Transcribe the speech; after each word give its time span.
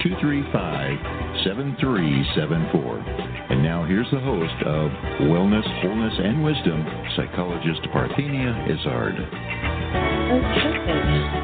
235 0.00 1.44
7374. 1.44 2.98
And 3.50 3.62
now 3.62 3.84
here's 3.84 4.10
the 4.10 4.20
host 4.20 4.54
of 4.64 4.90
Wellness, 5.28 5.66
Wholeness, 5.82 6.14
and 6.18 6.42
Wisdom, 6.42 6.86
psychologist 7.16 7.82
Parthenia 7.92 8.68
Izzard. 8.70 9.18
Okay. 10.32 11.41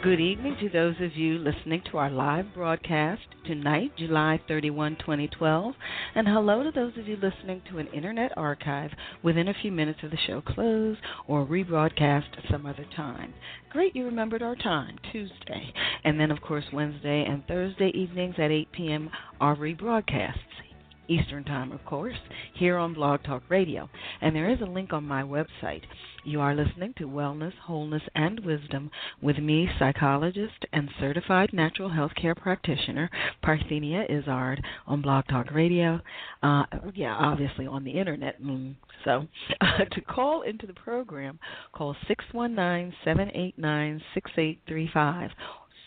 Good 0.00 0.20
evening 0.20 0.56
to 0.60 0.68
those 0.68 0.94
of 1.00 1.16
you 1.16 1.38
listening 1.38 1.82
to 1.90 1.98
our 1.98 2.08
live 2.08 2.54
broadcast 2.54 3.22
tonight, 3.44 3.90
July 3.98 4.40
31, 4.46 4.96
2012. 5.00 5.74
And 6.14 6.28
hello 6.28 6.62
to 6.62 6.70
those 6.70 6.96
of 6.96 7.08
you 7.08 7.16
listening 7.16 7.62
to 7.68 7.78
an 7.78 7.88
internet 7.88 8.30
archive 8.36 8.92
within 9.24 9.48
a 9.48 9.54
few 9.60 9.72
minutes 9.72 9.98
of 10.04 10.12
the 10.12 10.16
show 10.24 10.40
close 10.40 10.98
or 11.26 11.44
rebroadcast 11.44 12.48
some 12.48 12.64
other 12.64 12.86
time. 12.94 13.34
Great 13.70 13.96
you 13.96 14.04
remembered 14.04 14.40
our 14.40 14.54
time, 14.54 14.98
Tuesday. 15.10 15.74
And 16.04 16.20
then, 16.20 16.30
of 16.30 16.40
course, 16.42 16.64
Wednesday 16.72 17.24
and 17.28 17.44
Thursday 17.48 17.90
evenings 17.92 18.36
at 18.38 18.52
8 18.52 18.70
p.m. 18.70 19.10
are 19.40 19.56
rebroadcasts. 19.56 20.67
Eastern 21.08 21.44
Time, 21.44 21.72
of 21.72 21.84
course, 21.84 22.16
here 22.54 22.76
on 22.76 22.94
Blog 22.94 23.22
Talk 23.24 23.42
Radio. 23.48 23.88
And 24.20 24.34
there 24.36 24.50
is 24.50 24.60
a 24.60 24.70
link 24.70 24.92
on 24.92 25.04
my 25.04 25.22
website. 25.22 25.82
You 26.24 26.40
are 26.40 26.54
listening 26.54 26.92
to 26.98 27.08
Wellness, 27.08 27.54
Wholeness, 27.66 28.02
and 28.14 28.40
Wisdom 28.40 28.90
with 29.22 29.38
me, 29.38 29.68
psychologist 29.78 30.66
and 30.72 30.90
certified 31.00 31.50
natural 31.52 31.88
health 31.88 32.12
care 32.20 32.34
practitioner, 32.34 33.08
Parthenia 33.42 34.04
Izzard, 34.10 34.62
on 34.86 35.00
Blog 35.00 35.26
Talk 35.28 35.50
Radio. 35.52 36.00
Uh, 36.42 36.64
yeah, 36.94 37.14
obviously 37.14 37.66
on 37.66 37.84
the 37.84 37.92
internet. 37.92 38.42
Mm, 38.42 38.74
so 39.04 39.26
to 39.90 40.00
call 40.02 40.42
into 40.42 40.66
the 40.66 40.74
program, 40.74 41.38
call 41.72 41.96
619 42.06 42.92
789 43.04 44.02
6835 44.12 45.30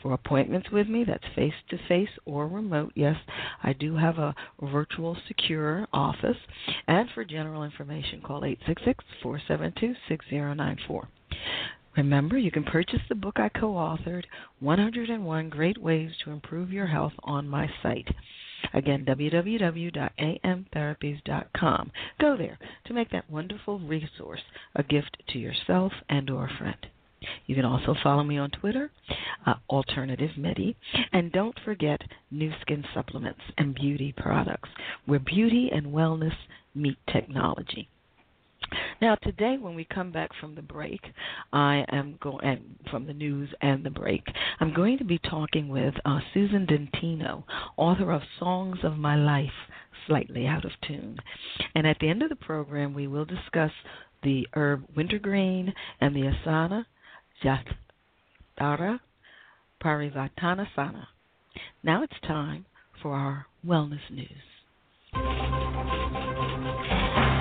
For 0.03 0.13
appointments 0.13 0.71
with 0.71 0.89
me, 0.89 1.05
that's 1.05 1.25
face 1.35 1.55
to 1.71 1.79
face 1.89 2.11
or 2.25 2.49
remote. 2.49 2.93
Yes, 2.95 3.17
I 3.63 3.73
do 3.73 3.97
have 3.97 4.19
a 4.19 4.35
virtual 4.61 5.17
secure 5.27 5.87
office. 5.93 6.37
And 6.87 7.11
for 7.11 7.25
general 7.25 7.65
information, 7.65 8.23
call 8.23 8.45
866 8.45 9.05
472 9.23 9.95
6094. 10.09 11.09
Remember, 11.97 12.39
you 12.39 12.51
can 12.51 12.65
purchase 12.65 13.03
the 13.09 13.15
book 13.15 13.39
I 13.39 13.49
co 13.51 13.75
authored, 13.75 14.25
101 14.61 15.51
Great 15.51 15.77
Ways 15.79 16.13
to 16.25 16.31
Improve 16.31 16.73
Your 16.73 16.87
Health, 16.87 17.13
on 17.23 17.47
my 17.49 17.71
site. 17.83 18.09
Again, 18.73 19.05
www.amtherapies.com. 19.05 21.93
Go 22.19 22.37
there 22.37 22.59
to 22.87 22.95
make 22.95 23.11
that 23.11 23.31
wonderful 23.31 23.79
resource 23.81 24.41
a 24.75 24.83
gift 24.83 25.23
to 25.29 25.39
yourself 25.39 25.93
and 26.09 26.31
or 26.31 26.47
a 26.47 26.57
friend. 26.57 26.87
You 27.47 27.55
can 27.55 27.65
also 27.65 27.95
follow 28.03 28.23
me 28.23 28.39
on 28.39 28.51
Twitter, 28.51 28.91
uh, 29.47 29.55
Alternative 29.71 30.31
Medi, 30.37 30.77
and 31.13 31.33
don't 31.33 31.59
forget 31.65 32.01
Nu 32.31 32.53
Skin 32.61 32.85
Supplements 32.95 33.41
and 33.59 33.75
Beauty 33.75 34.15
Products, 34.17 34.69
where 35.07 35.21
beauty 35.21 35.71
and 35.73 35.87
wellness 35.87 36.35
meet 36.75 36.99
technology. 37.13 37.89
Now, 39.01 39.17
today, 39.17 39.59
when 39.61 39.75
we 39.75 39.85
come 39.85 40.13
back 40.13 40.31
from 40.41 40.55
the 40.55 40.63
break, 40.63 41.01
I 41.53 41.85
am 41.91 42.19
going 42.23 42.77
from 42.91 43.07
the 43.07 43.13
news 43.13 43.51
and 43.61 43.85
the 43.85 43.91
break. 43.91 44.25
I'm 44.61 44.73
going 44.73 44.99
to 44.99 45.05
be 45.05 45.19
talking 45.19 45.69
with 45.69 45.95
uh, 46.05 46.21
Susan 46.33 46.67
Dintino, 46.67 47.45
author 47.77 48.13
of 48.13 48.23
Songs 48.39 48.79
of 48.83 48.97
My 48.97 49.17
Life, 49.17 49.51
slightly 50.07 50.47
out 50.47 50.65
of 50.65 50.71
tune. 50.87 51.19
And 51.75 51.87
at 51.87 51.99
the 52.01 52.09
end 52.09 52.23
of 52.23 52.29
the 52.29 52.37
program, 52.37 52.95
we 52.95 53.07
will 53.09 53.25
discuss 53.25 53.73
the 54.23 54.47
herb 54.55 54.85
wintergreen 54.97 55.75
and 56.01 56.15
the 56.15 56.33
asana 56.33 56.85
Jathara 57.43 59.01
Parivartanasana. 59.83 61.07
Now 61.83 62.03
it's 62.03 62.13
time 62.27 62.67
for 63.03 63.15
our 63.15 63.47
wellness 63.67 64.11
news. 64.11 64.29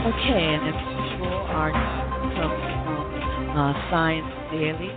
Okay, 0.01 0.44
and 0.44 0.67
as 0.67 0.75
usual, 1.13 1.34
our 1.47 1.72
from 2.35 2.51
uh, 3.57 3.73
Science 3.91 4.34
Daily, 4.51 4.91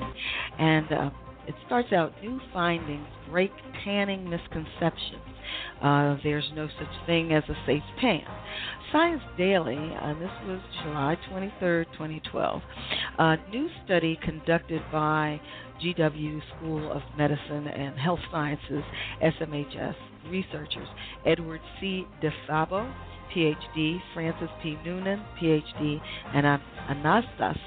and 0.59 0.93
uh, 0.93 1.11
it 1.47 1.55
starts 1.67 1.93
out 1.93 2.15
new 2.23 2.41
findings 2.53 3.07
break 3.31 3.53
tanning 3.85 4.29
misconceptions. 4.29 5.34
Uh, 5.83 6.17
there's 6.23 6.51
no 6.55 6.69
such 6.79 7.07
thing 7.07 7.33
as 7.33 7.43
a 7.49 7.55
safe 7.67 7.83
tan. 8.01 8.23
Science 8.93 9.23
Daily, 9.37 9.77
uh, 10.01 10.15
this 10.15 10.31
was 10.47 10.61
July 10.83 11.17
23, 11.31 11.85
2012, 11.87 12.63
a 13.19 13.37
new 13.51 13.69
study 13.85 14.19
conducted 14.23 14.81
by 14.93 15.41
GW 15.83 16.41
School 16.57 16.93
of 16.93 17.03
Medicine 17.19 17.67
and 17.67 17.99
Health 17.99 18.21
Sciences, 18.31 18.85
SMHS 19.23 19.97
researchers, 20.31 20.89
Edward 21.27 21.61
C. 21.81 22.07
DeFabo, 22.23 22.93
PhD, 23.35 23.99
Francis 24.15 24.49
P. 24.63 24.79
Noonan, 24.85 25.25
PhD, 25.41 26.01
and 26.33 26.61
Anastas 26.89 27.59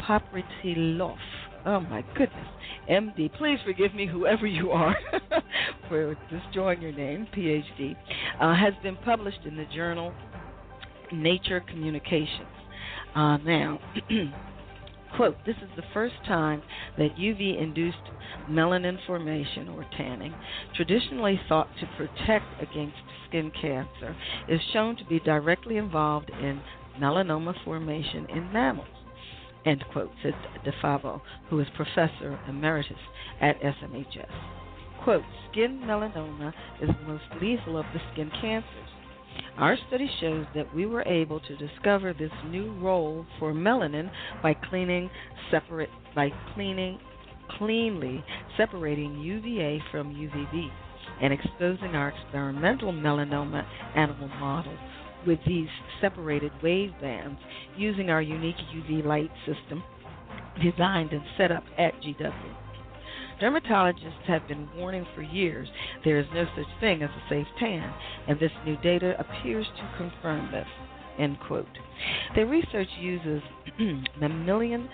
Papritilov. 0.00 1.16
Oh 1.64 1.80
my 1.80 2.04
goodness. 2.16 2.46
MD. 2.90 3.32
Please 3.34 3.58
forgive 3.64 3.94
me, 3.94 4.06
whoever 4.06 4.46
you 4.46 4.70
are, 4.72 4.96
for 5.88 6.16
destroying 6.30 6.82
your 6.82 6.92
name, 6.92 7.28
PhD, 7.36 7.96
uh, 8.40 8.54
has 8.54 8.74
been 8.82 8.96
published 8.96 9.40
in 9.44 9.56
the 9.56 9.66
journal 9.66 10.12
Nature 11.12 11.60
Communications. 11.60 12.48
Uh, 13.14 13.36
now, 13.38 13.78
quote, 15.16 15.36
this 15.46 15.56
is 15.56 15.68
the 15.76 15.84
first 15.94 16.14
time 16.26 16.62
that 16.98 17.16
UV 17.16 17.62
induced 17.62 17.98
melanin 18.50 18.98
formation 19.06 19.68
or 19.68 19.86
tanning, 19.96 20.34
traditionally 20.74 21.40
thought 21.48 21.68
to 21.78 21.86
protect 21.96 22.46
against 22.60 22.96
skin 23.28 23.52
cancer, 23.60 24.16
is 24.48 24.60
shown 24.72 24.96
to 24.96 25.04
be 25.04 25.20
directly 25.20 25.76
involved 25.76 26.30
in 26.30 26.60
melanoma 26.98 27.54
formation 27.64 28.26
in 28.30 28.52
mammals. 28.52 28.88
End 29.64 29.84
quote, 29.92 30.10
said 30.22 30.34
DeFabo, 30.64 31.20
who 31.48 31.60
is 31.60 31.68
professor 31.76 32.38
emeritus 32.48 32.96
at 33.40 33.60
SMHS. 33.60 34.30
Quote, 35.04 35.24
skin 35.50 35.80
melanoma 35.84 36.52
is 36.80 36.88
the 36.88 37.12
most 37.12 37.24
lethal 37.40 37.76
of 37.76 37.86
the 37.92 38.00
skin 38.12 38.30
cancers. 38.40 38.88
Our 39.56 39.76
study 39.88 40.10
shows 40.20 40.46
that 40.54 40.74
we 40.74 40.86
were 40.86 41.02
able 41.02 41.40
to 41.40 41.56
discover 41.56 42.12
this 42.12 42.32
new 42.46 42.72
role 42.80 43.26
for 43.38 43.52
melanin 43.52 44.10
by 44.42 44.54
cleaning 44.54 45.10
separate 45.50 45.90
by 46.14 46.30
cleaning 46.54 46.98
cleanly 47.58 48.24
separating 48.56 49.20
UVA 49.20 49.82
from 49.90 50.14
UVB 50.14 50.70
and 51.20 51.32
exposing 51.32 51.94
our 51.94 52.08
experimental 52.08 52.92
melanoma 52.92 53.64
animal 53.94 54.28
model 54.28 54.76
with 55.26 55.38
these 55.46 55.68
separated 56.00 56.52
wave 56.62 56.92
bands 57.00 57.38
using 57.76 58.10
our 58.10 58.22
unique 58.22 58.56
UV 58.74 59.04
light 59.04 59.30
system 59.46 59.82
designed 60.62 61.12
and 61.12 61.22
set 61.36 61.50
up 61.50 61.64
at 61.78 61.94
GW. 62.02 62.32
Dermatologists 63.40 64.22
have 64.26 64.46
been 64.46 64.68
warning 64.76 65.06
for 65.14 65.22
years 65.22 65.68
there 66.04 66.18
is 66.18 66.26
no 66.32 66.44
such 66.56 66.66
thing 66.80 67.02
as 67.02 67.10
a 67.10 67.28
safe 67.28 67.46
tan, 67.58 67.92
and 68.28 68.38
this 68.38 68.52
new 68.64 68.76
data 68.82 69.14
appears 69.18 69.66
to 69.76 69.96
confirm 69.96 70.50
this. 70.52 70.66
End 71.18 71.38
quote. 71.46 71.66
Their 72.34 72.46
research 72.46 72.88
uses 73.00 73.42
mammalian 74.20 74.88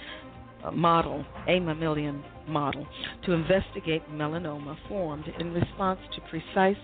Uh, 0.64 0.72
model, 0.72 1.24
a 1.46 1.60
mammalian 1.60 2.20
model, 2.48 2.84
to 3.24 3.32
investigate 3.32 4.02
melanoma 4.10 4.76
formed 4.88 5.24
in 5.38 5.52
response 5.52 6.00
to 6.12 6.20
precise, 6.22 6.76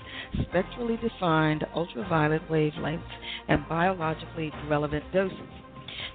spectrally 0.49 0.97
defined 0.99 1.67
ultraviolet 1.75 2.41
wavelengths 2.49 3.03
and 3.49 3.69
biologically 3.69 4.53
relevant 4.69 5.03
doses. 5.13 5.39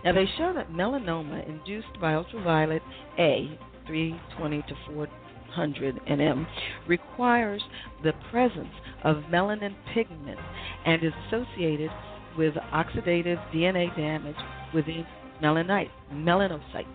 Now, 0.05 0.13
they 0.13 0.25
show 0.37 0.53
that 0.53 0.71
melanoma 0.71 1.45
induced 1.49 1.99
by 1.99 2.13
ultraviolet 2.13 2.81
A, 3.17 3.59
320 3.87 4.61
to 4.61 4.75
400 4.93 5.99
nm, 6.07 6.47
requires 6.87 7.61
the 8.03 8.13
presence 8.31 8.73
of 9.03 9.17
melanin 9.29 9.75
pigment 9.93 10.39
and 10.85 11.03
is 11.03 11.11
associated 11.27 11.91
with 12.37 12.53
oxidative 12.73 13.37
DNA 13.53 13.93
damage 13.97 14.37
within 14.73 15.05
melanite, 15.43 15.89
melanocytes. 16.13 16.85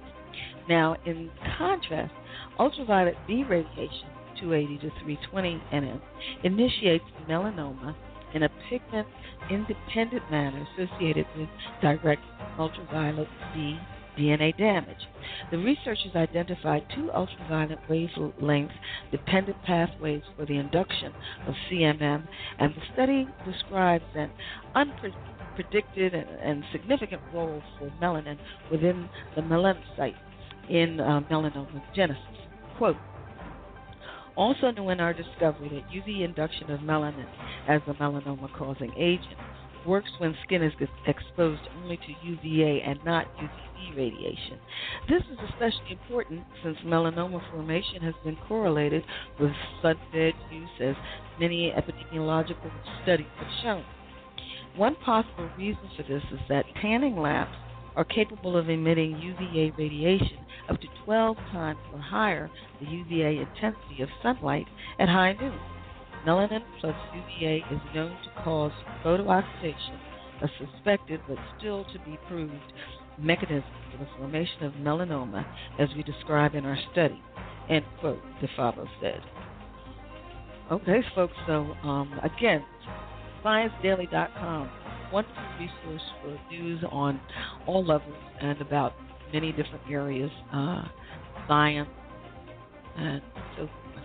Now, 0.68 0.96
in 1.06 1.30
contrast, 1.58 2.12
ultraviolet 2.58 3.16
B 3.26 3.44
radiation, 3.44 4.08
280 4.40 4.78
to 4.78 4.90
320 5.04 5.62
nm, 5.72 6.00
initiates 6.42 7.04
melanoma 7.28 7.94
in 8.34 8.42
a 8.42 8.48
pigment 8.68 9.06
independent 9.50 10.28
manner 10.30 10.66
associated 10.74 11.26
with 11.36 11.48
direct 11.80 12.22
ultraviolet 12.58 13.28
B 13.54 13.78
DNA 14.18 14.56
damage. 14.56 15.08
The 15.50 15.58
researchers 15.58 16.14
identified 16.14 16.84
two 16.94 17.10
ultraviolet 17.12 17.78
wavelength 17.88 18.70
dependent 19.10 19.60
pathways 19.64 20.22
for 20.36 20.46
the 20.46 20.56
induction 20.56 21.12
of 21.46 21.54
CMM, 21.70 22.26
and 22.58 22.74
the 22.74 22.82
study 22.92 23.26
describes 23.44 24.04
an 24.14 24.30
unpredicted 25.54 26.14
and, 26.42 26.64
significant 26.72 27.22
role 27.32 27.62
for 27.78 27.92
melanin 28.00 28.38
within 28.70 29.08
the 29.36 29.42
melanocyte 29.42 30.14
in 30.68 31.00
uh, 31.00 31.20
melanoma 31.30 31.82
genesis. 31.94 32.22
Quote, 32.78 32.96
also 34.36 34.70
new 34.70 34.88
in 34.90 35.00
our 35.00 35.12
discovery 35.12 35.68
that 35.68 35.88
UV 35.90 36.24
induction 36.24 36.70
of 36.70 36.80
melanin 36.80 37.26
as 37.68 37.80
a 37.86 37.94
melanoma 37.94 38.52
causing 38.56 38.92
agent 38.96 39.36
works 39.86 40.10
when 40.18 40.34
skin 40.44 40.62
is 40.62 40.72
exposed 41.06 41.60
only 41.82 41.96
to 41.98 42.26
UVA 42.26 42.82
and 42.82 42.98
not 43.04 43.26
UVB 43.36 43.96
radiation. 43.96 44.58
This 45.08 45.22
is 45.30 45.38
especially 45.50 45.92
important 45.92 46.42
since 46.62 46.76
melanoma 46.84 47.40
formation 47.50 48.00
has 48.02 48.14
been 48.24 48.36
correlated 48.48 49.04
with 49.38 49.52
sunbed 49.82 50.32
use, 50.50 50.68
as 50.80 50.96
many 51.38 51.72
epidemiological 51.72 52.70
studies 53.02 53.26
have 53.38 53.48
shown. 53.62 53.84
One 54.76 54.96
possible 54.96 55.48
reason 55.56 55.88
for 55.96 56.02
this 56.02 56.22
is 56.32 56.40
that 56.48 56.64
tanning 56.82 57.16
lamps 57.16 57.56
are 57.96 58.04
capable 58.04 58.56
of 58.56 58.68
emitting 58.68 59.18
UVA 59.18 59.72
radiation 59.78 60.38
up 60.68 60.80
to 60.80 60.88
12 61.04 61.36
times 61.52 61.78
or 61.92 62.00
higher 62.00 62.50
the 62.80 62.86
UVA 62.86 63.38
intensity 63.38 64.02
of 64.02 64.08
sunlight 64.22 64.66
at 64.98 65.08
high 65.08 65.34
noon. 65.40 65.58
Melanin 66.26 66.62
plus 66.80 66.96
UVA 67.14 67.58
is 67.70 67.80
known 67.94 68.16
to 68.24 68.42
cause 68.42 68.72
photooxidation, 69.04 69.98
a 70.42 70.48
suspected 70.58 71.20
but 71.28 71.38
still 71.58 71.84
to 71.92 71.98
be 72.00 72.18
proved 72.26 72.52
mechanism 73.18 73.70
for 73.92 73.98
the 73.98 74.10
formation 74.18 74.64
of 74.64 74.72
melanoma 74.74 75.46
as 75.78 75.88
we 75.96 76.02
describe 76.02 76.54
in 76.54 76.64
our 76.64 76.78
study. 76.92 77.22
End 77.68 77.84
quote, 78.00 78.22
DeFabo 78.42 78.88
said. 79.00 79.20
Okay, 80.72 81.00
folks, 81.14 81.34
so 81.46 81.74
um, 81.84 82.18
again, 82.22 82.64
ScienceDaily.com 83.44 84.70
wonderful 85.14 85.42
resource 85.60 86.02
for 86.20 86.38
news 86.50 86.82
on 86.90 87.20
all 87.68 87.84
levels 87.84 88.16
and 88.40 88.60
about 88.60 88.94
many 89.32 89.52
different 89.52 89.80
areas, 89.88 90.30
uh, 90.52 90.82
science, 91.46 91.88
and 92.96 93.22
so 93.56 93.68
forth. 93.68 94.04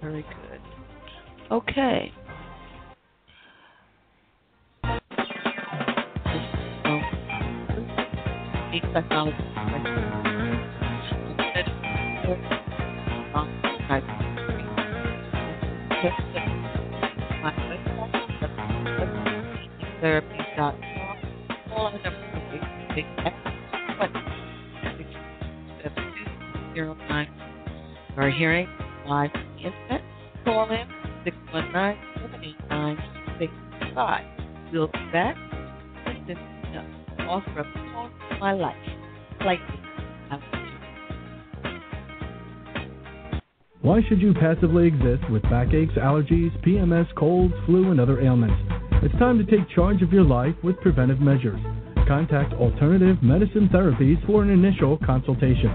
Very 0.00 0.22
good. 0.22 0.60
Okay. 1.50 2.12
Technology. 8.94 9.36
Therapies.com. 20.56 20.80
Call 21.68 21.86
our 21.86 21.92
number 21.92 22.26
big 22.94 23.04
Our 28.16 28.30
hearing 28.30 28.68
live 29.06 29.30
on 29.34 29.58
internet. 29.58 30.02
Call 30.44 30.70
in 30.70 30.86
619 31.24 31.98
789 32.70 32.96
665. 33.38 34.72
We'll 34.72 34.86
be 34.86 34.92
back 35.12 35.36
with 36.06 36.26
this 36.26 36.38
author 37.28 37.60
of 37.60 37.66
Song 37.74 38.10
My 38.40 38.52
Life, 38.52 38.74
Lightly. 39.44 39.80
Why 43.82 44.00
should 44.08 44.20
you 44.20 44.34
passively 44.34 44.88
exist 44.88 45.30
with 45.30 45.42
backaches, 45.42 45.96
allergies, 45.96 46.50
PMS, 46.66 47.06
colds, 47.14 47.54
flu, 47.66 47.92
and 47.92 48.00
other 48.00 48.20
ailments? 48.20 48.65
It's 49.02 49.14
time 49.18 49.38
to 49.38 49.44
take 49.44 49.68
charge 49.74 50.02
of 50.02 50.12
your 50.12 50.24
life 50.24 50.54
with 50.64 50.80
preventive 50.80 51.20
measures. 51.20 51.60
Contact 52.08 52.54
Alternative 52.54 53.20
Medicine 53.22 53.68
Therapies 53.68 54.24
for 54.26 54.42
an 54.42 54.50
initial 54.50 54.96
consultation. 55.04 55.70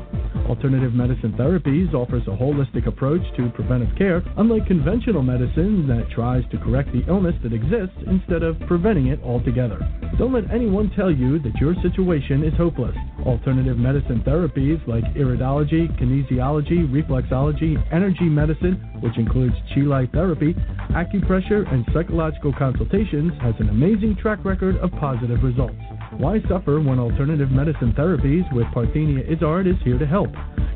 Alternative 0.48 0.94
Medicine 0.94 1.34
Therapies 1.34 1.94
offers 1.94 2.24
a 2.28 2.32
holistic 2.32 2.88
approach 2.88 3.22
to 3.38 3.50
preventive 3.50 3.96
care, 3.98 4.24
unlike 4.38 4.66
conventional 4.66 5.22
medicine 5.22 5.88
that 5.88 6.10
tries 6.10 6.44
to 6.52 6.58
correct 6.58 6.92
the 6.94 7.06
illness 7.08 7.36
that 7.44 7.54
exists 7.54 7.96
instead 8.08 8.44
of 8.44 8.60
preventing 8.68 9.08
it 9.08 9.22
altogether. 9.24 9.80
Don't 10.18 10.34
let 10.34 10.50
anyone 10.52 10.92
tell 10.96 11.12
you 11.12 11.38
that 11.40 11.56
your 11.56 11.76
situation 11.82 12.44
is 12.44 12.54
hopeless. 12.58 12.96
Alternative 13.26 13.78
medicine 13.78 14.24
therapies 14.26 14.86
like 14.88 15.04
iridology, 15.16 15.88
kinesiology, 16.00 16.90
reflexology, 16.90 17.76
energy 17.94 18.26
medicine, 18.26 18.76
which 19.02 19.18
includes 19.18 19.56
chi 19.74 19.82
light 19.82 20.12
therapy, 20.12 20.56
acupressure, 20.92 21.68
and 21.72 21.86
psychological 21.94 22.52
consultations, 22.54 23.32
has 23.42 23.54
an 23.60 23.70
amazing 23.70 24.18
track 24.22 24.46
record 24.46 24.78
of 24.78 24.92
positive 25.00 25.44
results. 25.44 25.76
Why 26.18 26.40
suffer 26.48 26.80
when 26.80 27.00
alternative 27.00 27.52
medicine 27.52 27.94
therapies 27.98 28.50
with 28.54 28.68
Parthenia 28.68 29.28
Izzard 29.32 29.66
is 29.68 29.76
here 29.84 29.98
to 29.98 30.06
help? 30.06 30.30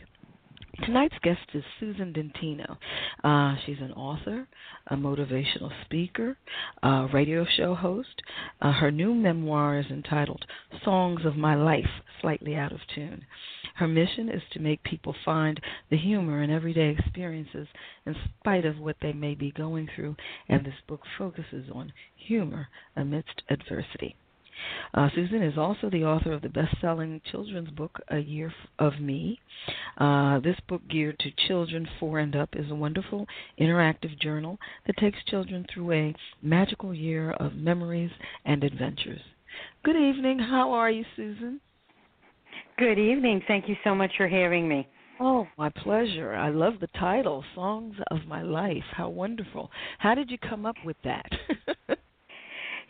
Tonight's 0.84 1.18
guest 1.22 1.40
is 1.52 1.62
Susan 1.78 2.12
Dintino. 2.12 2.76
Uh, 3.22 3.56
she's 3.64 3.80
an 3.80 3.92
author, 3.92 4.48
a 4.86 4.96
motivational 4.96 5.70
speaker, 5.84 6.38
a 6.82 7.06
radio 7.12 7.44
show 7.56 7.74
host. 7.74 8.22
Uh, 8.62 8.72
her 8.72 8.90
new 8.90 9.14
memoir 9.14 9.78
is 9.78 9.86
entitled 9.90 10.44
Songs 10.84 11.26
of 11.26 11.36
My 11.36 11.54
Life 11.54 11.90
Slightly 12.20 12.54
Out 12.54 12.72
of 12.72 12.80
Tune. 12.94 13.24
Her 13.80 13.88
mission 13.88 14.28
is 14.28 14.42
to 14.50 14.60
make 14.60 14.82
people 14.82 15.14
find 15.24 15.58
the 15.88 15.96
humor 15.96 16.42
in 16.42 16.50
everyday 16.50 16.90
experiences 16.90 17.66
in 18.04 18.14
spite 18.38 18.66
of 18.66 18.78
what 18.78 18.96
they 19.00 19.14
may 19.14 19.34
be 19.34 19.52
going 19.52 19.88
through, 19.96 20.16
and 20.50 20.66
this 20.66 20.74
book 20.86 21.00
focuses 21.16 21.70
on 21.72 21.90
humor 22.14 22.68
amidst 22.94 23.40
adversity. 23.48 24.16
Uh, 24.92 25.08
Susan 25.14 25.42
is 25.42 25.56
also 25.56 25.88
the 25.88 26.04
author 26.04 26.34
of 26.34 26.42
the 26.42 26.50
best 26.50 26.78
selling 26.82 27.22
children's 27.30 27.70
book, 27.70 27.98
A 28.08 28.18
Year 28.18 28.52
of 28.78 29.00
Me. 29.00 29.40
Uh, 29.96 30.40
this 30.40 30.60
book, 30.68 30.82
geared 30.86 31.18
to 31.20 31.30
children 31.48 31.88
four 31.98 32.18
and 32.18 32.36
up, 32.36 32.50
is 32.54 32.70
a 32.70 32.74
wonderful 32.74 33.26
interactive 33.58 34.20
journal 34.20 34.58
that 34.86 34.98
takes 34.98 35.24
children 35.24 35.64
through 35.72 35.92
a 35.92 36.14
magical 36.42 36.92
year 36.92 37.30
of 37.30 37.54
memories 37.54 38.10
and 38.44 38.62
adventures. 38.62 39.22
Good 39.82 39.96
evening. 39.96 40.38
How 40.38 40.72
are 40.72 40.90
you, 40.90 41.06
Susan? 41.16 41.62
Good 42.80 42.98
evening. 42.98 43.42
Thank 43.46 43.68
you 43.68 43.76
so 43.84 43.94
much 43.94 44.10
for 44.16 44.26
having 44.26 44.66
me. 44.66 44.88
Oh, 45.20 45.46
my 45.58 45.68
pleasure. 45.68 46.32
I 46.32 46.48
love 46.48 46.80
the 46.80 46.86
title, 46.98 47.44
Songs 47.54 47.94
of 48.10 48.20
My 48.26 48.40
Life. 48.40 48.82
How 48.92 49.10
wonderful. 49.10 49.70
How 49.98 50.14
did 50.14 50.30
you 50.30 50.38
come 50.38 50.64
up 50.64 50.76
with 50.82 50.96
that? 51.04 51.30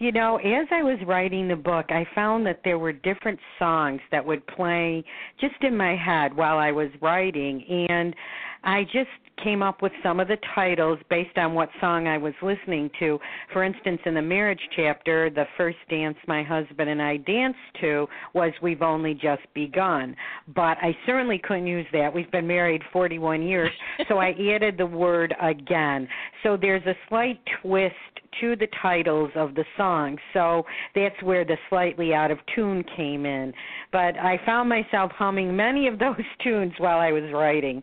You 0.03 0.13
know, 0.13 0.39
as 0.39 0.67
I 0.73 0.83
was 0.83 0.99
writing 1.07 1.47
the 1.47 1.57
book, 1.57 1.91
I 1.91 2.07
found 2.15 2.47
that 2.47 2.63
there 2.65 2.79
were 2.79 2.91
different 2.91 3.39
songs 3.59 4.01
that 4.11 4.25
would 4.25 4.47
play 4.47 5.05
just 5.39 5.57
in 5.61 5.77
my 5.77 5.95
head 5.95 6.35
while 6.35 6.57
I 6.57 6.73
was 6.73 6.89
writing, 7.03 7.63
and 7.69 8.17
I 8.65 8.85
just 8.85 9.11
came 9.43 9.63
up 9.63 9.83
with 9.83 9.93
some 10.03 10.21
of 10.21 10.29
the 10.29 10.39
titles 10.55 10.99
based 11.09 11.37
on 11.37 11.55
what 11.55 11.69
song 11.81 12.07
I 12.07 12.19
was 12.19 12.35
listening 12.43 12.91
to. 12.99 13.19
For 13.53 13.65
instance, 13.65 14.01
in 14.05 14.15
the 14.15 14.23
marriage 14.23 14.61
chapter, 14.77 15.31
the 15.31 15.45
first 15.57 15.79
dance 15.89 16.17
my 16.27 16.43
husband 16.43 16.91
and 16.91 17.01
I 17.01 17.19
danced 17.19 17.59
to 17.81 18.07
was 18.35 18.53
We've 18.63 18.83
Only 18.83 19.15
Just 19.15 19.43
Begun. 19.55 20.15
But 20.55 20.79
I 20.83 20.97
certainly 21.07 21.39
couldn't 21.39 21.67
use 21.67 21.87
that. 21.93 22.13
We've 22.13 22.31
been 22.31 22.47
married 22.47 22.83
41 22.93 23.43
years, 23.43 23.71
so 24.09 24.19
I 24.19 24.31
added 24.55 24.77
the 24.79 24.87
word 24.87 25.35
again. 25.41 26.09
So 26.43 26.57
there's 26.57 26.85
a 26.87 26.95
slight 27.09 27.41
twist 27.63 27.95
to 28.41 28.57
the 28.57 28.69
titles 28.81 29.31
of 29.35 29.55
the 29.55 29.65
songs. 29.77 30.19
So 30.33 30.65
that's 30.95 31.21
where 31.23 31.45
the 31.45 31.57
slightly 31.69 32.15
out 32.15 32.31
of 32.31 32.39
tune 32.55 32.85
came 32.97 33.27
in. 33.27 33.53
But 33.93 34.17
I 34.19 34.41
found 34.47 34.69
myself 34.69 35.11
humming 35.13 35.55
many 35.55 35.89
of 35.89 35.99
those 35.99 36.15
tunes 36.43 36.73
while 36.79 36.99
I 36.99 37.13
was 37.13 37.25
writing. 37.33 37.83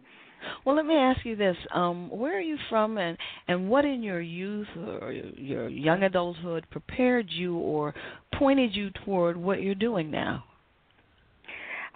Well, 0.66 0.76
let 0.76 0.86
me 0.86 0.96
ask 0.96 1.26
you 1.26 1.36
this: 1.36 1.56
um, 1.74 2.10
Where 2.10 2.38
are 2.38 2.42
you 2.42 2.58
from, 2.70 2.98
and 2.98 3.18
and 3.48 3.70
what 3.70 3.86
in 3.86 4.04
your 4.04 4.22
youth 4.22 4.68
or 5.02 5.12
your 5.12 5.70
young 5.70 6.04
adulthood 6.04 6.66
prepared 6.72 7.28
you 7.30 7.58
or 7.58 7.94
pointed 8.38 8.76
you 8.76 8.90
toward 9.06 9.38
what 9.38 9.62
you're 9.62 9.76
doing 9.76 10.12
now? 10.12 10.44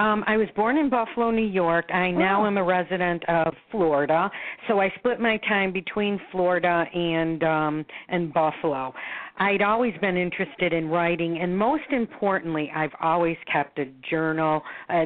Um, 0.01 0.24
I 0.25 0.38
was 0.38 0.48
born 0.55 0.77
in 0.77 0.89
Buffalo, 0.89 1.29
New 1.29 1.45
York. 1.45 1.86
I 1.93 2.10
now 2.10 2.43
oh. 2.43 2.48
am 2.48 2.57
a 2.57 2.63
resident 2.63 3.24
of 3.29 3.53
Florida, 3.69 4.31
so 4.67 4.79
I 4.79 4.91
split 4.98 5.19
my 5.19 5.38
time 5.48 5.71
between 5.71 6.19
Florida 6.31 6.86
and 6.91 7.43
um, 7.43 7.86
and 8.10 8.33
Buffalo. 8.33 8.93
I'd 9.41 9.63
always 9.63 9.93
been 10.01 10.17
interested 10.17 10.71
in 10.71 10.88
writing, 10.88 11.39
and 11.39 11.57
most 11.57 11.89
importantly, 11.89 12.71
I've 12.75 12.93
always 13.01 13.38
kept 13.51 13.79
a 13.79 13.86
journal. 14.07 14.62
Uh, 14.88 15.05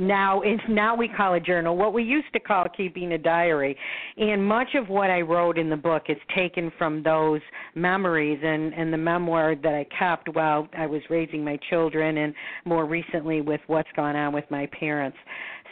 now, 0.00 0.40
it's, 0.40 0.62
now 0.66 0.96
we 0.96 1.08
call 1.08 1.34
a 1.34 1.40
journal 1.40 1.76
what 1.76 1.92
we 1.92 2.02
used 2.02 2.32
to 2.32 2.40
call 2.40 2.64
keeping 2.74 3.12
a 3.12 3.18
diary. 3.18 3.76
And 4.16 4.42
much 4.42 4.68
of 4.76 4.88
what 4.88 5.10
I 5.10 5.20
wrote 5.20 5.58
in 5.58 5.68
the 5.68 5.76
book 5.76 6.04
is 6.08 6.16
taken 6.34 6.72
from 6.78 7.02
those 7.02 7.42
memories 7.74 8.38
and 8.42 8.72
and 8.72 8.90
the 8.90 8.96
memoir 8.96 9.54
that 9.62 9.74
I 9.74 9.86
kept 9.98 10.34
while 10.34 10.66
I 10.78 10.86
was 10.86 11.02
raising 11.10 11.44
my 11.44 11.58
children, 11.68 12.16
and 12.16 12.32
more 12.64 12.86
recently 12.86 13.42
with 13.42 13.60
what's 13.66 13.90
gone 13.94 14.16
on 14.16 14.32
with 14.32 14.50
my 14.50 14.64
parents. 14.80 15.18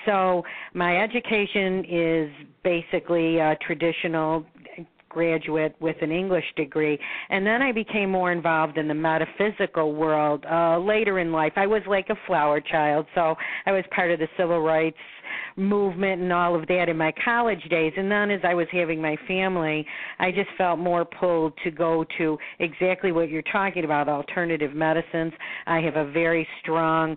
So 0.04 0.42
my 0.74 1.02
education 1.02 1.84
is 1.88 2.30
basically 2.62 3.40
uh, 3.40 3.54
traditional 3.66 4.44
graduate 5.14 5.74
with 5.80 5.96
an 6.02 6.10
English 6.10 6.44
degree, 6.56 6.98
and 7.30 7.46
then 7.46 7.62
I 7.62 7.72
became 7.72 8.10
more 8.10 8.32
involved 8.32 8.76
in 8.76 8.88
the 8.88 8.94
metaphysical 8.94 9.94
world 9.94 10.44
uh, 10.50 10.78
later 10.78 11.20
in 11.20 11.32
life. 11.32 11.52
I 11.56 11.66
was 11.66 11.82
like 11.86 12.10
a 12.10 12.16
flower 12.26 12.60
child, 12.60 13.06
so 13.14 13.34
I 13.64 13.72
was 13.72 13.84
part 13.94 14.10
of 14.10 14.18
the 14.18 14.28
civil 14.36 14.60
rights 14.60 14.98
movement 15.56 16.22
and 16.22 16.32
all 16.32 16.54
of 16.54 16.66
that 16.68 16.88
in 16.88 16.96
my 16.96 17.12
college 17.24 17.62
days. 17.70 17.92
And 17.96 18.10
then 18.10 18.30
as 18.30 18.40
I 18.44 18.54
was 18.54 18.66
having 18.72 19.00
my 19.00 19.16
family, 19.26 19.86
I 20.18 20.30
just 20.30 20.50
felt 20.56 20.78
more 20.78 21.04
pulled 21.04 21.52
to 21.64 21.70
go 21.70 22.04
to 22.18 22.38
exactly 22.58 23.12
what 23.12 23.28
you're 23.28 23.42
talking 23.42 23.84
about 23.84 24.08
alternative 24.08 24.74
medicines. 24.74 25.32
I 25.66 25.80
have 25.80 25.96
a 25.96 26.10
very 26.10 26.46
strong 26.60 27.16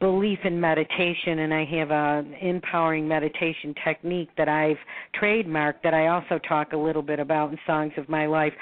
belief 0.00 0.38
in 0.44 0.60
meditation 0.60 1.40
and 1.40 1.54
I 1.54 1.64
have 1.64 1.90
a 1.90 2.24
empowering 2.40 3.06
meditation 3.06 3.74
technique 3.84 4.30
that 4.36 4.48
I've 4.48 4.78
trademarked 5.20 5.82
that 5.84 5.94
I 5.94 6.08
also 6.08 6.38
talk 6.48 6.72
a 6.72 6.76
little 6.76 7.02
bit 7.02 7.20
about 7.20 7.52
in 7.52 7.58
Songs 7.66 7.92
of 7.96 8.08
My 8.08 8.26
Life. 8.26 8.52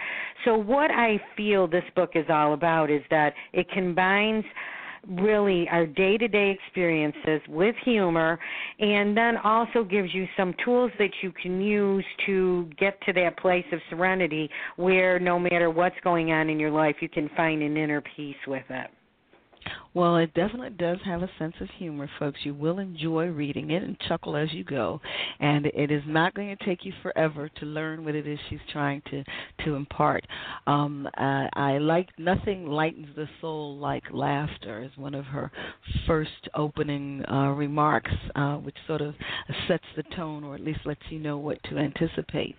So 0.44 0.56
what 0.56 0.90
I 0.90 1.20
feel 1.36 1.66
this 1.66 1.84
book 1.96 2.10
is 2.14 2.26
all 2.28 2.52
about 2.52 2.90
is 2.90 3.02
that 3.10 3.34
it 3.52 3.70
combines 3.70 4.44
really 5.08 5.68
our 5.70 5.86
day 5.86 6.16
to 6.18 6.28
day 6.28 6.50
experiences 6.50 7.40
with 7.48 7.74
humor 7.84 8.38
and 8.78 9.16
then 9.16 9.36
also 9.38 9.84
gives 9.84 10.12
you 10.14 10.26
some 10.36 10.54
tools 10.64 10.90
that 10.98 11.10
you 11.22 11.32
can 11.32 11.60
use 11.60 12.04
to 12.26 12.70
get 12.78 13.00
to 13.02 13.12
that 13.12 13.38
place 13.38 13.64
of 13.72 13.80
serenity 13.90 14.48
where 14.76 15.18
no 15.18 15.38
matter 15.38 15.70
what's 15.70 15.96
going 16.02 16.32
on 16.32 16.48
in 16.48 16.58
your 16.58 16.70
life 16.70 16.96
you 17.00 17.08
can 17.08 17.28
find 17.36 17.62
an 17.62 17.76
inner 17.76 18.02
peace 18.16 18.36
with 18.46 18.64
it. 18.70 18.90
Well, 19.94 20.16
it 20.16 20.34
definitely 20.34 20.70
does 20.70 20.98
have 21.04 21.22
a 21.22 21.30
sense 21.38 21.54
of 21.60 21.68
humor, 21.78 22.10
folks. 22.18 22.40
You 22.42 22.52
will 22.52 22.80
enjoy 22.80 23.26
reading 23.26 23.70
it 23.70 23.82
and 23.84 23.98
chuckle 24.00 24.36
as 24.36 24.52
you 24.52 24.64
go, 24.64 25.00
and 25.38 25.66
it 25.66 25.90
is 25.92 26.02
not 26.06 26.34
going 26.34 26.56
to 26.56 26.64
take 26.64 26.84
you 26.84 26.92
forever 27.00 27.48
to 27.48 27.66
learn 27.66 28.04
what 28.04 28.16
it 28.16 28.26
is 28.26 28.38
she's 28.50 28.58
trying 28.72 29.02
to 29.10 29.22
to 29.64 29.74
impart. 29.76 30.26
Um, 30.66 31.06
uh, 31.16 31.46
I 31.54 31.78
like 31.78 32.08
nothing 32.18 32.66
lightens 32.66 33.08
the 33.14 33.28
soul 33.40 33.78
like 33.78 34.02
laughter 34.12 34.82
is 34.82 34.90
one 34.96 35.14
of 35.14 35.26
her 35.26 35.52
first 36.06 36.48
opening 36.54 37.24
uh, 37.30 37.50
remarks, 37.50 38.12
uh, 38.34 38.56
which 38.56 38.76
sort 38.88 39.00
of 39.00 39.14
sets 39.68 39.84
the 39.96 40.02
tone, 40.16 40.42
or 40.42 40.56
at 40.56 40.60
least 40.60 40.80
lets 40.84 41.02
you 41.08 41.20
know 41.20 41.38
what 41.38 41.62
to 41.70 41.78
anticipate. 41.78 42.56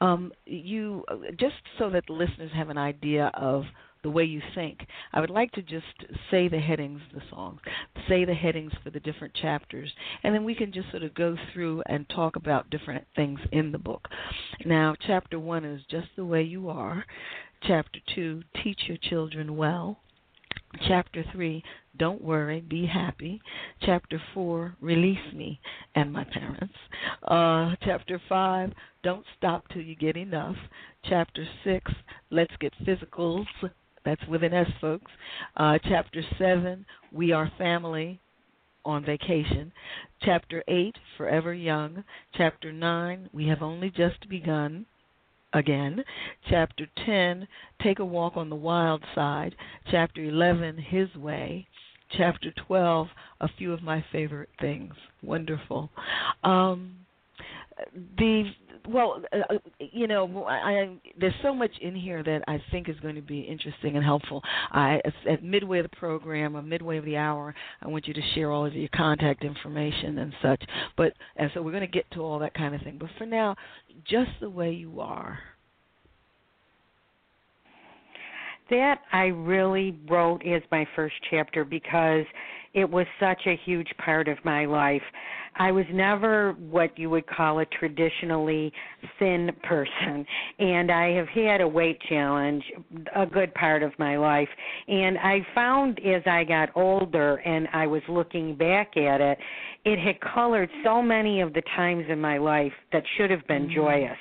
Um, 0.00 0.32
you 0.46 1.04
just 1.38 1.56
so 1.78 1.90
that 1.90 2.04
the 2.06 2.14
listeners 2.14 2.50
have 2.54 2.70
an 2.70 2.78
idea 2.78 3.30
of 3.34 3.64
the 4.02 4.10
way 4.10 4.24
you 4.24 4.40
think. 4.54 4.80
I 5.12 5.20
would 5.20 5.30
like 5.30 5.52
to 5.52 5.62
just 5.62 5.86
say 6.30 6.48
the 6.48 6.58
headings 6.58 7.00
of 7.08 7.20
the 7.20 7.26
songs, 7.30 7.60
say 8.08 8.24
the 8.24 8.34
headings 8.34 8.72
for 8.82 8.90
the 8.90 9.00
different 9.00 9.34
chapters, 9.34 9.92
and 10.22 10.34
then 10.34 10.44
we 10.44 10.54
can 10.54 10.72
just 10.72 10.90
sort 10.90 11.02
of 11.02 11.14
go 11.14 11.36
through 11.52 11.82
and 11.86 12.08
talk 12.08 12.36
about 12.36 12.70
different 12.70 13.04
things 13.16 13.40
in 13.52 13.72
the 13.72 13.78
book. 13.78 14.08
Now, 14.64 14.94
chapter 15.06 15.38
one 15.38 15.64
is 15.64 15.82
Just 15.90 16.08
the 16.16 16.24
Way 16.24 16.42
You 16.42 16.68
Are. 16.68 17.04
Chapter 17.66 17.98
two, 18.14 18.42
Teach 18.62 18.80
Your 18.86 18.98
Children 18.98 19.56
Well. 19.56 19.98
Chapter 20.86 21.24
3, 21.32 21.62
Don't 21.98 22.22
Worry, 22.22 22.60
Be 22.60 22.86
Happy. 22.86 23.40
Chapter 23.82 24.20
4, 24.34 24.76
Release 24.80 25.32
Me 25.34 25.60
and 25.94 26.12
My 26.12 26.24
Parents. 26.24 26.74
Uh, 27.22 27.74
chapter 27.82 28.20
5, 28.28 28.72
Don't 29.02 29.24
Stop 29.36 29.68
Till 29.68 29.82
You 29.82 29.96
Get 29.96 30.16
Enough. 30.16 30.56
Chapter 31.04 31.46
6, 31.64 31.92
Let's 32.30 32.54
Get 32.60 32.72
Physicals 32.84 33.46
that's 34.08 34.26
with 34.26 34.42
an 34.42 34.54
S, 34.54 34.70
folks. 34.80 35.12
Uh, 35.54 35.78
chapter 35.86 36.22
7, 36.38 36.86
We 37.12 37.32
Are 37.32 37.52
Family 37.58 38.18
on 38.82 39.04
Vacation. 39.04 39.70
Chapter 40.22 40.64
8, 40.66 40.96
Forever 41.18 41.52
Young. 41.52 42.04
Chapter 42.34 42.72
9, 42.72 43.28
We 43.34 43.48
Have 43.48 43.60
Only 43.60 43.90
Just 43.90 44.26
Begun. 44.30 44.86
again. 45.52 46.02
Chapter 46.48 46.86
10, 47.04 47.46
Take 47.82 47.98
a 47.98 48.04
Walk 48.04 48.38
on 48.38 48.48
the 48.48 48.56
Wild 48.56 49.04
Side. 49.14 49.54
Chapter 49.90 50.24
11, 50.24 50.78
His 50.78 51.14
Way. 51.14 51.66
Chapter 52.16 52.50
12, 52.66 53.08
A 53.42 53.48
Few 53.58 53.74
of 53.74 53.82
My 53.82 54.02
Favorite 54.10 54.48
Things. 54.58 54.94
Wonderful. 55.22 55.90
Um, 56.44 56.94
the 58.18 58.50
well, 58.88 59.22
uh, 59.32 59.54
you 59.78 60.06
know, 60.06 60.44
I, 60.44 60.54
I, 60.54 60.96
there's 61.20 61.34
so 61.42 61.54
much 61.54 61.70
in 61.80 61.94
here 61.94 62.22
that 62.22 62.42
I 62.48 62.62
think 62.70 62.88
is 62.88 62.98
going 63.00 63.16
to 63.16 63.22
be 63.22 63.40
interesting 63.40 63.96
and 63.96 64.04
helpful. 64.04 64.42
I, 64.70 65.00
at 65.28 65.42
midway 65.42 65.80
of 65.80 65.90
the 65.90 65.96
program 65.96 66.56
or 66.56 66.62
midway 66.62 66.96
of 66.96 67.04
the 67.04 67.16
hour, 67.16 67.54
I 67.82 67.88
want 67.88 68.08
you 68.08 68.14
to 68.14 68.22
share 68.34 68.50
all 68.50 68.64
of 68.64 68.74
your 68.74 68.88
contact 68.94 69.44
information 69.44 70.18
and 70.18 70.32
such. 70.42 70.62
But 70.96 71.12
and 71.36 71.50
so 71.52 71.62
we're 71.62 71.72
going 71.72 71.82
to 71.82 71.86
get 71.86 72.10
to 72.12 72.20
all 72.20 72.38
that 72.38 72.54
kind 72.54 72.74
of 72.74 72.80
thing. 72.82 72.96
But 72.98 73.10
for 73.18 73.26
now, 73.26 73.56
just 74.08 74.30
the 74.40 74.50
way 74.50 74.72
you 74.72 75.00
are. 75.00 75.38
That 78.70 79.00
I 79.12 79.26
really 79.26 79.98
wrote 80.08 80.46
as 80.46 80.62
my 80.70 80.86
first 80.94 81.14
chapter 81.30 81.64
because 81.64 82.26
it 82.78 82.88
was 82.88 83.06
such 83.18 83.42
a 83.46 83.58
huge 83.64 83.88
part 84.04 84.28
of 84.28 84.38
my 84.44 84.64
life. 84.64 85.02
I 85.56 85.72
was 85.72 85.86
never 85.92 86.52
what 86.52 86.96
you 86.96 87.10
would 87.10 87.26
call 87.26 87.58
a 87.58 87.66
traditionally 87.66 88.72
thin 89.18 89.50
person, 89.64 90.24
and 90.60 90.90
I 90.90 91.10
have 91.14 91.28
had 91.28 91.60
a 91.60 91.66
weight 91.66 91.98
challenge 92.08 92.62
a 93.16 93.26
good 93.26 93.52
part 93.54 93.82
of 93.82 93.92
my 93.98 94.16
life. 94.16 94.48
And 94.86 95.18
I 95.18 95.44
found 95.54 95.98
as 96.06 96.22
I 96.26 96.44
got 96.44 96.68
older 96.76 97.36
and 97.36 97.66
I 97.72 97.88
was 97.88 98.02
looking 98.08 98.54
back 98.54 98.96
at 98.96 99.20
it, 99.20 99.38
it 99.84 99.98
had 99.98 100.20
colored 100.20 100.70
so 100.84 101.02
many 101.02 101.40
of 101.40 101.52
the 101.54 101.62
times 101.74 102.04
in 102.08 102.20
my 102.20 102.38
life 102.38 102.72
that 102.92 103.02
should 103.16 103.30
have 103.30 103.46
been 103.48 103.64
mm-hmm. 103.64 103.74
joyous 103.74 104.18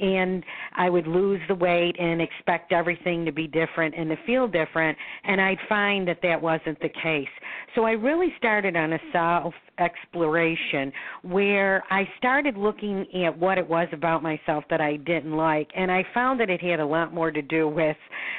and 0.00 0.44
I 0.76 0.90
would 0.90 1.06
lose 1.06 1.40
the 1.48 1.54
weight 1.54 1.96
and 1.98 2.22
expect 2.22 2.72
everything 2.72 3.24
to 3.24 3.32
be 3.32 3.46
different 3.46 3.94
and 3.96 4.08
to 4.10 4.16
feel 4.26 4.46
different, 4.46 4.96
and 5.24 5.40
I'd 5.40 5.58
find 5.68 6.06
that 6.08 6.20
that 6.22 6.40
wasn't 6.40 6.80
the 6.80 6.88
case. 6.88 7.28
So 7.74 7.84
I 7.88 7.92
really 7.92 8.34
started 8.36 8.76
on 8.76 8.92
a 8.92 8.98
self 9.12 9.54
exploration 9.78 10.92
where 11.22 11.82
I 11.88 12.06
started 12.18 12.58
looking 12.58 13.06
at 13.24 13.38
what 13.38 13.56
it 13.56 13.66
was 13.66 13.88
about 13.92 14.22
myself 14.22 14.62
that 14.68 14.82
I 14.82 14.96
didn't 14.96 15.34
like 15.34 15.70
and 15.74 15.90
I 15.90 16.04
found 16.12 16.38
that 16.40 16.50
it 16.50 16.60
had 16.60 16.80
a 16.80 16.84
lot 16.84 17.14
more 17.14 17.30
to 17.30 17.40
do 17.40 17.66
with 17.66 17.96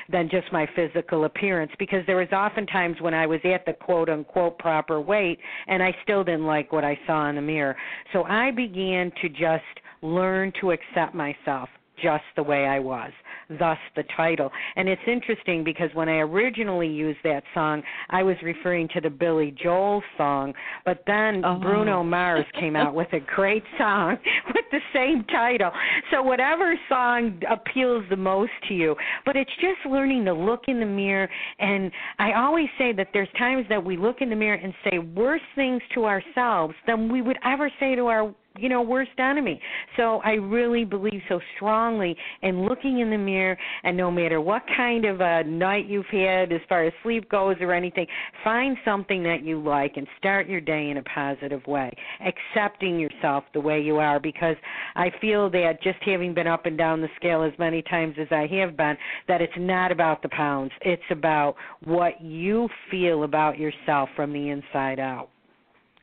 than 0.08 0.30
just 0.30 0.54
my 0.54 0.68
physical 0.76 1.26
appearance 1.26 1.72
because 1.80 2.06
there 2.06 2.18
was 2.18 2.28
often 2.32 2.68
times 2.68 2.98
when 3.02 3.16
I 3.16 3.26
was 3.26 3.40
at 3.44 3.66
the 3.66 3.74
quote 3.74 4.08
unquote 4.08 4.60
proper 4.60 5.02
weight 5.02 5.40
and 5.66 5.82
I 5.82 5.96
still 6.04 6.24
didn't 6.24 6.46
like 6.46 6.72
what 6.72 6.84
I 6.84 7.00
saw 7.08 7.28
in 7.28 7.36
the 7.36 7.42
mirror. 7.42 7.76
So 8.14 8.26
I 8.26 8.52
began 8.52 9.12
to 9.20 9.30
just 9.30 9.64
learn 10.04 10.54
to 10.62 10.74
accept 10.74 11.16
myself 11.16 11.70
just 12.02 12.24
the 12.36 12.44
way 12.44 12.66
I 12.66 12.80
was 12.80 13.12
thus 13.58 13.78
the 13.96 14.04
title. 14.16 14.52
And 14.76 14.88
it's 14.88 15.02
interesting 15.08 15.64
because 15.64 15.90
when 15.94 16.08
I 16.08 16.18
originally 16.20 16.88
used 16.88 17.20
that 17.24 17.44
song, 17.54 17.82
I 18.10 18.22
was 18.22 18.36
referring 18.44 18.88
to 18.94 19.02
the 19.02 19.10
Billy 19.10 19.56
Joel 19.62 20.04
song, 20.18 20.54
but 20.86 21.04
then 21.08 21.44
oh. 21.44 21.58
Bruno 21.60 22.04
Mars 22.04 22.46
came 22.60 22.76
out 22.76 22.94
with 22.94 23.12
a 23.14 23.20
great 23.20 23.64
song 23.78 24.18
with 24.54 24.66
the 24.72 24.80
same 24.94 25.24
title. 25.26 25.72
So 26.12 26.22
whatever 26.22 26.76
song 26.88 27.42
appeals 27.50 28.04
the 28.10 28.18
most 28.18 28.52
to 28.68 28.74
you, 28.74 28.96
but 29.26 29.36
it's 29.36 29.52
just 29.56 29.92
learning 29.92 30.26
to 30.26 30.34
look 30.34 30.66
in 30.68 30.80
the 30.80 30.86
mirror 30.86 31.30
and 31.60 31.92
I 32.20 32.34
always 32.34 32.68
say 32.78 32.94
that 32.94 33.10
there's 33.14 33.30
times 33.38 33.66
that 33.70 33.84
we 33.84 33.98
look 33.98 34.18
in 34.22 34.30
the 34.30 34.36
mirror 34.36 34.60
and 34.62 34.74
say 34.84 35.00
worse 35.00 35.42
things 35.56 35.82
to 35.96 36.06
ourselves 36.06 36.74
than 36.86 37.12
we 37.12 37.22
would 37.22 37.38
ever 37.44 37.72
say 37.80 37.96
to 37.96 38.08
our 38.08 38.34
you 38.60 38.70
know 38.70 38.82
worst 38.82 39.12
enemy. 39.18 39.60
So 39.98 40.22
i 40.24 40.34
really 40.34 40.86
believe 40.86 41.22
so 41.28 41.40
strongly 41.56 42.16
in 42.42 42.66
looking 42.68 43.00
in 43.00 43.10
the 43.10 43.18
mirror 43.18 43.58
and 43.84 43.96
no 43.96 44.12
matter 44.12 44.42
what 44.42 44.64
kind 44.76 45.06
of 45.06 45.22
a 45.22 45.44
night 45.44 45.88
you've 45.88 46.06
had 46.08 46.52
as 46.52 46.62
far 46.68 46.86
as 46.86 46.94
sleep 47.04 47.30
goes 47.30 47.56
or 47.60 47.74
anything 47.74 48.06
find 48.44 48.78
something 48.86 49.24
that 49.24 49.44
you 49.44 49.62
like 49.62 49.98
and 49.98 50.08
start 50.18 50.48
your 50.48 50.62
day 50.62 50.90
in 50.90 50.98
a 50.98 51.04
positive 51.04 51.66
way 51.68 51.92
accepting 52.26 53.00
yourself 53.00 53.44
the 53.54 53.60
way 53.60 53.82
you 53.82 53.98
are 53.98 54.20
because 54.20 54.56
i 54.96 55.12
feel 55.22 55.50
that 55.50 55.82
just 55.84 56.00
having 56.02 56.34
been 56.34 56.48
up 56.48 56.66
and 56.66 56.78
down 56.78 57.02
the 57.02 57.10
scale 57.16 57.44
as 57.44 57.54
many 57.60 57.82
times 57.84 58.16
as 58.20 58.28
i 58.32 58.48
have 58.48 58.76
been 58.78 58.98
that 59.28 59.42
it's 59.42 59.54
not 59.58 59.92
about 59.92 60.22
the 60.22 60.30
pounds. 60.30 60.72
It's 60.82 61.02
about 61.10 61.56
what 61.84 62.22
you 62.22 62.68
feel 62.90 63.24
about 63.24 63.58
yourself 63.58 64.10
from 64.16 64.34
the 64.34 64.50
inside 64.50 65.00
out 65.00 65.30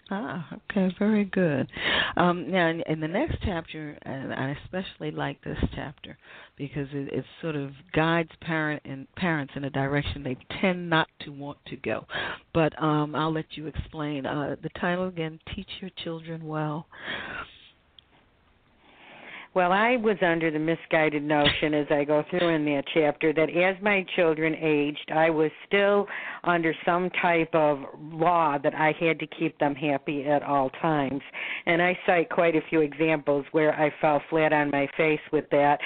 Ah, 0.08 0.46
okay, 0.70 0.94
very 1.00 1.24
good. 1.24 1.68
Um, 2.16 2.48
now, 2.50 2.68
in, 2.68 2.80
in 2.82 3.00
the 3.00 3.08
next 3.08 3.38
chapter, 3.44 3.98
and 4.02 4.32
I 4.32 4.56
especially 4.64 5.10
like 5.10 5.42
this 5.42 5.58
chapter 5.74 6.16
because 6.56 6.86
it, 6.92 7.12
it 7.12 7.24
sort 7.42 7.56
of 7.56 7.72
guides 7.92 8.30
parent 8.40 8.82
and 8.84 9.12
parents 9.16 9.54
in 9.56 9.64
a 9.64 9.70
direction 9.70 10.22
they 10.22 10.36
tend 10.60 10.88
not 10.88 11.08
to 11.24 11.30
want 11.30 11.58
to 11.66 11.76
go. 11.76 12.06
But 12.54 12.80
um, 12.80 13.16
I'll 13.16 13.32
let 13.32 13.46
you 13.56 13.66
explain. 13.66 14.26
Uh, 14.26 14.54
the 14.62 14.70
title 14.80 15.08
again: 15.08 15.40
Teach 15.54 15.70
Your 15.80 15.90
Children 16.04 16.46
Well. 16.46 16.86
Well, 19.56 19.72
I 19.72 19.96
was 19.96 20.18
under 20.20 20.50
the 20.50 20.58
misguided 20.58 21.22
notion 21.22 21.72
as 21.72 21.86
I 21.88 22.04
go 22.04 22.22
through 22.28 22.50
in 22.50 22.66
that 22.66 22.84
chapter 22.92 23.32
that 23.32 23.48
as 23.48 23.82
my 23.82 24.04
children 24.14 24.54
aged, 24.54 25.10
I 25.10 25.30
was 25.30 25.50
still 25.66 26.06
under 26.44 26.74
some 26.84 27.08
type 27.22 27.54
of 27.54 27.78
law 27.98 28.58
that 28.58 28.74
I 28.74 28.92
had 29.00 29.18
to 29.18 29.26
keep 29.26 29.58
them 29.58 29.74
happy 29.74 30.26
at 30.26 30.42
all 30.42 30.68
times. 30.82 31.22
And 31.64 31.80
I 31.80 31.98
cite 32.04 32.28
quite 32.28 32.54
a 32.54 32.60
few 32.68 32.82
examples 32.82 33.46
where 33.52 33.72
I 33.80 33.90
fell 33.98 34.20
flat 34.28 34.52
on 34.52 34.70
my 34.70 34.86
face 34.94 35.20
with 35.32 35.48
that. 35.52 35.78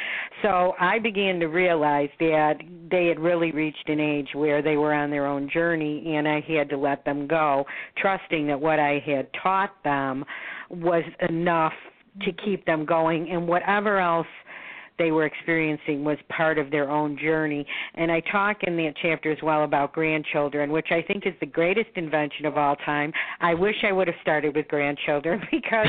So 0.42 0.74
I 0.80 0.98
began 0.98 1.38
to 1.38 1.46
realize 1.46 2.10
that 2.18 2.54
they 2.90 3.06
had 3.06 3.20
really 3.20 3.52
reached 3.52 3.88
an 3.88 4.00
age 4.00 4.30
where 4.34 4.62
they 4.62 4.78
were 4.78 4.94
on 4.94 5.10
their 5.10 5.26
own 5.26 5.48
journey 5.48 6.16
and 6.16 6.26
I 6.26 6.40
had 6.40 6.68
to 6.70 6.76
let 6.76 7.04
them 7.04 7.28
go, 7.28 7.64
trusting 7.98 8.48
that 8.48 8.60
what 8.60 8.80
I 8.80 9.00
had 9.06 9.28
taught 9.40 9.80
them 9.84 10.24
was 10.70 11.04
enough 11.28 11.72
to 12.22 12.32
keep 12.44 12.64
them 12.66 12.84
going 12.84 13.30
and 13.30 13.46
whatever 13.46 13.98
else 13.98 14.26
they 15.00 15.10
were 15.10 15.24
experiencing 15.24 16.04
was 16.04 16.18
part 16.28 16.58
of 16.58 16.70
their 16.70 16.90
own 16.90 17.18
journey. 17.18 17.66
And 17.94 18.12
I 18.12 18.20
talk 18.30 18.58
in 18.64 18.76
that 18.76 18.92
chapter 19.00 19.32
as 19.32 19.38
well 19.42 19.64
about 19.64 19.94
grandchildren, 19.94 20.70
which 20.70 20.88
I 20.90 21.00
think 21.00 21.26
is 21.26 21.32
the 21.40 21.46
greatest 21.46 21.88
invention 21.96 22.44
of 22.44 22.58
all 22.58 22.76
time. 22.76 23.10
I 23.40 23.54
wish 23.54 23.76
I 23.82 23.92
would 23.92 24.08
have 24.08 24.16
started 24.20 24.54
with 24.54 24.68
grandchildren 24.68 25.40
because 25.50 25.86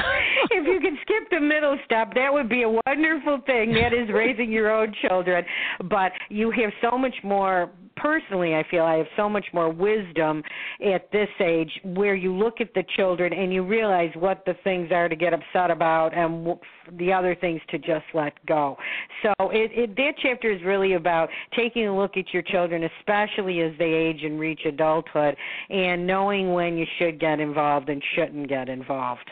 if 0.50 0.66
you 0.66 0.80
could 0.80 0.98
skip 1.02 1.30
the 1.30 1.42
middle 1.42 1.78
step, 1.84 2.14
that 2.16 2.32
would 2.32 2.48
be 2.48 2.64
a 2.64 2.70
wonderful 2.88 3.42
thing. 3.46 3.74
That 3.74 3.94
is 3.94 4.10
raising 4.14 4.50
your 4.50 4.72
own 4.72 4.96
children. 5.06 5.44
But 5.90 6.14
you 6.30 6.50
have 6.52 6.72
so 6.82 6.98
much 6.98 7.16
more 7.22 7.70
personally, 7.96 8.56
I 8.56 8.64
feel 8.70 8.84
I 8.84 8.98
have 8.98 9.08
so 9.16 9.30
much 9.30 9.46
more 9.54 9.70
wisdom 9.70 10.44
at 10.86 11.12
this 11.12 11.30
age 11.40 11.72
where 11.84 12.16
you 12.16 12.34
look 12.36 12.62
at 12.62 12.74
the 12.74 12.84
children 12.96 13.34
and 13.34 13.54
you 13.54 13.64
realize 13.64 14.12
what 14.16 14.44
the 14.46 14.56
things 14.64 14.92
are 14.92 15.10
to 15.10 15.16
get 15.16 15.34
upset 15.34 15.72
about 15.72 16.16
and 16.16 16.58
the 16.98 17.14
other 17.14 17.36
things 17.36 17.62
to 17.70 17.78
just 17.78 18.06
let 18.14 18.34
go. 18.46 18.78
So 19.24 19.50
it, 19.50 19.72
it 19.74 19.96
that 19.96 20.14
chapter 20.22 20.52
is 20.52 20.62
really 20.64 20.94
about 20.94 21.30
taking 21.56 21.88
a 21.88 21.96
look 21.96 22.18
at 22.18 22.34
your 22.34 22.44
children, 22.44 22.90
especially 23.00 23.62
as 23.62 23.72
they 23.78 23.86
age 23.86 24.24
and 24.24 24.40
reach 24.40 24.62
adulthood, 24.66 25.36
and 25.70 26.06
knowing 26.06 26.54
when 26.54 26.78
you 26.78 26.86
should 26.98 27.20
get 27.20 27.40
involved 27.40 27.90
and 27.90 28.02
shouldn't 28.16 28.50
get 28.50 28.70
involved. 28.70 29.30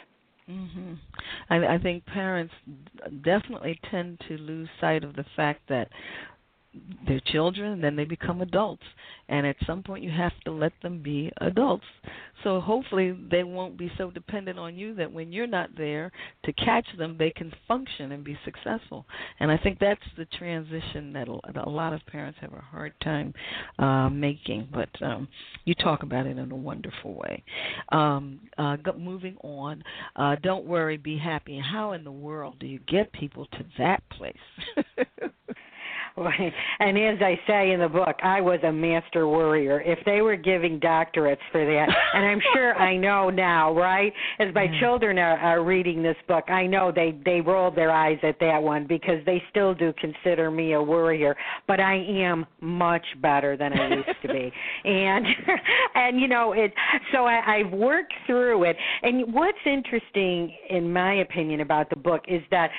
Mm-hmm. 0.50 0.94
I, 1.50 1.76
I 1.76 1.78
think 1.78 2.06
parents 2.08 2.54
definitely 3.24 3.80
tend 3.92 4.20
to 4.28 4.38
lose 4.38 4.68
sight 4.82 5.04
of 5.04 5.16
the 5.16 5.26
fact 5.36 5.62
that 5.70 5.90
they're 7.08 7.22
children, 7.26 7.82
then 7.82 7.96
they 7.96 8.06
become 8.06 8.42
adults, 8.42 8.84
and 9.28 9.46
at 9.48 9.56
some 9.66 9.82
point 9.82 10.04
you 10.04 10.12
have 10.12 10.32
to 10.46 10.52
let 10.52 10.72
them 10.84 11.02
be 11.02 11.32
adults. 11.42 11.86
So 12.44 12.62
hopefully 12.62 13.18
they 13.30 13.44
won't 13.44 13.78
be 13.78 13.92
so 13.98 14.12
dependent 14.12 14.60
on 14.60 14.76
you 14.76 14.94
that 14.96 15.12
when 15.12 15.32
you're 15.32 15.48
not 15.48 15.76
there 15.76 16.12
to 16.46 16.54
catch 16.54 16.86
them, 16.98 17.16
they 17.18 17.32
can 17.32 17.52
function 17.68 18.12
and 18.12 18.24
be 18.24 18.38
successful. 18.46 19.06
And 19.40 19.52
I 19.52 19.58
think 19.58 19.80
that's 19.80 20.00
the 20.18 20.26
transition 20.26 21.12
that 21.14 21.28
a 21.28 21.70
lot 21.70 21.94
of 21.94 22.06
parents 22.06 22.38
have 22.42 22.54
a 22.54 22.62
hard 22.62 22.94
time 23.04 23.34
uh, 23.80 24.10
making. 24.10 24.70
But 24.72 24.90
um, 25.02 25.28
you 25.66 25.74
talk 25.76 26.04
about 26.04 26.28
it 26.28 26.38
in 26.38 26.52
a 26.52 26.56
wonderful 26.56 27.16
way. 27.16 27.44
Um, 27.92 28.40
uh, 28.58 28.78
moving 28.98 29.38
on, 29.44 29.84
uh, 30.16 30.36
don't 30.44 30.66
worry, 30.66 30.98
be 30.98 31.18
happy. 31.18 31.60
How 31.60 31.94
in 31.94 32.04
the 32.04 32.12
world 32.12 32.58
do 32.60 32.68
you 32.68 32.80
get 32.88 33.12
people 33.12 33.46
to 33.48 33.66
that 33.80 34.04
place? 34.12 34.36
and 36.80 36.98
as 36.98 37.22
I 37.22 37.40
say 37.48 37.72
in 37.72 37.80
the 37.80 37.90
book, 37.90 38.18
I 38.24 38.42
was 38.42 38.60
a 38.64 38.72
master 38.72 39.28
worrier. 39.28 39.82
If 39.82 40.00
they 40.06 40.22
were 40.22 40.36
giving 40.36 40.80
doctorates 40.80 41.38
for 41.52 41.66
that, 41.66 41.90
and 42.14 42.26
I'm 42.26 42.42
sure 42.54 42.76
I 42.76 42.98
know 42.98 43.30
now, 43.30 43.74
right? 43.74 44.14
As 44.40 44.54
my 44.54 44.68
mm. 44.68 44.80
children 44.80 45.18
are, 45.18 45.38
are 45.38 45.64
reading 45.64 46.04
this 46.04 46.18
book, 46.28 46.50
I 46.50 46.66
know 46.66 46.92
they 46.92 47.18
they 47.26 47.42
rolled 47.42 47.76
their 47.76 47.92
eyes 47.92 48.20
at 48.24 48.40
that 48.40 48.62
one 48.62 48.86
because 48.88 49.24
they 49.26 49.42
still 49.50 49.74
do 49.74 49.94
consider 50.00 50.52
me 50.52 50.74
a 50.74 50.82
worrier, 50.82 51.36
but 51.68 51.80
I 51.80 51.96
am 51.96 52.46
much 52.62 53.06
better 53.22 53.56
than 53.58 53.74
I 53.74 53.96
used 53.96 54.22
to 54.22 54.28
be. 54.28 54.52
And 54.86 55.26
and 55.96 56.20
you 56.20 56.28
know 56.28 56.54
it. 56.54 56.74
So 57.12 57.26
I, 57.26 57.58
I've 57.58 57.72
worked 57.72 58.14
through 58.26 58.64
it. 58.64 58.76
And 59.04 59.34
what's 59.34 59.58
interesting, 59.66 60.54
in 60.70 60.92
my 60.92 61.16
opinion, 61.16 61.62
about 61.62 61.90
the 61.90 61.96
book 61.96 62.24
is 62.28 62.42
that 62.52 62.70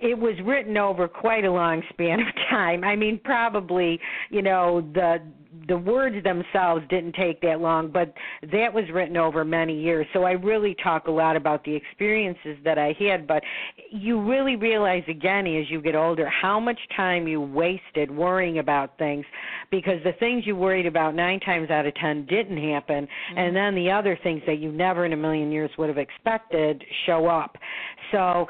it 0.00 0.18
was 0.18 0.34
written 0.44 0.76
over 0.76 1.08
quite 1.08 1.44
a 1.44 1.50
long 1.50 1.82
span 1.90 2.20
of 2.20 2.26
time. 2.50 2.71
I 2.84 2.96
mean, 2.96 3.20
probably, 3.22 4.00
you 4.30 4.42
know, 4.42 4.80
the 4.94 5.20
the 5.68 5.76
words 5.76 6.16
themselves 6.24 6.82
didn't 6.88 7.14
take 7.14 7.40
that 7.42 7.60
long, 7.60 7.90
but 7.90 8.12
that 8.52 8.72
was 8.72 8.84
written 8.92 9.16
over 9.16 9.44
many 9.44 9.78
years. 9.78 10.06
So 10.12 10.24
I 10.24 10.32
really 10.32 10.74
talk 10.82 11.06
a 11.06 11.10
lot 11.10 11.36
about 11.36 11.64
the 11.64 11.74
experiences 11.74 12.56
that 12.64 12.78
I 12.78 12.94
had, 12.98 13.26
but 13.26 13.42
you 13.90 14.20
really 14.20 14.56
realize 14.56 15.02
again 15.08 15.46
as 15.46 15.70
you 15.70 15.80
get 15.82 15.94
older 15.94 16.28
how 16.28 16.58
much 16.58 16.78
time 16.96 17.26
you 17.26 17.40
wasted 17.40 18.10
worrying 18.10 18.58
about 18.58 18.96
things 18.98 19.24
because 19.70 20.02
the 20.04 20.12
things 20.20 20.46
you 20.46 20.56
worried 20.56 20.86
about 20.86 21.14
9 21.14 21.40
times 21.40 21.70
out 21.70 21.86
of 21.86 21.94
10 21.96 22.26
didn't 22.26 22.56
happen 22.70 23.04
mm-hmm. 23.04 23.38
and 23.38 23.54
then 23.54 23.74
the 23.74 23.90
other 23.90 24.18
things 24.22 24.42
that 24.46 24.58
you 24.58 24.72
never 24.72 25.04
in 25.04 25.12
a 25.12 25.16
million 25.16 25.50
years 25.50 25.70
would 25.78 25.88
have 25.88 25.98
expected 25.98 26.82
show 27.06 27.26
up. 27.26 27.56
So 28.10 28.46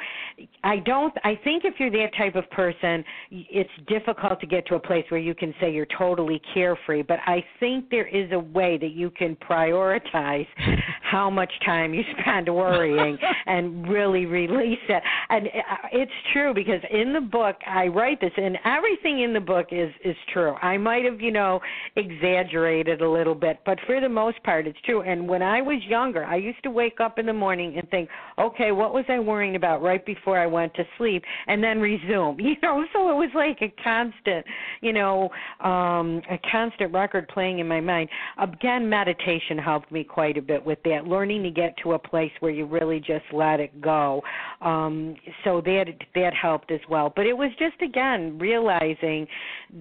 I 0.65 0.79
don't 0.79 1.15
I 1.25 1.38
think 1.45 1.65
if 1.65 1.75
you're 1.79 1.91
that 1.91 2.15
type 2.17 2.37
of 2.37 2.49
person, 2.51 3.05
it's 3.31 3.71
difficult 3.87 4.41
to 4.41 4.47
get 4.47 4.67
to 4.67 4.75
a 4.75 4.81
place 4.81 5.05
where 5.09 5.21
you 5.21 5.35
can 5.35 5.55
say 5.61 5.73
you're 5.73 5.87
totally 5.99 6.41
carefree, 6.55 6.92
but 7.01 7.21
I 7.25 7.43
think 7.61 7.89
there 7.89 8.07
is 8.07 8.31
a 8.33 8.39
way 8.39 8.77
that 8.77 8.91
you 8.91 9.09
can 9.09 9.37
prioritize 9.37 10.47
how 11.03 11.31
much 11.31 11.53
time 11.65 11.95
you 11.95 12.03
spend 12.21 12.55
worrying 12.55 13.17
and 13.47 13.89
really 13.89 14.27
release 14.27 14.79
it. 14.89 15.03
And 15.31 15.47
uh, 15.47 15.89
it's 15.93 16.13
true 16.33 16.53
because 16.53 16.81
in 16.91 17.15
the 17.15 17.21
book 17.21 17.57
I 17.67 17.87
write 17.87 18.21
this 18.21 18.33
and 18.37 18.59
everything 18.65 19.21
in 19.21 19.33
the 19.33 19.41
book 19.41 19.69
is 19.71 19.93
is 20.05 20.17
true. 20.33 20.55
I 20.61 20.77
might 20.77 21.05
have, 21.05 21.21
you 21.21 21.31
know, 21.31 21.61
exaggerated 21.97 23.01
a 23.01 23.09
little 23.09 23.35
bit, 23.35 23.61
but 23.65 23.79
for 23.87 24.01
the 24.01 24.09
most 24.09 24.43
part 24.43 24.67
it's 24.67 24.79
true. 24.85 25.03
And 25.03 25.27
when 25.29 25.43
I 25.43 25.63
was 25.63 25.81
younger, 25.89 26.25
I 26.25 26.37
used 26.37 26.63
to 26.65 26.71
wake 26.71 27.01
up 27.01 27.19
in 27.19 27.27
the 27.27 27.33
morning 27.33 27.79
and 27.79 27.89
think, 27.91 28.09
"Okay, 28.39 28.73
what 28.73 28.93
was 28.93 29.05
I 29.09 29.21
worrying 29.21 29.57
about 29.57 29.81
right 29.83 30.05
before 30.05 30.39
I 30.39 30.47
went 30.47 30.75
to 30.75 30.85
sleep 30.99 31.23
and 31.47 31.63
then 31.63 31.81
resume. 31.81 32.39
You 32.53 32.57
know, 32.63 32.85
so 32.93 33.09
it 33.11 33.15
was 33.15 33.31
like 33.35 33.59
a 33.63 33.73
constant, 33.83 34.45
you 34.81 34.93
know, 34.93 35.31
um 35.61 36.21
a 36.31 36.39
constant 36.51 36.82
record 36.90 37.29
playing 37.29 37.59
in 37.59 37.68
my 37.68 37.81
mind. 37.81 38.09
Again, 38.38 38.88
meditation 38.88 39.59
helped 39.59 39.92
me 39.92 40.05
quite 40.05 40.37
a 40.37 40.42
bit 40.42 40.64
with 40.64 40.79
that, 40.85 41.07
learning 41.07 41.42
to 41.45 41.51
get 41.51 41.77
to 41.83 41.92
a 41.92 41.99
place 41.99 42.33
where 42.40 42.53
you 42.53 42.66
really 42.66 42.99
just 42.99 43.25
let 43.33 43.61
it 43.61 43.81
go. 43.81 44.23
Um 44.61 45.14
so 45.45 45.61
that 45.61 45.87
that 46.14 46.33
helped 46.35 46.71
as 46.71 46.81
well. 46.88 47.12
But 47.14 47.27
it 47.27 47.37
was 47.37 47.51
just 47.59 47.81
again 47.83 48.38
realizing 48.38 49.27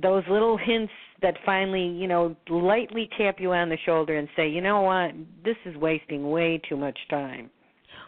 those 0.02 0.24
little 0.30 0.58
hints 0.58 0.94
that 1.22 1.36
finally, 1.46 1.86
you 1.86 2.08
know, 2.08 2.36
lightly 2.50 3.10
tap 3.18 3.40
you 3.40 3.54
on 3.54 3.70
the 3.70 3.78
shoulder 3.86 4.18
and 4.18 4.28
say, 4.36 4.50
you 4.50 4.62
know 4.62 4.82
what, 4.82 5.12
this 5.46 5.58
is 5.66 5.76
wasting 5.78 6.30
way 6.30 6.60
too 6.68 6.76
much 6.76 6.98
time. 7.10 7.50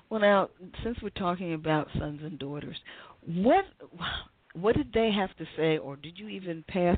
Well, 0.09 0.19
now, 0.19 0.49
since 0.83 0.97
we're 1.01 1.09
talking 1.09 1.53
about 1.53 1.87
sons 1.97 2.21
and 2.23 2.37
daughters, 2.37 2.77
what 3.25 3.65
what 4.53 4.75
did 4.75 4.93
they 4.93 5.11
have 5.11 5.35
to 5.37 5.45
say, 5.57 5.77
or 5.77 5.95
did 5.95 6.17
you 6.19 6.27
even 6.27 6.63
pass 6.67 6.97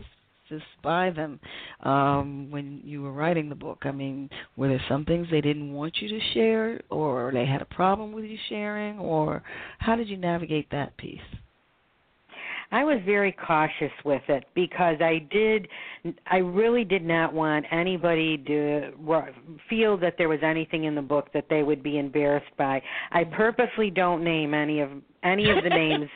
this 0.49 0.62
by 0.84 1.10
them 1.10 1.39
um, 1.81 2.49
when 2.51 2.81
you 2.84 3.01
were 3.01 3.12
writing 3.12 3.49
the 3.49 3.55
book? 3.55 3.79
I 3.84 3.91
mean, 3.91 4.29
were 4.58 4.67
there 4.67 4.81
some 4.89 5.05
things 5.05 5.27
they 5.29 5.41
didn't 5.41 5.73
want 5.73 5.95
you 5.99 6.10
to 6.10 6.19
share, 6.34 6.81
or 6.89 7.31
they 7.34 7.45
had 7.45 7.62
a 7.62 7.65
problem 7.65 8.12
with 8.12 8.25
you 8.25 8.38
sharing, 8.49 8.99
or 8.99 9.43
how 9.79 9.95
did 9.95 10.08
you 10.08 10.17
navigate 10.17 10.69
that 10.71 10.95
piece? 10.97 11.19
I 12.71 12.84
was 12.84 12.99
very 13.05 13.31
cautious 13.31 13.91
with 14.03 14.23
it 14.27 14.45
because 14.55 14.97
I 14.99 15.25
did 15.31 15.67
I 16.27 16.38
really 16.38 16.84
did 16.84 17.03
not 17.03 17.34
want 17.34 17.65
anybody 17.71 18.38
to 18.47 18.91
feel 19.69 19.97
that 19.97 20.15
there 20.17 20.29
was 20.29 20.39
anything 20.43 20.86
in 20.86 20.95
the 20.95 21.01
book 21.01 21.29
that 21.34 21.45
they 21.49 21.63
would 21.63 21.84
be 21.84 21.97
embarrassed 21.99 22.51
by. 22.58 22.81
I 23.12 23.23
purposely 23.23 23.89
don't 23.89 24.23
name 24.23 24.53
any 24.53 24.81
of 24.81 24.89
any 25.23 25.49
of 25.49 25.63
the 25.63 25.69
names 25.84 26.10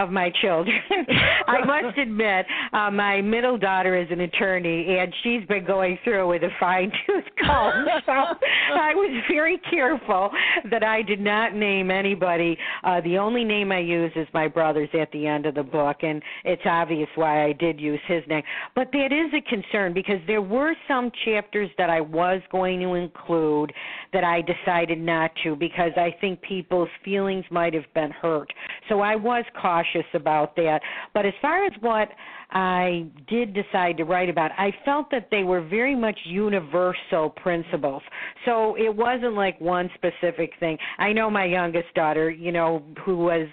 of 0.00 0.10
my 0.10 0.32
children. 0.40 0.74
I 1.46 1.64
must 1.82 1.98
admit, 1.98 2.46
uh, 2.72 2.90
my 2.90 3.20
middle 3.20 3.58
daughter 3.58 4.00
is 4.00 4.08
an 4.10 4.20
attorney, 4.20 4.98
and 4.98 5.12
she's 5.22 5.46
been 5.46 5.64
going 5.64 5.98
through 6.02 6.28
with 6.28 6.42
a 6.42 6.48
fine 6.58 6.90
tooth 7.06 7.24
comb. 7.44 7.86
so 8.06 8.12
I 8.12 8.94
was 8.94 9.22
very 9.30 9.58
careful 9.70 10.30
that 10.70 10.82
I 10.82 11.02
did 11.02 11.20
not 11.20 11.54
name 11.54 11.90
anybody. 11.90 12.56
Uh, 12.82 13.02
the 13.02 13.18
only 13.18 13.44
name 13.44 13.72
I 13.72 13.80
use 13.80 14.12
is 14.16 14.26
my 14.32 14.48
brother's 14.48 14.88
at 14.98 15.12
the 15.12 15.26
end 15.26 15.44
of 15.44 15.54
the 15.54 15.62
book, 15.62 15.98
and 16.02 16.22
it's 16.44 16.62
obvious 16.64 17.08
why 17.14 17.44
I 17.44 17.52
did 17.52 17.78
use 17.78 18.00
his 18.08 18.22
name. 18.26 18.42
But 18.74 18.88
that 18.92 19.12
is 19.12 19.32
a 19.34 19.50
concern 19.50 19.92
because 19.92 20.20
there 20.26 20.42
were 20.42 20.74
some 20.88 21.12
chapters 21.26 21.68
that 21.76 21.90
I 21.90 22.00
was 22.00 22.40
going 22.50 22.80
to 22.80 22.94
include 22.94 23.72
that 24.14 24.24
I 24.24 24.40
decided 24.40 24.98
not 24.98 25.30
to 25.44 25.54
because 25.56 25.92
I 25.96 26.14
think 26.20 26.40
people's 26.40 26.88
feelings 27.04 27.44
might 27.50 27.74
have 27.74 27.92
been 27.94 28.10
hurt. 28.10 28.50
So 28.88 29.00
I 29.00 29.14
was 29.14 29.44
cautious 29.60 29.89
about 30.14 30.56
that. 30.56 30.80
But 31.14 31.26
as 31.26 31.34
far 31.40 31.64
as 31.64 31.72
what 31.80 32.08
I 32.50 33.06
did 33.28 33.54
decide 33.54 33.96
to 33.98 34.04
write 34.04 34.28
about, 34.28 34.50
I 34.58 34.72
felt 34.84 35.10
that 35.10 35.28
they 35.30 35.44
were 35.44 35.60
very 35.60 35.94
much 35.94 36.18
universal 36.24 37.30
principles. 37.30 38.02
So 38.44 38.76
it 38.76 38.94
wasn't 38.94 39.34
like 39.34 39.60
one 39.60 39.90
specific 39.94 40.52
thing. 40.58 40.78
I 40.98 41.12
know 41.12 41.30
my 41.30 41.44
youngest 41.44 41.92
daughter, 41.94 42.30
you 42.30 42.52
know, 42.52 42.82
who 43.04 43.16
was 43.16 43.46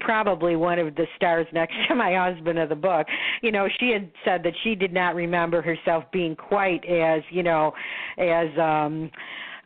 probably 0.00 0.56
one 0.56 0.78
of 0.78 0.94
the 0.94 1.06
stars 1.16 1.46
next 1.52 1.74
to 1.88 1.94
my 1.94 2.14
husband 2.14 2.58
of 2.58 2.68
the 2.68 2.74
book 2.74 3.06
you 3.42 3.52
know 3.52 3.68
she 3.78 3.90
had 3.90 4.10
said 4.24 4.42
that 4.42 4.54
she 4.64 4.74
did 4.74 4.92
not 4.92 5.14
remember 5.14 5.60
herself 5.60 6.04
being 6.12 6.34
quite 6.34 6.84
as 6.86 7.22
you 7.30 7.42
know 7.42 7.72
as 8.16 8.46
um 8.58 9.10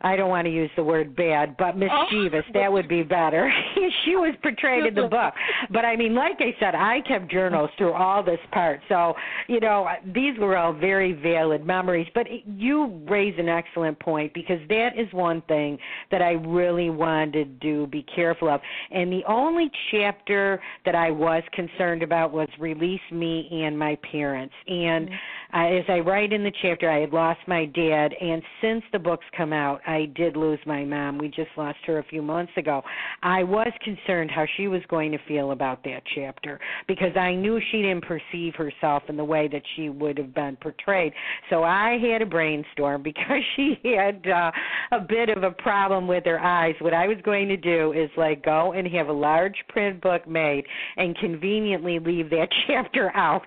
I 0.03 0.15
don't 0.17 0.29
want 0.29 0.45
to 0.45 0.51
use 0.51 0.69
the 0.75 0.83
word 0.83 1.15
bad, 1.15 1.55
but 1.57 1.77
mischievous. 1.77 2.43
Oh. 2.49 2.51
That 2.53 2.71
would 2.71 2.89
be 2.89 3.03
better. 3.03 3.51
she 4.05 4.15
was 4.15 4.35
portrayed 4.41 4.85
in 4.85 4.93
the 4.93 5.07
book. 5.07 5.33
But 5.71 5.85
I 5.85 5.95
mean, 5.95 6.13
like 6.13 6.37
I 6.39 6.55
said, 6.59 6.75
I 6.75 6.99
kept 7.07 7.31
journals 7.31 7.69
through 7.77 7.93
all 7.93 8.21
this 8.21 8.39
part. 8.51 8.81
So, 8.89 9.13
you 9.47 9.59
know, 9.59 9.87
these 10.13 10.37
were 10.39 10.57
all 10.57 10.73
very 10.73 11.13
valid 11.13 11.65
memories. 11.65 12.07
But 12.13 12.27
you 12.45 13.01
raise 13.09 13.35
an 13.37 13.47
excellent 13.47 13.97
point 13.99 14.33
because 14.33 14.59
that 14.67 14.89
is 14.97 15.11
one 15.13 15.41
thing 15.43 15.77
that 16.11 16.21
I 16.21 16.31
really 16.31 16.89
wanted 16.89 17.61
to 17.61 17.87
be 17.87 18.05
careful 18.15 18.49
of. 18.49 18.59
And 18.91 19.11
the 19.11 19.23
only 19.27 19.71
chapter 19.91 20.61
that 20.85 20.95
I 20.95 21.11
was 21.11 21.43
concerned 21.53 22.03
about 22.03 22.33
was 22.33 22.49
release 22.59 23.01
me 23.11 23.47
and 23.65 23.77
my 23.77 23.97
parents. 24.11 24.53
And 24.67 25.07
mm-hmm 25.07 25.15
as 25.53 25.83
I 25.87 25.99
write 25.99 26.33
in 26.33 26.43
the 26.43 26.51
chapter, 26.61 26.89
I 26.89 26.99
had 26.99 27.13
lost 27.13 27.39
my 27.47 27.65
dad, 27.65 28.13
and 28.19 28.41
since 28.59 28.83
the 28.91 28.97
books 28.99 29.25
come 29.37 29.53
out, 29.53 29.81
I 29.85 30.11
did 30.15 30.35
lose 30.35 30.59
my 30.65 30.83
mom. 30.83 31.19
We 31.19 31.27
just 31.27 31.51
lost 31.57 31.77
her 31.85 31.99
a 31.99 32.03
few 32.03 32.23
months 32.23 32.51
ago. 32.57 32.81
I 33.21 33.43
was 33.43 33.71
concerned 33.83 34.31
how 34.31 34.45
she 34.57 34.67
was 34.67 34.81
going 34.89 35.11
to 35.11 35.19
feel 35.27 35.51
about 35.51 35.83
that 35.83 36.01
chapter 36.15 36.59
because 36.87 37.15
I 37.15 37.35
knew 37.35 37.59
she 37.71 37.83
didn't 37.83 38.03
perceive 38.03 38.55
herself 38.55 39.03
in 39.09 39.17
the 39.17 39.23
way 39.23 39.47
that 39.49 39.61
she 39.75 39.89
would 39.89 40.17
have 40.17 40.33
been 40.33 40.55
portrayed. 40.55 41.13
So 41.49 41.63
I 41.63 41.97
had 41.99 42.21
a 42.21 42.25
brainstorm 42.25 43.03
because 43.03 43.41
she 43.55 43.79
had 43.95 44.25
uh, 44.27 44.51
a 44.91 44.99
bit 44.99 45.29
of 45.29 45.43
a 45.43 45.51
problem 45.51 46.07
with 46.07 46.25
her 46.25 46.39
eyes. 46.39 46.73
What 46.79 46.93
I 46.93 47.07
was 47.07 47.17
going 47.23 47.47
to 47.49 47.57
do 47.57 47.93
is 47.93 48.09
like 48.17 48.43
go 48.43 48.73
and 48.73 48.87
have 48.87 49.07
a 49.07 49.13
large 49.13 49.55
print 49.69 50.01
book 50.01 50.27
made 50.27 50.65
and 50.97 51.15
conveniently 51.17 51.99
leave 51.99 52.29
that 52.31 52.47
chapter 52.67 53.15
out. 53.15 53.45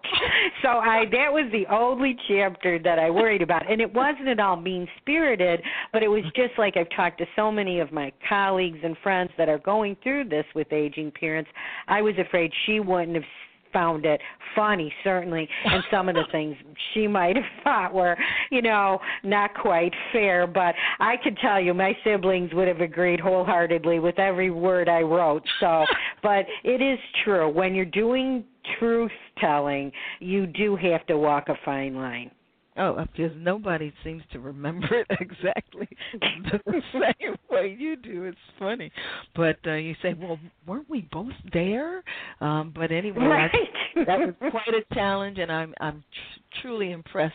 so 0.63 0.69
I 0.69 1.05
that 1.11 1.33
was 1.33 1.51
the 1.53 1.67
old 1.75 1.96
only 1.97 2.17
chapter 2.29 2.79
that 2.79 2.99
I 2.99 3.11
worried 3.11 3.43
about. 3.43 3.71
And 3.71 3.81
it 3.81 3.93
wasn't 3.93 4.29
at 4.29 4.41
all 4.41 4.57
mean 4.57 4.87
spirited, 5.01 5.63
but 5.93 6.03
it 6.03 6.09
was 6.09 6.23
just 6.35 6.53
like 6.59 6.77
I've 6.77 6.91
talked 6.95 7.19
to 7.19 7.27
so 7.35 7.51
many 7.51 7.81
of 7.81 7.93
my 7.93 8.13
colleagues 8.29 8.79
and 8.83 8.97
friends 9.03 9.31
that 9.39 9.49
are 9.49 9.59
going 9.59 9.97
through 10.03 10.29
this 10.29 10.45
with 10.55 10.73
aging 10.73 11.13
parents. 11.19 11.51
I 11.89 12.03
was 12.03 12.15
afraid 12.19 12.53
she 12.67 12.81
wouldn't 12.81 13.15
have 13.15 13.25
found 13.73 14.07
it 14.07 14.21
funny 14.55 14.91
certainly 15.05 15.47
and 15.65 15.83
some 15.91 16.09
of 16.09 16.15
the 16.15 16.25
things 16.33 16.57
she 16.95 17.07
might 17.07 17.37
have 17.37 17.45
thought 17.65 17.93
were 17.93 18.17
you 18.51 18.63
know 18.63 18.99
not 19.23 19.53
quite 19.55 19.93
fair 20.13 20.47
but 20.47 20.75
i 20.99 21.15
could 21.23 21.37
tell 21.39 21.61
you 21.61 21.75
my 21.75 21.95
siblings 22.03 22.55
would 22.55 22.69
have 22.69 22.81
agreed 22.81 23.21
wholeheartedly 23.21 23.99
with 23.99 24.19
every 24.19 24.51
word 24.51 24.89
i 24.89 25.01
wrote 25.01 25.43
so 25.61 25.85
but 26.23 26.47
it 26.65 26.81
is 26.81 26.99
true 27.25 27.51
when 27.51 27.75
you're 27.75 27.85
doing 27.85 28.45
truth 28.79 29.11
telling, 29.39 29.93
you 30.21 30.47
do 30.47 30.77
have 30.77 31.07
to 31.07 31.19
walk 31.19 31.49
a 31.49 31.55
fine 31.65 31.95
line. 31.95 32.31
Oh, 32.79 33.03
because 33.13 33.33
nobody 33.39 33.93
seems 34.05 34.23
to 34.33 34.39
remember 34.41 34.87
it 34.93 35.07
exactly 35.21 35.89
the 36.21 36.83
same 36.93 37.37
way 37.51 37.75
you 37.79 37.97
do. 37.97 38.25
It's 38.25 38.37
funny, 38.59 38.93
but 39.35 39.57
uh, 39.67 39.75
you 39.75 39.95
say, 40.03 40.15
"Well, 40.15 40.39
weren't 40.67 40.89
we 40.91 41.09
both 41.11 41.33
there?" 41.53 42.03
Um, 42.41 42.73
but 42.75 42.93
anyway, 42.93 43.25
right. 43.25 43.51
I, 43.97 44.05
that 44.05 44.19
was 44.19 44.35
quite 44.39 44.75
a 44.75 44.95
challenge, 44.95 45.39
and 45.39 45.51
I'm 45.51 45.75
I'm 45.81 46.05
tr- 46.13 46.61
truly 46.61 46.93
impressed 46.93 47.35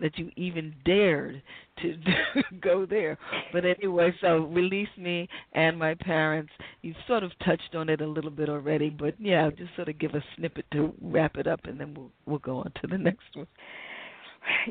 that 0.00 0.18
you 0.18 0.30
even 0.36 0.74
dared 0.84 1.40
to 1.82 1.96
go 2.60 2.84
there. 2.84 3.16
But 3.52 3.64
anyway, 3.64 4.12
so 4.20 4.38
release 4.52 4.88
me 4.98 5.28
and 5.52 5.78
my 5.78 5.94
parents. 5.94 6.50
You 6.82 6.94
sort 7.06 7.22
of 7.22 7.30
touched 7.44 7.74
on 7.74 7.88
it 7.88 8.00
a 8.00 8.06
little 8.06 8.30
bit 8.30 8.48
already, 8.48 8.90
but 8.90 9.14
yeah, 9.20 9.50
just 9.50 9.74
sort 9.76 9.88
of 9.88 9.98
give 10.00 10.14
a 10.14 10.24
snippet 10.36 10.64
to 10.72 10.92
wrap 11.00 11.36
it 11.36 11.46
up, 11.46 11.60
and 11.64 11.78
then 11.78 11.94
we'll 11.94 12.10
we'll 12.26 12.38
go 12.40 12.58
on 12.58 12.72
to 12.80 12.86
the 12.88 12.98
next 12.98 13.34
one. 13.34 13.46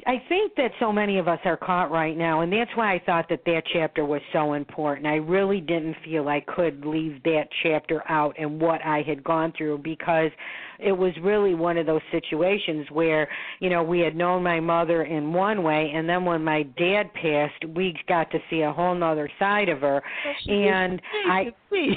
I 0.05 0.21
think 0.27 0.55
that 0.55 0.71
so 0.79 0.91
many 0.91 1.19
of 1.19 1.27
us 1.27 1.39
are 1.45 1.57
caught 1.57 1.91
right 1.91 2.17
now, 2.17 2.41
and 2.41 2.51
that's 2.51 2.71
why 2.75 2.93
I 2.93 3.01
thought 3.05 3.27
that 3.29 3.43
that 3.45 3.61
chapter 3.71 4.03
was 4.05 4.21
so 4.33 4.53
important. 4.53 5.07
I 5.07 5.15
really 5.15 5.61
didn't 5.61 5.95
feel 6.03 6.27
I 6.27 6.41
could 6.41 6.85
leave 6.85 7.21
that 7.23 7.45
chapter 7.63 8.03
out 8.09 8.35
and 8.39 8.59
what 8.59 8.83
I 8.85 9.03
had 9.03 9.23
gone 9.23 9.53
through 9.57 9.79
because 9.79 10.31
it 10.79 10.91
was 10.91 11.13
really 11.21 11.55
one 11.55 11.77
of 11.77 11.85
those 11.85 12.01
situations 12.11 12.87
where, 12.91 13.27
you 13.59 13.69
know, 13.69 13.83
we 13.83 13.99
had 13.99 14.15
known 14.15 14.43
my 14.43 14.59
mother 14.59 15.03
in 15.03 15.33
one 15.33 15.63
way, 15.63 15.91
and 15.93 16.09
then 16.09 16.25
when 16.25 16.43
my 16.43 16.63
dad 16.63 17.13
passed, 17.13 17.65
we 17.75 17.95
got 18.07 18.31
to 18.31 18.39
see 18.49 18.61
a 18.61 18.71
whole 18.71 18.95
nother 18.95 19.29
side 19.39 19.69
of 19.69 19.81
her, 19.81 20.01
and 20.47 21.01
I. 21.27 21.53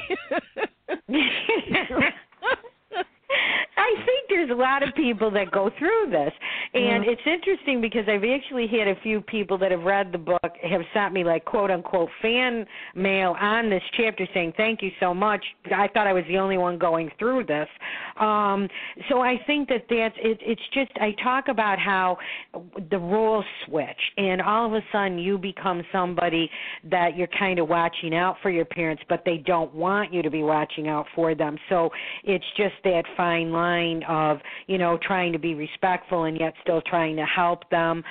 I 3.83 3.95
think 4.07 4.29
there's 4.29 4.51
a 4.51 4.55
lot 4.55 4.85
of 4.85 4.95
people 4.95 5.29
that 5.33 5.51
go 5.51 5.69
through 5.77 6.11
this. 6.11 6.33
And 6.73 7.05
it's 7.05 7.21
interesting 7.27 7.81
because 7.81 8.05
I've 8.07 8.23
actually 8.23 8.69
had 8.69 8.87
a 8.87 8.95
few 9.03 9.21
people 9.21 9.59
that 9.59 9.73
have 9.73 9.83
read 9.83 10.13
the 10.13 10.19
book 10.19 10.53
have 10.63 10.83
sent 10.95 11.13
me 11.13 11.25
like 11.25 11.45
quote 11.45 11.71
unquote 11.71 12.09
fan 12.23 12.65
mail 12.95 13.35
on 13.41 13.69
this 13.69 13.83
chapter 13.97 14.27
saying, 14.33 14.55
Thank 14.57 14.83
you 14.83 14.91
so 15.01 15.13
much. 15.13 15.45
I 15.75 15.89
thought 15.89 16.07
I 16.07 16.13
was 16.13 16.23
the 16.29 16.39
only 16.39 16.59
one 16.59 16.79
going 16.79 17.11
through 17.19 17.45
this. 17.47 17.69
Um 18.21 18.69
so 19.11 19.21
I 19.21 19.35
think 19.47 19.69
that 19.69 19.87
that's 19.91 20.15
it 20.19 20.39
it's 20.41 20.63
just 20.73 20.93
I 21.01 21.13
talk 21.23 21.49
about 21.49 21.81
how 21.81 22.19
the 22.91 22.99
roles 22.99 23.45
switch 23.67 23.91
and 24.17 24.41
all 24.41 24.67
of 24.67 24.75
a 24.75 24.81
sudden 24.93 25.19
you 25.19 25.39
become 25.39 25.83
somebody 25.91 26.49
that 26.89 27.17
you're 27.17 27.29
kind 27.39 27.59
of 27.59 27.69
watching 27.69 28.15
out 28.15 28.37
for 28.43 28.51
your 28.51 28.65
parents 28.65 29.03
but 29.09 29.23
they 29.25 29.39
don't 29.39 29.75
want 29.75 30.13
you 30.13 30.23
to 30.23 30.31
be 30.31 30.45
watching 30.45 30.87
out 30.89 31.07
for 31.17 31.35
them. 31.35 31.59
So 31.69 31.91
it's 32.23 32.45
just 32.57 32.75
that 32.85 33.03
fine 33.17 33.51
line 33.51 33.72
of, 34.09 34.39
you 34.67 34.79
know, 34.79 34.99
trying 35.03 35.33
to 35.33 35.39
be 35.39 35.55
respectful 35.55 36.25
and 36.25 36.39
yet 36.39 36.55
still 36.63 36.83
trying 36.83 37.17
to 37.17 37.25
help 37.25 37.69
them. 37.71 38.03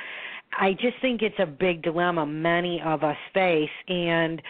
I 0.59 0.73
just 0.73 0.95
think 1.01 1.21
it's 1.21 1.39
a 1.39 1.45
big 1.45 1.81
dilemma 1.81 2.25
many 2.25 2.81
of 2.85 3.03
us 3.03 3.17
face 3.33 3.69
and 3.87 4.41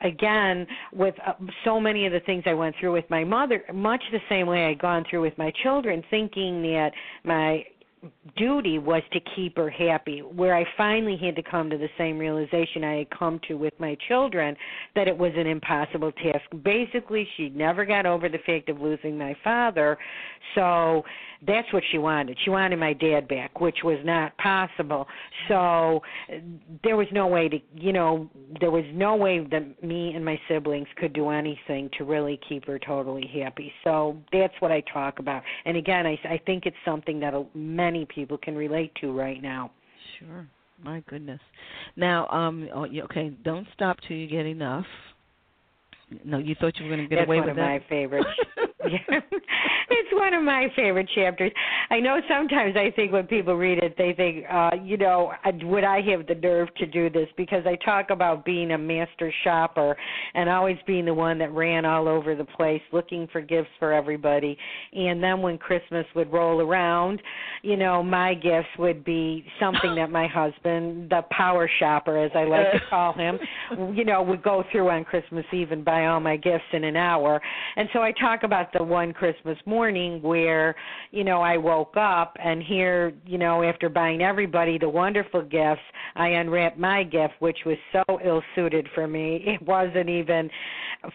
again 0.00 0.66
with 0.92 1.14
uh, 1.26 1.32
so 1.64 1.80
many 1.80 2.06
of 2.06 2.12
the 2.12 2.20
things 2.20 2.42
I 2.46 2.54
went 2.54 2.74
through 2.78 2.92
with 2.92 3.08
my 3.08 3.24
mother 3.24 3.62
much 3.72 4.02
the 4.10 4.18
same 4.28 4.46
way 4.46 4.66
I'd 4.66 4.80
gone 4.80 5.04
through 5.08 5.22
with 5.22 5.36
my 5.38 5.52
children 5.62 6.02
thinking 6.10 6.62
that 6.62 6.90
my 7.22 7.64
duty 8.36 8.78
was 8.78 9.02
to 9.12 9.20
keep 9.36 9.56
her 9.56 9.70
happy. 9.70 10.20
Where 10.20 10.54
i 10.54 10.64
finally 10.76 11.16
had 11.16 11.36
to 11.36 11.42
come 11.42 11.70
to 11.70 11.78
the 11.78 11.88
same 11.98 12.18
realization 12.18 12.84
i 12.84 12.98
had 12.98 13.10
come 13.10 13.40
to 13.48 13.54
with 13.54 13.74
my 13.78 13.96
children 14.08 14.56
that 14.94 15.08
it 15.08 15.16
was 15.16 15.32
an 15.36 15.46
impossible 15.46 16.12
task. 16.12 16.44
Basically 16.62 17.28
she 17.36 17.50
never 17.50 17.84
got 17.84 18.06
over 18.06 18.28
the 18.28 18.38
fact 18.46 18.68
of 18.68 18.80
losing 18.80 19.16
my 19.18 19.36
father. 19.42 19.98
So 20.54 21.04
that's 21.46 21.70
what 21.72 21.82
she 21.90 21.98
wanted. 21.98 22.36
She 22.44 22.50
wanted 22.50 22.78
my 22.78 22.92
dad 22.92 23.28
back, 23.28 23.60
which 23.60 23.78
was 23.84 23.98
not 24.04 24.36
possible. 24.38 25.06
So 25.48 26.02
there 26.82 26.96
was 26.96 27.06
no 27.12 27.26
way 27.26 27.48
to, 27.48 27.58
you 27.74 27.92
know, 27.92 28.28
there 28.60 28.70
was 28.70 28.84
no 28.92 29.16
way 29.16 29.46
that 29.50 29.82
me 29.82 30.12
and 30.14 30.24
my 30.24 30.38
siblings 30.48 30.88
could 30.96 31.12
do 31.12 31.30
anything 31.30 31.90
to 31.98 32.04
really 32.04 32.38
keep 32.48 32.66
her 32.66 32.78
totally 32.78 33.30
happy. 33.42 33.72
So 33.82 34.16
that's 34.32 34.54
what 34.60 34.72
I 34.72 34.82
talk 34.92 35.18
about. 35.18 35.42
And 35.64 35.76
again, 35.76 36.06
I, 36.06 36.18
I 36.28 36.40
think 36.46 36.66
it's 36.66 36.76
something 36.84 37.20
that 37.20 37.34
many 37.54 38.06
people 38.06 38.38
can 38.38 38.54
relate 38.54 38.92
to 39.00 39.12
right 39.12 39.42
now. 39.42 39.70
Sure. 40.18 40.46
My 40.82 41.02
goodness. 41.08 41.40
Now, 41.96 42.26
um, 42.28 42.68
oh, 42.74 42.86
okay, 43.04 43.32
don't 43.44 43.66
stop 43.74 43.96
till 44.06 44.16
you 44.16 44.26
get 44.26 44.44
enough. 44.44 44.86
No, 46.24 46.38
you 46.38 46.54
thought 46.60 46.78
you 46.78 46.84
were 46.84 46.96
going 46.96 47.08
to 47.08 47.08
get 47.08 47.16
That's 47.16 47.28
away 47.28 47.40
with 47.40 47.56
that. 47.56 47.56
That's 47.56 47.60
one 47.60 47.74
of 47.74 47.82
my 47.82 47.88
favorites. 47.88 48.28
it's 49.90 50.12
one 50.12 50.34
of 50.34 50.42
my 50.42 50.68
favorite 50.76 51.08
chapters. 51.14 51.52
I 51.90 52.00
know 52.00 52.20
sometimes 52.28 52.76
I 52.76 52.90
think 52.94 53.12
when 53.12 53.26
people 53.26 53.54
read 53.56 53.78
it, 53.78 53.94
they 53.96 54.12
think, 54.12 54.44
uh, 54.50 54.70
you 54.82 54.96
know, 54.96 55.32
would 55.62 55.84
I 55.84 56.00
have 56.02 56.26
the 56.26 56.34
nerve 56.34 56.74
to 56.76 56.86
do 56.86 57.10
this? 57.10 57.28
Because 57.36 57.64
I 57.66 57.76
talk 57.84 58.10
about 58.10 58.44
being 58.44 58.72
a 58.72 58.78
master 58.78 59.32
shopper 59.42 59.96
and 60.34 60.48
always 60.48 60.76
being 60.86 61.04
the 61.06 61.14
one 61.14 61.38
that 61.38 61.52
ran 61.52 61.84
all 61.84 62.08
over 62.08 62.34
the 62.34 62.44
place 62.44 62.82
looking 62.92 63.26
for 63.32 63.40
gifts 63.40 63.70
for 63.78 63.92
everybody. 63.92 64.56
And 64.92 65.22
then 65.22 65.40
when 65.40 65.58
Christmas 65.58 66.06
would 66.14 66.32
roll 66.32 66.60
around, 66.60 67.22
you 67.62 67.76
know, 67.76 68.02
my 68.02 68.34
gifts 68.34 68.68
would 68.78 69.04
be 69.04 69.44
something 69.60 69.94
that 69.96 70.10
my 70.10 70.26
husband, 70.32 71.10
the 71.10 71.22
power 71.30 71.70
shopper, 71.78 72.18
as 72.18 72.30
I 72.34 72.44
like 72.44 72.72
to 72.72 72.80
call 72.90 73.12
him, 73.14 73.38
you 73.94 74.04
know, 74.04 74.22
would 74.22 74.42
go 74.42 74.64
through 74.70 74.90
on 74.90 75.04
Christmas 75.04 75.44
Eve 75.52 75.72
and 75.72 75.84
buy 75.84 75.93
all 76.06 76.20
my 76.20 76.36
gifts 76.36 76.64
in 76.72 76.84
an 76.84 76.96
hour. 76.96 77.40
And 77.76 77.88
so 77.92 78.00
I 78.00 78.12
talk 78.12 78.42
about 78.42 78.72
the 78.72 78.82
one 78.82 79.12
Christmas 79.12 79.58
morning 79.66 80.20
where, 80.22 80.74
you 81.10 81.24
know, 81.24 81.40
I 81.40 81.56
woke 81.56 81.96
up 81.96 82.36
and 82.42 82.62
here, 82.62 83.12
you 83.26 83.38
know, 83.38 83.62
after 83.62 83.88
buying 83.88 84.22
everybody 84.22 84.78
the 84.78 84.88
wonderful 84.88 85.42
gifts, 85.42 85.82
I 86.16 86.28
unwrapped 86.28 86.78
my 86.78 87.02
gift, 87.02 87.34
which 87.38 87.58
was 87.64 87.76
so 87.92 88.18
ill 88.24 88.42
suited 88.54 88.88
for 88.94 89.06
me. 89.06 89.42
It 89.54 89.62
wasn't 89.62 90.08
even 90.08 90.50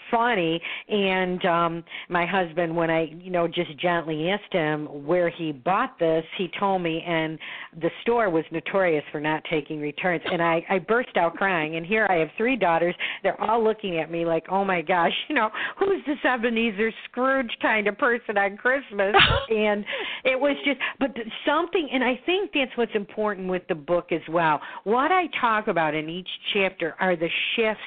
funny. 0.09 0.61
And 0.87 1.43
um 1.45 1.83
my 2.07 2.25
husband, 2.25 2.75
when 2.75 2.89
I, 2.89 3.11
you 3.21 3.31
know, 3.31 3.47
just 3.47 3.77
gently 3.79 4.29
asked 4.29 4.53
him 4.53 4.85
where 5.05 5.29
he 5.29 5.51
bought 5.51 5.97
this, 5.99 6.23
he 6.37 6.49
told 6.59 6.81
me 6.81 7.03
and 7.05 7.37
the 7.81 7.89
store 8.01 8.29
was 8.29 8.45
notorious 8.51 9.03
for 9.11 9.19
not 9.19 9.43
taking 9.49 9.79
returns. 9.79 10.21
And 10.31 10.41
I, 10.41 10.65
I 10.69 10.79
burst 10.79 11.17
out 11.17 11.35
crying. 11.35 11.75
And 11.75 11.85
here 11.85 12.07
I 12.09 12.15
have 12.15 12.29
three 12.37 12.55
daughters. 12.55 12.95
They're 13.23 13.39
all 13.41 13.63
looking 13.63 13.97
at 13.97 14.11
me 14.11 14.25
like, 14.25 14.45
oh 14.49 14.63
my 14.69 14.83
gosh, 14.83 15.13
you 15.27 15.33
know, 15.33 15.49
who's 15.79 16.05
this 16.05 16.19
Ebenezer 16.23 16.91
Scrooge 17.05 17.49
kind 17.59 17.87
of 17.87 17.97
person 17.97 18.37
on 18.37 18.55
Christmas? 18.55 19.15
and 19.49 19.83
it 20.23 20.39
was 20.39 20.55
just, 20.63 20.77
but 20.99 21.09
something, 21.43 21.89
and 21.91 22.03
I 22.03 22.19
think 22.23 22.51
that's 22.53 22.69
what's 22.75 22.93
important 22.93 23.49
with 23.49 23.63
the 23.67 23.73
book 23.73 24.11
as 24.11 24.21
well. 24.29 24.61
What 24.83 25.11
I 25.11 25.23
talk 25.41 25.69
about 25.69 25.95
in 25.95 26.07
each 26.07 26.29
chapter 26.53 26.95
are 26.99 27.15
the 27.15 27.29
shifts 27.55 27.81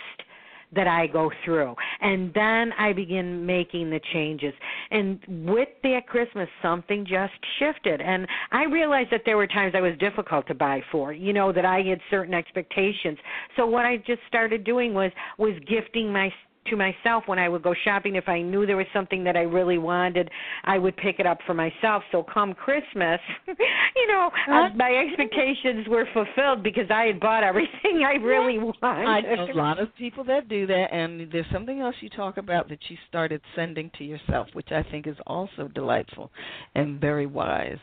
that 0.75 0.89
I 0.89 1.07
go 1.07 1.31
through. 1.45 1.75
And 2.01 2.33
then 2.35 2.73
I 2.79 2.93
begin 2.93 3.45
making 3.45 3.91
the 3.91 4.01
changes. 4.13 4.55
And 4.91 5.21
with 5.47 5.69
that 5.83 6.07
Christmas, 6.07 6.49
something 6.63 7.05
just 7.05 7.35
shifted. 7.59 8.01
And 8.01 8.27
I 8.51 8.65
realized 8.65 9.11
that 9.11 9.23
there 9.25 9.37
were 9.37 9.47
times 9.47 9.75
I 9.77 9.81
was 9.81 9.97
difficult 9.99 10.47
to 10.49 10.55
buy 10.55 10.81
for, 10.91 11.13
you 11.13 11.33
know, 11.33 11.53
that 11.53 11.65
I 11.65 11.83
had 11.83 12.01
certain 12.11 12.35
expectations. 12.35 13.19
So 13.57 13.67
what 13.67 13.85
I 13.85 13.99
just 13.99 14.21
started 14.29 14.65
doing 14.65 14.95
was 14.95 15.13
was 15.39 15.53
gifting 15.69 16.13
my 16.13 16.33
to 16.67 16.77
myself 16.77 17.25
when 17.27 17.39
I 17.39 17.49
would 17.49 17.63
go 17.63 17.75
shopping. 17.85 18.17
If 18.17 18.29
I 18.29 18.43
knew 18.43 18.67
there 18.67 18.77
was 18.77 18.87
something 18.93 19.25
that 19.25 19.37
I 19.37 19.43
really 19.43 19.79
wanted, 19.79 20.31
I 20.65 20.79
would 20.79 20.97
pick 20.97 21.19
it 21.19 21.27
up 21.27 21.39
for 21.47 21.55
myself. 21.55 22.03
So 22.13 22.23
come 22.23 22.55
Christmas, 22.55 23.21
you 23.47 24.09
know, 24.09 24.31
uh, 24.49 24.69
my 24.75 25.05
expectations 25.09 25.87
were 25.89 26.07
fulfilled 26.13 26.63
because 26.63 26.91
I 26.91 27.05
had 27.05 27.21
bought 27.21 27.43
everything 27.43 28.05
I 28.07 28.15
really 28.15 28.59
wanted. 28.59 29.07
I 29.07 29.21
know 29.21 29.53
a 29.53 29.55
lot 29.55 29.79
of 29.79 29.95
people 29.97 30.25
that 30.25 30.49
do 30.49 30.67
that, 30.67 30.93
and 30.93 31.31
there's 31.33 31.47
something 31.53 31.81
else 31.81 31.95
you 32.01 32.09
talk 32.09 32.37
about 32.37 32.69
that 32.69 32.79
you 32.89 32.97
started 33.09 33.41
sending 33.57 33.91
to 33.99 34.05
yourself, 34.05 34.49
which 34.53 34.71
I 34.71 34.83
think 34.91 35.07
is 35.07 35.17
also 35.27 35.69
delightful 35.75 36.31
and 36.75 37.01
very 37.01 37.27
wise. 37.27 37.79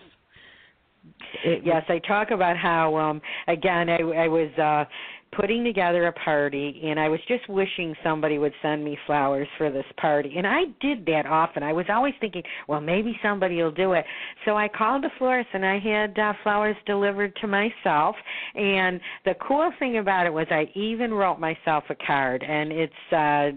It, 1.43 1.61
yes, 1.63 1.83
I 1.87 1.99
talk 1.99 2.31
about 2.31 2.57
how 2.57 2.95
um 2.97 3.21
again 3.47 3.89
I 3.89 3.99
I 4.01 4.27
was 4.27 4.51
uh 4.57 4.85
putting 5.31 5.63
together 5.63 6.07
a 6.07 6.13
party 6.13 6.81
and 6.83 6.99
I 6.99 7.07
was 7.07 7.19
just 7.27 7.47
wishing 7.49 7.95
somebody 8.03 8.37
would 8.37 8.53
send 8.61 8.83
me 8.83 8.97
flowers 9.05 9.47
for 9.57 9.71
this 9.71 9.85
party. 9.97 10.33
And 10.37 10.47
I 10.47 10.63
did 10.81 11.05
that 11.05 11.25
often. 11.25 11.63
I 11.63 11.73
was 11.73 11.85
always 11.89 12.13
thinking, 12.19 12.43
well, 12.67 12.81
maybe 12.81 13.17
somebody 13.21 13.61
will 13.61 13.71
do 13.71 13.93
it. 13.93 14.05
So 14.45 14.57
I 14.57 14.67
called 14.67 15.03
the 15.03 15.09
florist 15.17 15.49
and 15.53 15.65
I 15.65 15.79
had 15.79 16.17
uh, 16.17 16.33
flowers 16.43 16.75
delivered 16.85 17.35
to 17.37 17.47
myself. 17.47 18.15
And 18.55 18.99
the 19.25 19.35
cool 19.47 19.71
thing 19.79 19.97
about 19.97 20.25
it 20.25 20.33
was 20.33 20.47
I 20.49 20.67
even 20.75 21.13
wrote 21.13 21.39
myself 21.39 21.83
a 21.89 21.95
card 21.95 22.43
and 22.43 22.71
it's 22.71 22.93
uh 23.11 23.49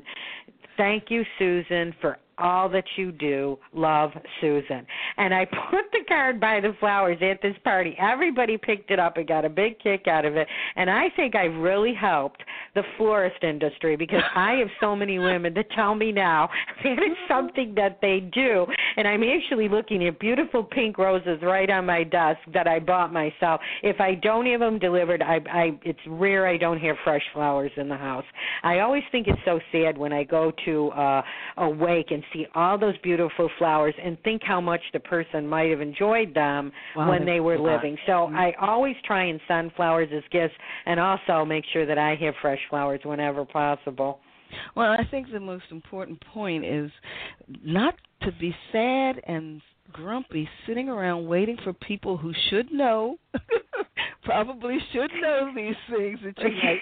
thank 0.77 1.05
you 1.11 1.23
Susan 1.39 1.95
for 2.01 2.19
all 2.38 2.68
that 2.71 2.85
you 2.97 3.12
do. 3.12 3.59
Love, 3.73 4.11
Susan. 4.40 4.87
And 5.16 5.35
I 5.35 5.45
put 5.71 5.85
the 5.92 6.05
card 6.09 6.40
by 6.40 6.61
the 6.61 6.75
flowers 6.81 7.18
at 7.23 7.42
this 7.42 7.57
party. 7.64 7.97
Everybody 7.99 8.57
picked 8.57 8.90
it 8.90 8.99
up 8.99 9.16
and 9.16 9.27
got 9.27 9.45
a 9.45 9.49
big 9.49 9.79
kick 9.81 10.07
out 10.07 10.25
of 10.25 10.37
it. 10.37 10.47
And 10.77 10.90
I 10.90 11.09
think 11.16 11.35
I've 11.35 11.55
really 11.55 11.95
helped 11.95 12.42
the 12.75 12.83
florist 12.97 13.42
industry 13.42 13.97
because 13.97 14.23
I 14.35 14.53
have 14.55 14.68
so 14.81 14.97
many 14.97 15.18
women 15.18 15.55
that 15.55 15.71
tell 15.71 15.95
me 15.95 16.12
now 16.12 16.49
that 16.85 16.92
is 16.92 17.16
something 17.29 17.75
that 17.77 17.99
they 18.01 18.21
do. 18.21 18.66
And 18.97 19.07
I'm 19.07 19.23
actually 19.23 19.68
looking 19.68 20.07
at 20.07 20.18
beautiful 20.18 20.62
pink 20.62 20.99
roses 20.99 21.38
right 21.42 21.68
on 21.71 21.87
my 21.87 22.05
desk 22.05 22.40
that 22.53 22.66
I 22.66 22.79
bought 22.79 23.12
myself. 23.12 23.61
If 23.83 24.01
I 24.01 24.14
don't 24.14 24.47
have 24.47 24.61
them 24.61 24.79
delivered, 24.79 25.23
I, 25.23 25.40
I 25.51 25.79
it's 25.83 25.99
rare 26.07 26.47
I 26.47 26.57
don't 26.57 26.79
have 26.79 26.97
fresh 27.05 27.23
flowers 27.33 27.71
in 27.77 27.88
the 27.88 27.97
house. 27.97 28.25
I 28.62 28.81
always 28.81 29.03
think 29.11 29.27
it's 29.27 29.40
so 29.45 29.61
sad 29.71 29.97
when 29.97 30.12
I 30.12 30.25
go 30.25 30.53
to 30.64 30.90
uh, 30.90 31.23
a 31.59 31.68
wake 31.68 32.11
and 32.23 32.41
see 32.41 32.47
all 32.55 32.79
those 32.79 32.97
beautiful 32.99 33.51
flowers 33.59 33.95
and 34.03 34.21
think 34.23 34.43
how 34.43 34.61
much 34.61 34.81
the 34.93 35.01
person 35.01 35.47
might 35.47 35.71
have 35.71 35.81
enjoyed 35.81 36.35
them 36.35 36.73
wow, 36.97 37.09
when 37.09 37.25
they 37.25 37.41
were 37.41 37.59
living. 37.59 37.97
So 38.07 38.13
mm-hmm. 38.13 38.37
I 38.37 38.53
always 38.61 38.97
try 39.05 39.25
and 39.25 39.41
send 39.49 39.73
flowers 39.75 40.09
as 40.15 40.23
gifts 40.31 40.55
and 40.87 41.01
also 41.01 41.45
make 41.45 41.65
sure 41.73 41.87
that 41.87 41.99
I 41.99 42.15
have 42.17 42.35
fresh 42.41 42.61
flowers 42.71 43.01
whenever 43.05 43.45
possible. 43.45 44.21
Well, 44.77 44.93
I 44.93 45.05
think 45.11 45.31
the 45.33 45.41
most 45.41 45.65
important 45.71 46.23
point 46.33 46.65
is 46.65 46.91
not 47.65 47.95
to 48.23 48.33
be 48.33 48.55
sad 48.71 49.21
and 49.27 49.63
grumpy 49.93 50.49
sitting 50.67 50.89
around 50.89 51.27
waiting 51.27 51.57
for 51.65 51.73
people 51.73 52.17
who 52.17 52.33
should 52.49 52.71
know 52.73 53.17
probably 54.25 54.79
should 54.93 55.11
know 55.21 55.53
these 55.55 55.75
things 55.91 56.19
that 56.25 56.39
you 56.39 56.51
might 56.63 56.79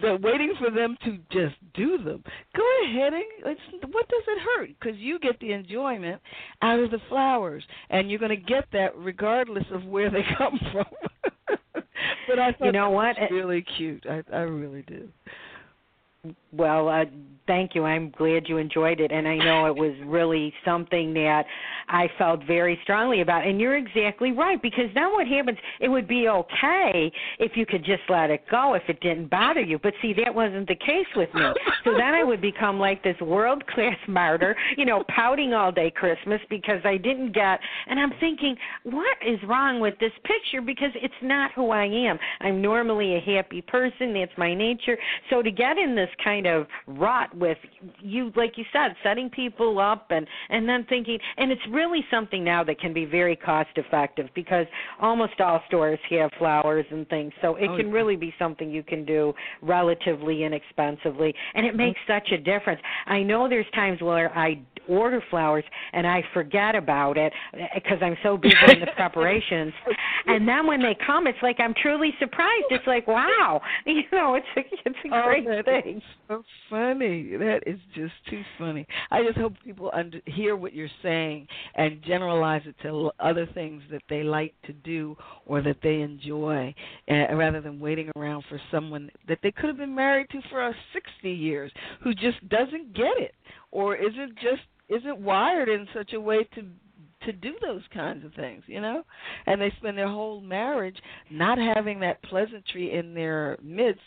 they're 0.00 0.16
waiting 0.16 0.54
for 0.58 0.70
them 0.70 0.96
to 1.04 1.18
just 1.30 1.56
do 1.74 1.98
them. 1.98 2.22
Go 2.56 2.62
ahead 2.84 3.12
and 3.12 3.24
it's, 3.44 3.60
what 3.92 4.08
does 4.08 4.22
it 4.26 4.38
hurt? 4.40 4.70
Because 4.78 4.98
you 4.98 5.18
get 5.18 5.38
the 5.40 5.52
enjoyment 5.52 6.20
out 6.62 6.80
of 6.80 6.90
the 6.90 7.00
flowers, 7.08 7.64
and 7.90 8.10
you're 8.10 8.18
going 8.18 8.30
to 8.30 8.36
get 8.36 8.64
that 8.72 8.96
regardless 8.96 9.64
of 9.72 9.84
where 9.84 10.10
they 10.10 10.24
come 10.38 10.58
from. 10.72 10.86
but 12.28 12.38
I 12.38 12.52
thought 12.52 12.66
you 12.66 12.72
know 12.72 12.90
what? 12.90 13.16
really 13.30 13.64
cute. 13.76 14.04
I 14.08 14.22
I 14.32 14.40
really 14.40 14.82
do. 14.82 15.08
Well, 16.56 16.88
uh, 16.88 17.04
thank 17.46 17.74
you. 17.74 17.84
I'm 17.84 18.10
glad 18.10 18.48
you 18.48 18.56
enjoyed 18.58 19.00
it, 19.00 19.12
and 19.12 19.26
I 19.26 19.36
know 19.36 19.66
it 19.66 19.76
was 19.76 19.94
really 20.04 20.52
something 20.64 21.14
that 21.14 21.44
I 21.88 22.08
felt 22.18 22.44
very 22.44 22.78
strongly 22.82 23.20
about. 23.20 23.46
And 23.46 23.60
you're 23.60 23.76
exactly 23.76 24.32
right 24.32 24.60
because 24.60 24.86
then 24.94 25.12
what 25.12 25.26
happens? 25.26 25.58
It 25.80 25.88
would 25.88 26.08
be 26.08 26.28
okay 26.28 27.12
if 27.38 27.52
you 27.56 27.64
could 27.66 27.84
just 27.84 28.02
let 28.08 28.30
it 28.30 28.42
go 28.50 28.74
if 28.74 28.82
it 28.88 29.00
didn't 29.00 29.30
bother 29.30 29.60
you. 29.60 29.78
But 29.78 29.94
see, 30.02 30.12
that 30.24 30.34
wasn't 30.34 30.68
the 30.68 30.74
case 30.74 31.06
with 31.14 31.32
me. 31.34 31.42
So 31.84 31.92
then 31.92 32.14
I 32.14 32.24
would 32.24 32.40
become 32.40 32.78
like 32.78 33.02
this 33.02 33.18
world 33.20 33.64
class 33.68 33.96
martyr, 34.08 34.56
you 34.76 34.84
know, 34.84 35.04
pouting 35.08 35.54
all 35.54 35.70
day 35.70 35.90
Christmas 35.90 36.40
because 36.50 36.80
I 36.84 36.96
didn't 36.96 37.32
get. 37.32 37.60
And 37.86 38.00
I'm 38.00 38.12
thinking, 38.18 38.56
what 38.84 39.16
is 39.26 39.38
wrong 39.46 39.80
with 39.80 39.94
this 40.00 40.12
picture? 40.24 40.60
Because 40.60 40.90
it's 40.96 41.14
not 41.22 41.52
who 41.52 41.70
I 41.70 41.84
am. 41.84 42.18
I'm 42.40 42.60
normally 42.60 43.16
a 43.16 43.20
happy 43.20 43.62
person. 43.62 44.14
That's 44.14 44.32
my 44.36 44.54
nature. 44.54 44.98
So 45.30 45.42
to 45.42 45.50
get 45.50 45.78
in 45.78 45.94
this 45.94 46.10
kind 46.24 46.45
of 46.46 46.66
rut 46.86 47.34
with 47.36 47.58
you 48.00 48.32
like 48.36 48.56
you 48.56 48.64
said 48.72 48.94
setting 49.02 49.30
people 49.30 49.78
up 49.78 50.06
and 50.10 50.26
and 50.48 50.68
then 50.68 50.84
thinking. 50.88 51.18
And 51.36 51.50
it's 51.50 51.62
really 51.70 52.04
something 52.10 52.44
now 52.44 52.64
that 52.64 52.80
can 52.80 52.92
be 52.92 53.04
very 53.04 53.36
cost 53.36 53.70
effective 53.76 54.28
because 54.34 54.66
almost 55.00 55.40
all 55.40 55.60
stores 55.68 55.98
have 56.10 56.30
flowers 56.38 56.86
and 56.90 57.08
things. 57.08 57.32
So 57.42 57.56
it 57.56 57.68
oh, 57.70 57.76
can 57.76 57.88
yeah. 57.88 57.92
really 57.92 58.16
be 58.16 58.34
something 58.38 58.70
you 58.70 58.82
can 58.82 59.04
do 59.04 59.32
relatively 59.62 60.44
inexpensively. 60.44 61.34
And 61.54 61.66
it 61.66 61.74
makes 61.76 62.00
such 62.06 62.30
a 62.32 62.38
difference. 62.38 62.80
I 63.06 63.22
know 63.22 63.48
there's 63.48 63.66
times 63.74 64.00
where 64.00 64.36
i 64.36 64.60
order 64.88 65.20
flowers 65.30 65.64
and 65.92 66.06
i 66.06 66.22
forget 66.32 66.76
about 66.76 67.18
it 67.18 67.32
eh, 67.54 67.66
because 67.74 67.98
i'm 68.02 68.16
so 68.22 68.36
busy 68.36 68.54
in 68.68 68.80
the 68.80 68.86
preparations. 68.96 69.72
And 70.28 70.46
then 70.46 70.66
when 70.66 70.82
they 70.82 70.96
come 71.06 71.26
it's 71.26 71.38
like 71.42 71.56
i'm 71.60 71.74
truly 71.82 72.12
surprised. 72.18 72.66
It's 72.70 72.86
like 72.86 73.06
wow. 73.06 73.60
You 73.86 74.02
know 74.12 74.34
it's 74.34 74.46
a 74.56 74.60
it's 74.84 74.98
a 75.04 75.14
oh, 75.14 75.22
great 75.24 75.64
thing 75.64 76.02
so 76.28 76.42
funny. 76.70 77.36
That 77.36 77.60
is 77.66 77.78
just 77.94 78.12
too 78.28 78.42
funny. 78.58 78.86
I 79.10 79.22
just 79.22 79.38
hope 79.38 79.54
people 79.64 79.90
under, 79.92 80.20
hear 80.26 80.56
what 80.56 80.74
you're 80.74 80.88
saying 81.02 81.46
and 81.74 82.02
generalize 82.02 82.62
it 82.66 82.76
to 82.82 83.10
other 83.20 83.46
things 83.54 83.82
that 83.90 84.02
they 84.08 84.22
like 84.22 84.54
to 84.66 84.72
do 84.72 85.16
or 85.46 85.62
that 85.62 85.78
they 85.82 86.00
enjoy, 86.00 86.74
uh, 87.10 87.34
rather 87.34 87.60
than 87.60 87.80
waiting 87.80 88.10
around 88.16 88.44
for 88.48 88.60
someone 88.70 89.10
that 89.28 89.38
they 89.42 89.50
could 89.50 89.66
have 89.66 89.78
been 89.78 89.94
married 89.94 90.28
to 90.30 90.40
for 90.50 90.62
uh, 90.62 90.72
60 90.92 91.30
years 91.30 91.72
who 92.02 92.14
just 92.14 92.46
doesn't 92.48 92.94
get 92.94 93.16
it 93.18 93.34
or 93.70 93.96
isn't 93.96 94.34
just 94.36 94.62
isn't 94.88 95.18
wired 95.18 95.68
in 95.68 95.86
such 95.92 96.12
a 96.12 96.20
way 96.20 96.44
to 96.54 96.62
to 97.24 97.32
do 97.32 97.54
those 97.60 97.82
kinds 97.92 98.24
of 98.24 98.32
things, 98.34 98.62
you 98.66 98.80
know? 98.80 99.02
And 99.46 99.60
they 99.60 99.72
spend 99.78 99.98
their 99.98 100.08
whole 100.08 100.40
marriage 100.40 100.96
not 101.30 101.58
having 101.58 101.98
that 102.00 102.22
pleasantry 102.22 102.92
in 102.96 103.14
their 103.14 103.58
midst 103.62 104.00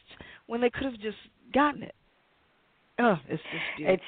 when 0.47 0.62
they 0.62 0.69
could 0.69 0.86
have 0.86 1.01
just 1.01 1.17
gotten 1.53 1.84
it. 1.84 1.95
Oh, 2.99 3.15
it's 3.27 3.41
just 3.43 3.63
beautiful. 3.77 3.93
It's 3.95 4.03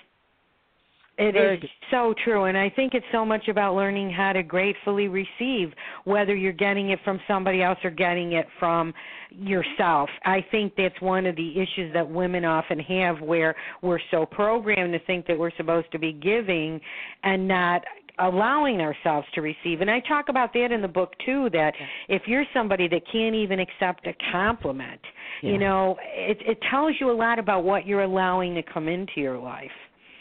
it 1.18 1.34
Very 1.34 1.56
is 1.56 1.62
good. 1.62 1.70
so 1.92 2.16
true, 2.24 2.46
and 2.46 2.58
I 2.58 2.70
think 2.70 2.94
it's 2.96 3.06
so 3.12 3.24
much 3.24 3.48
about 3.48 3.76
learning 3.76 4.10
how 4.10 4.34
to 4.34 4.42
gratefully 4.42 5.08
receive, 5.08 5.72
whether 6.06 6.36
you're 6.36 6.52
getting 6.52 6.90
it 6.90 7.00
from 7.04 7.20
somebody 7.28 7.62
else 7.62 7.78
or 7.84 7.92
getting 7.92 8.32
it 8.32 8.48
from 8.60 8.94
yourself. 9.30 10.10
I 10.26 10.44
think 10.50 10.74
that's 10.76 11.00
one 11.00 11.26
of 11.26 11.36
the 11.36 11.52
issues 11.60 11.94
that 11.94 12.10
women 12.10 12.44
often 12.44 12.80
have, 12.80 13.22
where 13.22 13.56
we're 13.84 14.00
so 14.10 14.26
programmed 14.26 14.94
to 14.94 15.00
think 15.06 15.28
that 15.28 15.38
we're 15.38 15.56
supposed 15.58 15.92
to 15.92 16.00
be 16.00 16.14
giving 16.14 16.80
and 17.24 17.48
not 17.48 17.84
allowing 18.20 18.82
ourselves 18.82 19.28
to 19.34 19.42
receive. 19.42 19.82
And 19.82 19.90
I 19.90 20.00
talk 20.02 20.30
about 20.30 20.54
that 20.54 20.72
in 20.72 20.82
the 20.82 20.88
book 20.88 21.14
too 21.26 21.50
that 21.52 21.74
if 22.10 22.24
you're 22.28 22.46
somebody 22.54 22.88
that 22.90 23.02
can't 23.12 23.36
even 23.36 23.60
accept 23.60 24.08
a 24.08 24.14
compliment, 24.32 25.02
Yeah. 25.42 25.52
you 25.52 25.58
know, 25.58 25.98
it 26.14 26.38
it 26.46 26.58
tells 26.70 26.96
you 27.00 27.10
a 27.12 27.14
lot 27.14 27.40
about 27.40 27.64
what 27.64 27.86
you're 27.86 28.04
allowing 28.04 28.56
to 28.56 28.64
come 28.64 28.88
into 28.88 29.14
your 29.18 29.38
life. 29.38 29.72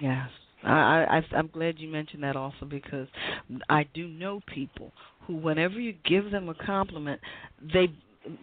Yes. 0.00 0.28
I, 0.62 1.22
I 1.32 1.36
I'm 1.36 1.48
glad 1.48 1.78
you 1.78 1.88
mentioned 1.88 2.22
that 2.22 2.36
also 2.36 2.66
because 2.68 3.08
I 3.68 3.84
do 3.94 4.06
know 4.08 4.40
people 4.46 4.92
who 5.26 5.36
whenever 5.36 5.80
you 5.80 5.94
give 6.04 6.30
them 6.30 6.48
a 6.48 6.54
compliment, 6.54 7.20
they 7.72 7.88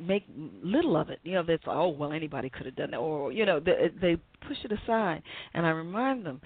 make 0.01 0.23
little 0.63 0.97
of 0.97 1.09
it. 1.09 1.19
You 1.23 1.33
know, 1.33 1.43
that's 1.43 1.63
oh 1.67 1.89
well 1.89 2.11
anybody 2.11 2.49
could 2.49 2.65
have 2.65 2.75
done 2.75 2.91
that 2.91 2.97
or 2.97 3.31
you 3.31 3.45
know, 3.45 3.59
they 3.59 3.91
they 4.01 4.17
push 4.47 4.57
it 4.63 4.71
aside 4.71 5.21
and 5.53 5.65
I 5.65 5.69
remind 5.69 6.25
them 6.25 6.41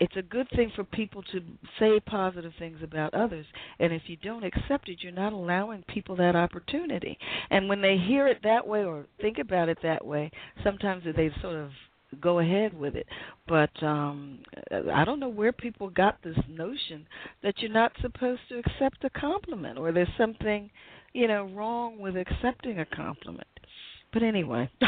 it's 0.00 0.16
a 0.16 0.22
good 0.22 0.48
thing 0.56 0.72
for 0.74 0.82
people 0.82 1.22
to 1.30 1.42
say 1.78 2.00
positive 2.00 2.52
things 2.58 2.78
about 2.82 3.12
others. 3.12 3.44
And 3.78 3.92
if 3.92 4.02
you 4.06 4.16
don't 4.16 4.44
accept 4.44 4.88
it 4.88 4.98
you're 5.00 5.12
not 5.12 5.32
allowing 5.34 5.84
people 5.88 6.16
that 6.16 6.34
opportunity. 6.34 7.18
And 7.50 7.68
when 7.68 7.82
they 7.82 7.96
hear 7.96 8.26
it 8.26 8.38
that 8.42 8.66
way 8.66 8.84
or 8.84 9.06
think 9.20 9.38
about 9.38 9.68
it 9.68 9.78
that 9.82 10.04
way 10.04 10.30
sometimes 10.64 11.04
they 11.04 11.30
sort 11.42 11.56
of 11.56 11.70
go 12.20 12.40
ahead 12.40 12.76
with 12.76 12.96
it. 12.96 13.06
But 13.46 13.70
um 13.82 14.40
i 14.92 15.04
don't 15.04 15.20
know 15.20 15.28
where 15.28 15.52
people 15.52 15.90
got 15.90 16.18
this 16.22 16.38
notion 16.48 17.06
that 17.42 17.58
you're 17.58 17.70
not 17.70 17.92
supposed 18.00 18.40
to 18.48 18.58
accept 18.58 19.04
a 19.04 19.10
compliment 19.10 19.78
or 19.78 19.92
there's 19.92 20.08
something 20.16 20.70
you 21.12 21.28
know 21.28 21.44
wrong 21.54 21.98
with 21.98 22.16
accepting 22.16 22.80
a 22.80 22.86
compliment. 22.86 23.46
But 24.12 24.22
anyway 24.22 24.70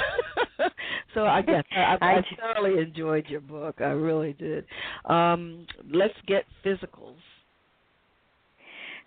so 1.15 1.27
i 1.27 1.43
guess 1.43 1.65
I, 1.73 1.81
I, 2.01 2.07
I 2.17 2.25
thoroughly 2.39 2.81
enjoyed 2.81 3.27
your 3.29 3.41
book. 3.41 3.77
I 3.81 3.91
really 3.91 4.33
did. 4.35 4.65
Um 5.07 5.67
let's 5.93 6.15
get 6.27 6.45
physicals. 6.65 7.17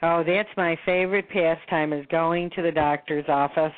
Oh, 0.02 0.24
that's 0.26 0.50
my 0.58 0.78
favorite 0.86 1.28
pastime 1.30 1.94
is 1.94 2.06
going 2.12 2.50
to 2.52 2.62
the 2.62 2.72
doctor's 2.72 3.26
office, 3.28 3.74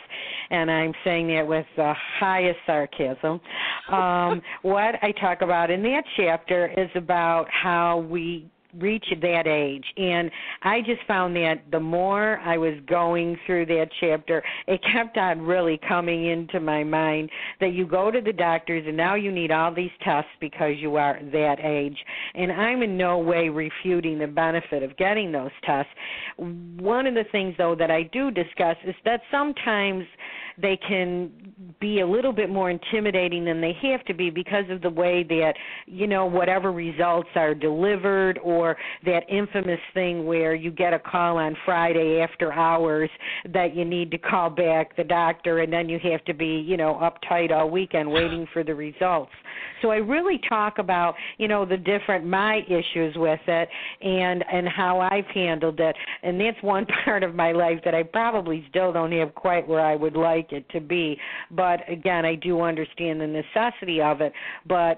and 0.49 0.69
I'm 0.69 0.91
saying 1.03 1.27
that 1.27 1.47
with 1.47 1.65
the 1.75 1.93
highest 2.19 2.59
sarcasm. 2.65 3.39
Um, 3.87 4.41
what 4.63 4.95
I 5.01 5.13
talk 5.13 5.41
about 5.41 5.71
in 5.71 5.81
that 5.83 6.03
chapter 6.17 6.73
is 6.77 6.89
about 6.93 7.47
how 7.49 7.99
we 7.99 8.51
reach 8.79 9.05
that 9.21 9.47
age. 9.47 9.85
And 9.97 10.31
i 10.63 10.81
just 10.81 11.01
found 11.07 11.35
that 11.35 11.63
the 11.71 11.79
more 11.79 12.39
i 12.39 12.57
was 12.57 12.73
going 12.87 13.37
through 13.45 13.65
that 13.65 13.87
chapter 13.99 14.43
it 14.67 14.81
kept 14.91 15.17
on 15.17 15.41
really 15.41 15.79
coming 15.87 16.27
into 16.27 16.59
my 16.59 16.83
mind 16.83 17.29
that 17.59 17.73
you 17.73 17.85
go 17.85 18.11
to 18.11 18.21
the 18.21 18.33
doctors 18.33 18.83
and 18.87 18.95
now 18.95 19.15
you 19.15 19.31
need 19.31 19.51
all 19.51 19.73
these 19.73 19.91
tests 20.03 20.31
because 20.39 20.73
you 20.77 20.95
are 20.95 21.19
that 21.31 21.57
age. 21.63 21.97
And 22.35 22.51
i'm 22.51 22.81
in 22.81 22.97
no 22.97 23.17
way 23.19 23.49
refuting 23.49 24.19
the 24.19 24.27
benefit 24.27 24.83
of 24.83 24.95
getting 24.97 25.31
those 25.31 25.51
tests. 25.63 25.91
One 26.37 27.07
of 27.07 27.13
the 27.13 27.25
things 27.31 27.55
though 27.57 27.75
that 27.75 27.91
i 27.91 28.03
do 28.03 28.31
discuss 28.31 28.77
is 28.85 28.95
that 29.05 29.21
sometimes 29.31 30.05
they 30.59 30.77
can 30.87 31.31
be 31.79 31.99
a 31.99 32.07
little 32.07 32.31
bit 32.31 32.49
more 32.49 32.69
intimidating 32.69 33.45
than 33.45 33.61
they 33.61 33.73
have 33.81 34.03
to 34.05 34.13
be 34.13 34.29
because 34.29 34.65
of 34.69 34.81
the 34.81 34.89
way 34.89 35.23
that 35.23 35.53
you 35.85 36.07
know 36.07 36.25
whatever 36.25 36.71
results 36.71 37.29
are 37.35 37.53
delivered 37.53 38.39
or 38.43 38.75
that 39.05 39.21
infamous 39.29 39.79
thing 39.93 40.25
where 40.25 40.55
you 40.55 40.71
get 40.71 40.93
a 40.93 40.99
call 40.99 41.37
on 41.37 41.55
Friday 41.65 42.21
after 42.21 42.51
hours 42.51 43.09
that 43.53 43.75
you 43.75 43.85
need 43.85 44.09
to 44.11 44.17
call 44.17 44.49
back 44.49 44.95
the 44.97 45.03
doctor 45.03 45.59
and 45.59 45.71
then 45.71 45.87
you 45.87 45.99
have 45.99 46.23
to 46.25 46.33
be 46.33 46.63
you 46.67 46.77
know 46.77 46.95
uptight 46.95 47.51
all 47.51 47.69
weekend 47.69 48.09
waiting 48.09 48.47
for 48.53 48.63
the 48.63 48.73
results. 48.73 49.31
So 49.81 49.91
I 49.91 49.97
really 49.97 50.39
talk 50.49 50.79
about 50.79 51.15
you 51.37 51.47
know 51.47 51.65
the 51.65 51.77
different 51.77 52.25
my 52.25 52.61
issues 52.67 53.15
with 53.15 53.39
it 53.47 53.69
and 54.01 54.43
and 54.51 54.67
how 54.67 54.99
I've 54.99 55.27
handled 55.27 55.79
it. 55.79 55.95
And 56.23 56.39
that's 56.39 56.61
one 56.61 56.85
part 57.05 57.23
of 57.23 57.35
my 57.35 57.51
life 57.51 57.79
that 57.85 57.93
I 57.93 58.03
probably 58.03 58.65
still 58.69 58.91
don't 58.91 59.11
have 59.11 59.35
quite 59.35 59.67
where 59.67 59.81
I 59.81 59.95
would 59.95 60.15
like 60.15 60.46
it 60.51 60.67
to 60.69 60.79
be. 60.79 61.17
But 61.51 61.79
again, 61.89 62.25
I 62.25 62.36
do 62.36 62.62
understand 62.62 63.21
the 63.21 63.27
necessity 63.27 64.01
of 64.01 64.21
it. 64.21 64.33
But 64.67 64.97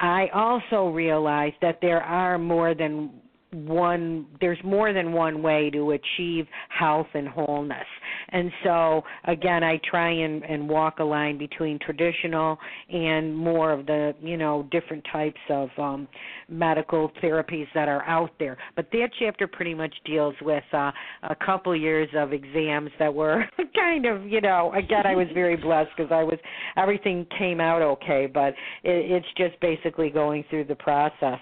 I 0.00 0.28
also 0.34 0.88
realize 0.88 1.52
that 1.60 1.78
there 1.80 2.02
are 2.02 2.38
more 2.38 2.74
than 2.74 3.10
one 3.52 4.26
there's 4.40 4.58
more 4.64 4.92
than 4.92 5.12
one 5.12 5.42
way 5.42 5.70
to 5.70 5.92
achieve 5.92 6.46
health 6.68 7.06
and 7.14 7.28
wholeness. 7.28 7.86
And 8.30 8.50
so 8.64 9.02
again 9.24 9.62
i 9.62 9.80
try 9.88 10.10
and 10.10 10.42
and 10.44 10.68
walk 10.68 10.98
a 10.98 11.04
line 11.04 11.38
between 11.38 11.78
traditional 11.78 12.58
and 12.88 13.36
more 13.36 13.72
of 13.72 13.86
the 13.86 14.14
you 14.22 14.36
know 14.36 14.66
different 14.70 15.04
types 15.12 15.40
of 15.50 15.68
um 15.78 16.08
medical 16.48 17.10
therapies 17.22 17.66
that 17.74 17.88
are 17.88 18.02
out 18.04 18.30
there. 18.38 18.56
But 18.76 18.90
that 18.92 19.08
chapter 19.18 19.46
pretty 19.46 19.74
much 19.74 19.94
deals 20.04 20.34
with 20.40 20.64
uh 20.72 20.90
a 21.22 21.36
couple 21.44 21.74
years 21.76 22.08
of 22.16 22.32
exams 22.32 22.90
that 22.98 23.12
were 23.12 23.44
kind 23.74 24.06
of 24.06 24.26
you 24.26 24.40
know 24.40 24.72
again 24.74 25.06
i 25.06 25.14
was 25.14 25.26
very 25.34 25.56
blessed 25.56 25.90
because 25.96 26.12
i 26.12 26.22
was 26.22 26.38
everything 26.76 27.26
came 27.38 27.60
out 27.60 27.82
okay 27.82 28.26
but 28.32 28.48
it, 28.82 29.10
it's 29.10 29.26
just 29.36 29.58
basically 29.60 30.10
going 30.10 30.44
through 30.50 30.64
the 30.64 30.74
process 30.76 31.38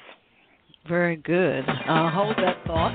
very 0.89 1.17
good. 1.17 1.65
Uh, 1.69 2.11
hold 2.11 2.37
that 2.37 2.65
thought 2.67 2.95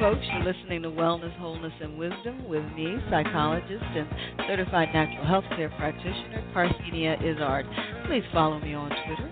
folks. 0.00 0.24
You're 0.32 0.44
listening 0.44 0.80
to 0.82 0.88
Wellness, 0.88 1.36
Wholeness, 1.38 1.74
and 1.82 1.98
Wisdom 1.98 2.48
with 2.48 2.64
me, 2.72 2.96
psychologist 3.10 3.84
and 3.84 4.08
certified 4.48 4.88
natural 4.94 5.26
health 5.26 5.44
care 5.56 5.68
practitioner, 5.76 6.42
Parthenia 6.54 7.20
Izzard. 7.20 7.66
Please 8.06 8.24
follow 8.32 8.58
me 8.60 8.72
on 8.72 8.88
Twitter. 8.88 9.30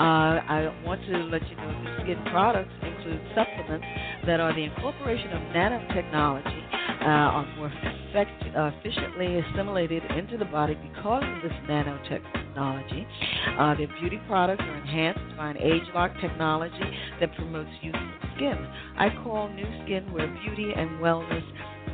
Uh, 0.00 0.40
I 0.40 0.82
want 0.86 1.02
to 1.04 1.18
let 1.28 1.46
you 1.50 1.56
know 1.56 1.84
that 1.84 2.00
skin 2.02 2.18
products 2.32 2.72
include 2.80 3.20
supplements 3.34 3.86
that 4.26 4.40
are 4.40 4.54
the 4.54 4.64
incorporation 4.64 5.32
of 5.32 5.42
nanotechnology, 5.52 6.62
uh, 7.02 7.36
are 7.36 7.56
more 7.56 7.70
effect, 8.10 8.30
uh, 8.56 8.70
efficiently 8.78 9.38
assimilated 9.38 10.02
into 10.16 10.36
the 10.36 10.44
body 10.46 10.74
because 10.74 11.22
of 11.24 11.42
this 11.42 11.52
nanotechnology. 11.68 13.06
Uh, 13.58 13.74
their 13.76 13.88
beauty 14.00 14.20
products 14.26 14.62
are 14.62 14.76
enhanced 14.76 15.36
by 15.36 15.50
an 15.50 15.58
age 15.58 15.82
lock 15.94 16.10
technology 16.20 16.98
that 17.20 17.32
promotes 17.36 17.70
youthful 17.82 18.02
skin. 18.36 18.56
I 18.98 19.10
call 19.22 19.48
Nu 19.48 19.64
Skin 19.84 20.12
where 20.12 20.26
beauty 20.44 20.72
and 20.76 20.98
wellness 21.00 21.44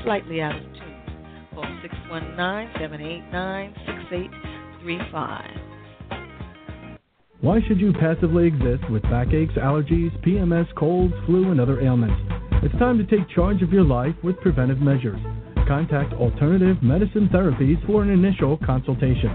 Slightly 0.04 0.40
Out 0.40 0.54
of 0.56 0.62
Tune. 0.62 0.89
Call 1.54 1.64
619 1.82 2.70
789 2.78 3.74
6835. 3.86 5.70
Why 7.40 7.60
should 7.66 7.80
you 7.80 7.92
passively 7.94 8.46
exist 8.46 8.88
with 8.90 9.02
backaches, 9.02 9.56
allergies, 9.56 10.12
PMS, 10.24 10.72
colds, 10.76 11.14
flu, 11.26 11.50
and 11.50 11.60
other 11.60 11.80
ailments? 11.80 12.20
It's 12.62 12.78
time 12.78 12.98
to 12.98 13.04
take 13.04 13.28
charge 13.34 13.62
of 13.62 13.72
your 13.72 13.82
life 13.84 14.14
with 14.22 14.38
preventive 14.40 14.78
measures. 14.78 15.18
Contact 15.66 16.12
Alternative 16.14 16.80
Medicine 16.82 17.28
Therapies 17.32 17.84
for 17.86 18.02
an 18.02 18.10
initial 18.10 18.58
consultation. 18.58 19.30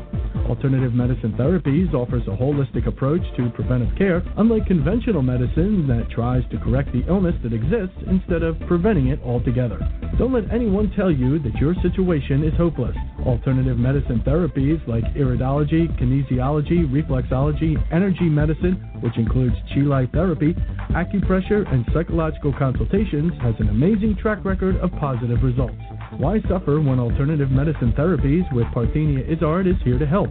Alternative 0.48 0.94
Medicine 0.94 1.34
Therapies 1.34 1.94
offers 1.94 2.24
a 2.28 2.38
holistic 2.38 2.88
approach 2.88 3.24
to 3.36 3.50
preventive 3.50 3.98
care, 3.98 4.22
unlike 4.38 4.68
conventional 4.68 5.22
medicine 5.22 5.88
that 5.88 6.10
tries 6.12 6.44
to 6.52 6.60
correct 6.60 6.94
the 6.94 7.04
illness 7.08 7.36
that 7.42 7.54
exists 7.54 7.98
instead 8.08 8.44
of 8.44 8.60
preventing 8.68 9.08
it 9.08 9.20
altogether. 9.24 9.80
Don't 10.18 10.32
let 10.32 10.50
anyone 10.50 10.90
tell 10.96 11.12
you 11.12 11.40
that 11.40 11.56
your 11.56 11.76
situation 11.82 12.46
is 12.46 12.54
hopeless. 12.56 12.96
Alternative 13.26 13.78
medicine 13.78 14.22
therapies 14.26 14.80
like 14.88 15.04
iridology, 15.14 15.90
kinesiology, 16.00 16.90
reflexology, 16.90 17.76
energy 17.92 18.30
medicine, 18.30 18.76
which 19.02 19.18
includes 19.18 19.58
chi 19.74 19.82
light 19.82 20.10
therapy, 20.14 20.56
acupressure, 20.92 21.70
and 21.74 21.86
psychological 21.94 22.54
consultations, 22.58 23.34
has 23.42 23.56
an 23.60 23.68
amazing 23.68 24.16
track 24.22 24.46
record 24.46 24.78
of 24.78 24.90
positive 25.02 25.44
results. 25.44 25.76
Why 26.16 26.40
suffer 26.48 26.80
when 26.80 26.98
alternative 26.98 27.52
medicine 27.52 27.92
therapies 27.92 28.50
with 28.54 28.68
Parthenia 28.68 29.30
Izzard 29.30 29.68
is 29.68 29.76
here 29.84 30.00
to 30.00 30.08
help? 30.08 30.30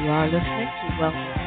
You 0.00 0.08
are 0.08 0.26
listening 0.26 0.68
to 0.68 0.86
Wellness 1.02 1.40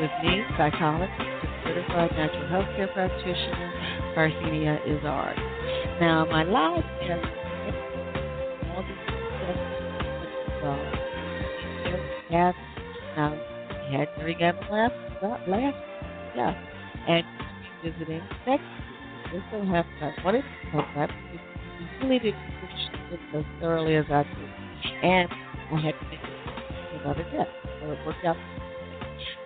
with 0.00 0.10
me, 0.22 0.42
psychologist 0.56 1.20
and 1.20 1.28
certified 1.64 2.10
natural 2.12 2.48
health 2.48 2.68
care 2.76 2.88
practitioner, 2.88 3.70
Parthenia 4.14 4.78
Izzard. 4.86 5.36
Now, 6.00 6.24
my 6.26 6.44
last 6.44 6.84
guest, 7.06 7.24
all 8.74 8.82
these 8.82 8.96
well, 10.62 10.80
had 12.30 12.54
now 13.16 13.30
he 13.88 13.96
had 13.96 14.08
Mary 14.18 14.34
Gavin 14.38 14.62
last 14.70 14.94
last 15.48 15.76
yeah, 16.34 16.52
and 17.08 17.24
visiting 17.82 18.22
next 18.46 18.62
week. 18.62 18.92
Just 19.32 19.44
so 19.50 19.64
happen 19.66 19.92
I 20.00 20.24
wanted 20.24 20.42
to 20.42 20.70
come 20.70 20.86
back 20.94 21.10
because 21.32 21.46
we 22.00 22.06
really 22.06 22.18
didn't 22.18 22.54
it 23.10 23.20
as 23.36 23.44
thoroughly 23.60 23.96
as 23.96 24.04
I 24.10 24.22
could, 24.24 24.50
and 25.02 25.28
I 25.72 25.80
had 25.80 25.94
to 25.98 26.06
make 26.08 26.20
another 27.02 27.24
guest, 27.32 27.50
so 27.80 27.90
it 27.90 27.98
worked 28.06 28.24
out. 28.24 28.36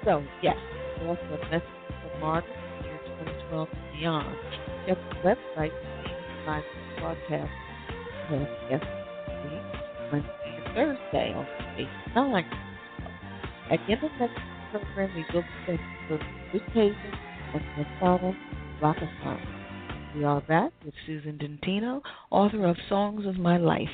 So 0.05 0.25
yes, 0.43 0.57
also 1.07 1.23
a 1.23 1.51
message 1.51 1.63
from 1.89 2.21
Margaret 2.21 2.53
year 2.85 3.01
2012 3.19 3.69
and 3.73 3.99
beyond. 3.99 4.37
Check 4.87 4.99
the 5.11 5.29
website 5.29 5.71
to 5.71 6.05
see 6.05 6.47
my 6.47 6.63
broadcast 7.01 7.51
yes, 8.71 8.83
Wednesday 10.13 10.31
and 10.45 10.75
Thursday 10.75 11.35
on 11.35 11.47
8 11.79 11.89
9. 12.15 12.45
At 13.71 13.81
the 13.87 13.93
end 13.93 14.05
of 14.05 14.11
the 14.13 14.27
next 14.27 14.41
program, 14.71 15.15
we 15.15 15.25
will 15.33 15.45
discuss 15.67 15.87
the 16.09 16.19
good 17.53 17.61
cases 17.61 17.77
and 17.77 17.87
Masada 18.01 18.37
Rockefeller. 18.83 19.41
We 20.17 20.25
are 20.25 20.41
back 20.41 20.73
with 20.85 20.95
Susan 21.07 21.39
Dintino, 21.39 22.01
author 22.31 22.67
of 22.67 22.77
Songs 22.89 23.27
of 23.27 23.37
My 23.37 23.57
Life, 23.57 23.89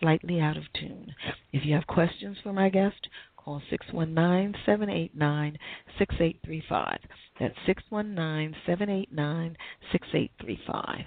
Slightly 0.00 0.40
Out 0.40 0.56
of 0.56 0.64
Tune. 0.78 1.14
If 1.52 1.64
you 1.64 1.74
have 1.74 1.86
questions 1.86 2.36
for 2.42 2.52
my 2.52 2.68
guest, 2.68 3.08
call 3.36 3.62
619 3.70 4.54
789 4.66 5.58
6835. 5.98 6.98
That's 7.38 7.54
619 7.66 8.56
789 8.66 9.56
6835. 9.92 11.04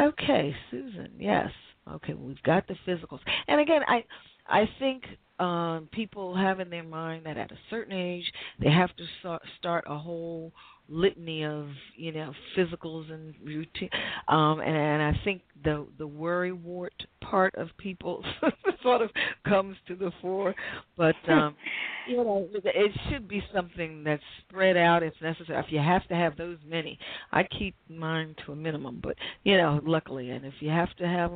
Okay, 0.00 0.54
Susan, 0.70 1.12
yes. 1.18 1.50
Okay, 1.90 2.14
we've 2.14 2.42
got 2.42 2.66
the 2.66 2.76
physicals. 2.86 3.20
And 3.48 3.60
again, 3.60 3.82
I 3.86 4.04
I 4.48 4.68
think 4.78 5.04
um, 5.38 5.88
people 5.92 6.36
have 6.36 6.60
in 6.60 6.70
their 6.70 6.84
mind 6.84 7.26
that 7.26 7.36
at 7.36 7.50
a 7.50 7.58
certain 7.70 7.92
age 7.92 8.30
they 8.60 8.70
have 8.70 8.90
to 8.96 9.40
start 9.58 9.84
a 9.86 9.98
whole 9.98 10.52
litany 10.88 11.44
of 11.44 11.66
you 11.96 12.12
know 12.12 12.32
physicals 12.56 13.10
and 13.10 13.34
routine 13.42 13.88
um 14.28 14.60
and, 14.60 14.76
and 14.76 15.02
i 15.02 15.18
think 15.24 15.42
the 15.64 15.86
the 15.98 16.06
worry 16.06 16.52
wart 16.52 16.92
part 17.22 17.54
of 17.54 17.68
people 17.78 18.22
sort 18.82 19.00
of 19.00 19.10
comes 19.48 19.76
to 19.88 19.96
the 19.96 20.12
fore. 20.20 20.54
But 20.96 21.16
um 21.28 21.56
you 22.06 22.16
know 22.18 22.48
it 22.52 22.92
should 23.08 23.26
be 23.26 23.42
something 23.54 24.04
that's 24.04 24.22
spread 24.46 24.76
out 24.76 25.02
if 25.02 25.14
necessary. 25.22 25.58
If 25.58 25.72
you 25.72 25.78
have 25.78 26.06
to 26.08 26.14
have 26.14 26.36
those 26.36 26.58
many 26.66 26.98
i 27.32 27.42
keep 27.42 27.74
mine 27.88 28.34
to 28.44 28.52
a 28.52 28.56
minimum 28.56 29.00
but 29.02 29.16
you 29.44 29.56
know 29.56 29.80
luckily 29.84 30.30
and 30.30 30.44
if 30.44 30.54
you 30.60 30.68
have 30.68 30.94
to 30.96 31.06
have 31.06 31.32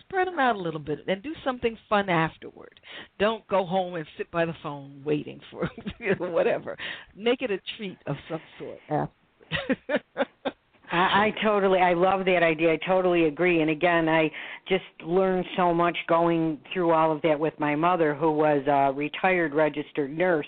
spread 0.00 0.26
them 0.26 0.38
out 0.38 0.56
a 0.56 0.58
little 0.58 0.80
bit 0.80 1.00
and 1.06 1.22
do 1.22 1.32
something 1.44 1.76
fun 1.88 2.08
afterward. 2.08 2.80
Don't 3.18 3.46
go 3.48 3.64
home 3.64 3.94
and 3.94 4.06
sit 4.16 4.30
by 4.30 4.44
the 4.44 4.54
phone 4.62 5.02
waiting 5.04 5.40
for 5.50 5.70
you 5.98 6.14
know, 6.18 6.30
whatever. 6.30 6.76
Make 7.16 7.42
it 7.42 7.50
a 7.50 7.60
treat 7.76 7.98
of 8.06 8.16
some 8.28 8.40
sort 8.58 8.78
afterward. 8.88 10.26
I, 10.90 10.96
I 10.96 11.34
totally, 11.44 11.78
I 11.78 11.94
love 11.94 12.24
that 12.24 12.42
idea. 12.42 12.72
I 12.72 12.78
totally 12.86 13.26
agree. 13.26 13.60
And 13.60 13.70
again, 13.70 14.08
I 14.08 14.30
just 14.68 14.84
learned 15.04 15.44
so 15.56 15.72
much 15.72 15.96
going 16.08 16.58
through 16.72 16.90
all 16.90 17.12
of 17.14 17.22
that 17.22 17.38
with 17.38 17.54
my 17.58 17.74
mother, 17.76 18.14
who 18.14 18.32
was 18.32 18.62
a 18.66 18.92
retired 18.92 19.54
registered 19.54 20.16
nurse. 20.16 20.46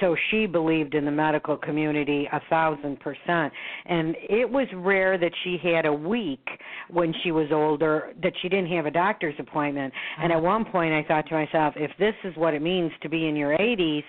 So 0.00 0.16
she 0.30 0.46
believed 0.46 0.94
in 0.94 1.04
the 1.04 1.10
medical 1.10 1.56
community 1.56 2.28
a 2.32 2.40
thousand 2.48 3.00
percent. 3.00 3.52
And 3.86 4.16
it 4.28 4.48
was 4.48 4.66
rare 4.74 5.18
that 5.18 5.32
she 5.44 5.58
had 5.62 5.86
a 5.86 5.92
week 5.92 6.46
when 6.90 7.14
she 7.22 7.30
was 7.30 7.48
older 7.52 8.12
that 8.22 8.32
she 8.40 8.48
didn't 8.48 8.70
have 8.72 8.86
a 8.86 8.90
doctor's 8.90 9.34
appointment. 9.38 9.92
And 10.20 10.32
at 10.32 10.40
one 10.40 10.64
point, 10.64 10.92
I 10.92 11.06
thought 11.06 11.26
to 11.28 11.34
myself, 11.34 11.74
if 11.76 11.90
this 11.98 12.14
is 12.24 12.34
what 12.36 12.54
it 12.54 12.62
means 12.62 12.92
to 13.02 13.08
be 13.08 13.28
in 13.28 13.36
your 13.36 13.56
80s, 13.58 14.04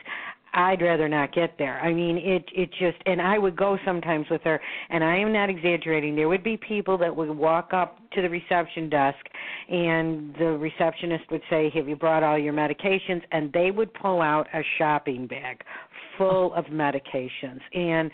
I'd 0.53 0.81
rather 0.81 1.09
not 1.09 1.33
get 1.33 1.57
there. 1.57 1.79
I 1.79 1.93
mean, 1.93 2.17
it 2.17 2.45
it 2.55 2.69
just 2.71 2.97
and 3.05 3.21
I 3.21 3.37
would 3.37 3.55
go 3.55 3.77
sometimes 3.85 4.27
with 4.29 4.41
her 4.43 4.61
and 4.89 5.03
I 5.03 5.17
am 5.17 5.33
not 5.33 5.49
exaggerating. 5.49 6.15
There 6.15 6.29
would 6.29 6.43
be 6.43 6.57
people 6.57 6.97
that 6.99 7.15
would 7.15 7.29
walk 7.29 7.73
up 7.73 7.97
to 8.11 8.21
the 8.21 8.29
reception 8.29 8.89
desk 8.89 9.17
and 9.69 10.35
the 10.37 10.57
receptionist 10.57 11.23
would 11.31 11.41
say, 11.49 11.71
"Have 11.73 11.89
you 11.89 11.95
brought 11.95 12.21
all 12.21 12.37
your 12.37 12.53
medications?" 12.53 13.23
and 13.31 13.51
they 13.51 13.71
would 13.71 13.93
pull 13.95 14.21
out 14.21 14.47
a 14.53 14.61
shopping 14.77 15.25
bag 15.25 15.63
full 16.17 16.53
of 16.53 16.65
medications. 16.65 17.59
And 17.73 18.11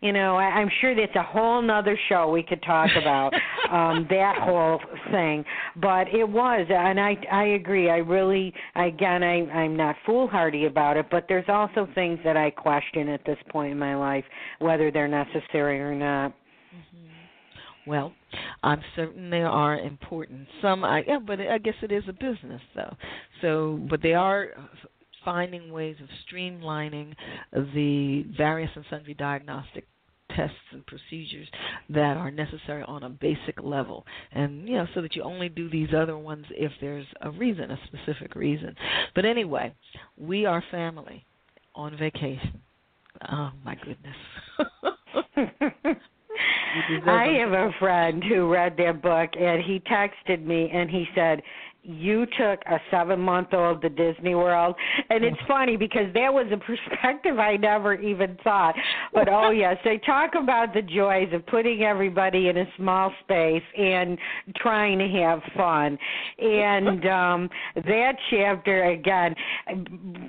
you 0.00 0.12
know, 0.12 0.36
I, 0.36 0.44
I'm 0.44 0.70
sure 0.80 0.94
that's 0.94 1.14
a 1.16 1.22
whole 1.22 1.62
nother 1.62 1.98
show 2.08 2.30
we 2.30 2.42
could 2.42 2.62
talk 2.62 2.90
about 3.00 3.32
um, 3.70 4.06
that 4.10 4.36
whole 4.40 4.80
thing. 5.10 5.44
But 5.80 6.08
it 6.08 6.28
was, 6.28 6.66
and 6.68 7.00
I 7.00 7.16
I 7.30 7.44
agree. 7.44 7.90
I 7.90 7.98
really, 7.98 8.52
again, 8.74 9.22
I 9.22 9.46
I'm 9.50 9.76
not 9.76 9.96
foolhardy 10.06 10.66
about 10.66 10.96
it, 10.96 11.06
but 11.10 11.26
there's 11.28 11.48
also 11.48 11.88
things 11.94 12.18
that 12.24 12.36
I 12.36 12.50
question 12.50 13.08
at 13.08 13.24
this 13.24 13.38
point 13.50 13.72
in 13.72 13.78
my 13.78 13.94
life 13.94 14.24
whether 14.58 14.90
they're 14.90 15.08
necessary 15.08 15.80
or 15.80 15.94
not. 15.94 16.30
Mm-hmm. 16.30 17.90
Well, 17.90 18.12
I'm 18.62 18.80
certain 18.94 19.30
they 19.30 19.42
are 19.42 19.78
important. 19.78 20.46
Some, 20.60 20.84
I 20.84 21.02
yeah, 21.06 21.18
but 21.24 21.40
I 21.40 21.58
guess 21.58 21.74
it 21.82 21.90
is 21.90 22.04
a 22.08 22.12
business 22.12 22.62
though. 22.74 22.96
So, 23.40 23.80
but 23.90 24.02
they 24.02 24.14
are 24.14 24.48
finding 25.24 25.72
ways 25.72 25.96
of 26.02 26.08
streamlining 26.26 27.14
the 27.52 28.24
various 28.36 28.70
and 28.74 28.84
sundry 28.90 29.14
diagnostic 29.14 29.86
tests 30.36 30.56
and 30.72 30.84
procedures 30.86 31.48
that 31.90 32.16
are 32.16 32.30
necessary 32.30 32.82
on 32.84 33.02
a 33.02 33.08
basic 33.08 33.62
level, 33.62 34.04
and 34.32 34.68
you 34.68 34.74
know, 34.74 34.86
so 34.94 35.02
that 35.02 35.14
you 35.14 35.22
only 35.22 35.48
do 35.48 35.68
these 35.68 35.88
other 35.96 36.16
ones 36.16 36.46
if 36.50 36.72
there's 36.80 37.06
a 37.20 37.30
reason, 37.30 37.70
a 37.70 37.78
specific 37.86 38.34
reason. 38.34 38.74
But 39.14 39.24
anyway, 39.24 39.74
we 40.16 40.46
are 40.46 40.62
family 40.70 41.24
on 41.74 41.96
vacation. 41.96 42.60
Oh 43.30 43.50
my 43.64 43.76
goodness. 43.76 44.16
I 47.06 47.36
have 47.40 47.52
a 47.52 47.70
friend 47.78 48.22
who 48.24 48.50
read 48.50 48.76
their 48.76 48.94
book 48.94 49.30
and 49.38 49.62
he 49.62 49.80
texted 49.80 50.44
me 50.44 50.70
and 50.72 50.90
he 50.90 51.06
said, 51.14 51.42
you 51.84 52.26
took 52.38 52.60
a 52.66 52.78
seven 52.90 53.18
month 53.18 53.48
old 53.52 53.82
to 53.82 53.88
Disney 53.88 54.34
World. 54.34 54.76
And 55.10 55.24
it's 55.24 55.38
funny 55.48 55.76
because 55.76 56.12
that 56.14 56.32
was 56.32 56.46
a 56.52 56.56
perspective 56.92 57.38
I 57.38 57.56
never 57.56 57.94
even 57.94 58.38
thought. 58.44 58.74
But 59.12 59.28
oh 59.28 59.50
yes, 59.62 59.76
they 59.84 59.98
talk 59.98 60.32
about 60.40 60.74
the 60.74 60.82
joys 60.82 61.28
of 61.32 61.44
putting 61.46 61.82
everybody 61.82 62.48
in 62.48 62.58
a 62.58 62.64
small 62.76 63.12
space 63.24 63.62
and 63.76 64.16
trying 64.56 64.98
to 64.98 65.08
have 65.08 65.40
fun. 65.56 65.98
And 66.38 67.06
um 67.08 67.50
that 67.74 68.12
chapter 68.30 68.84
again 68.84 69.34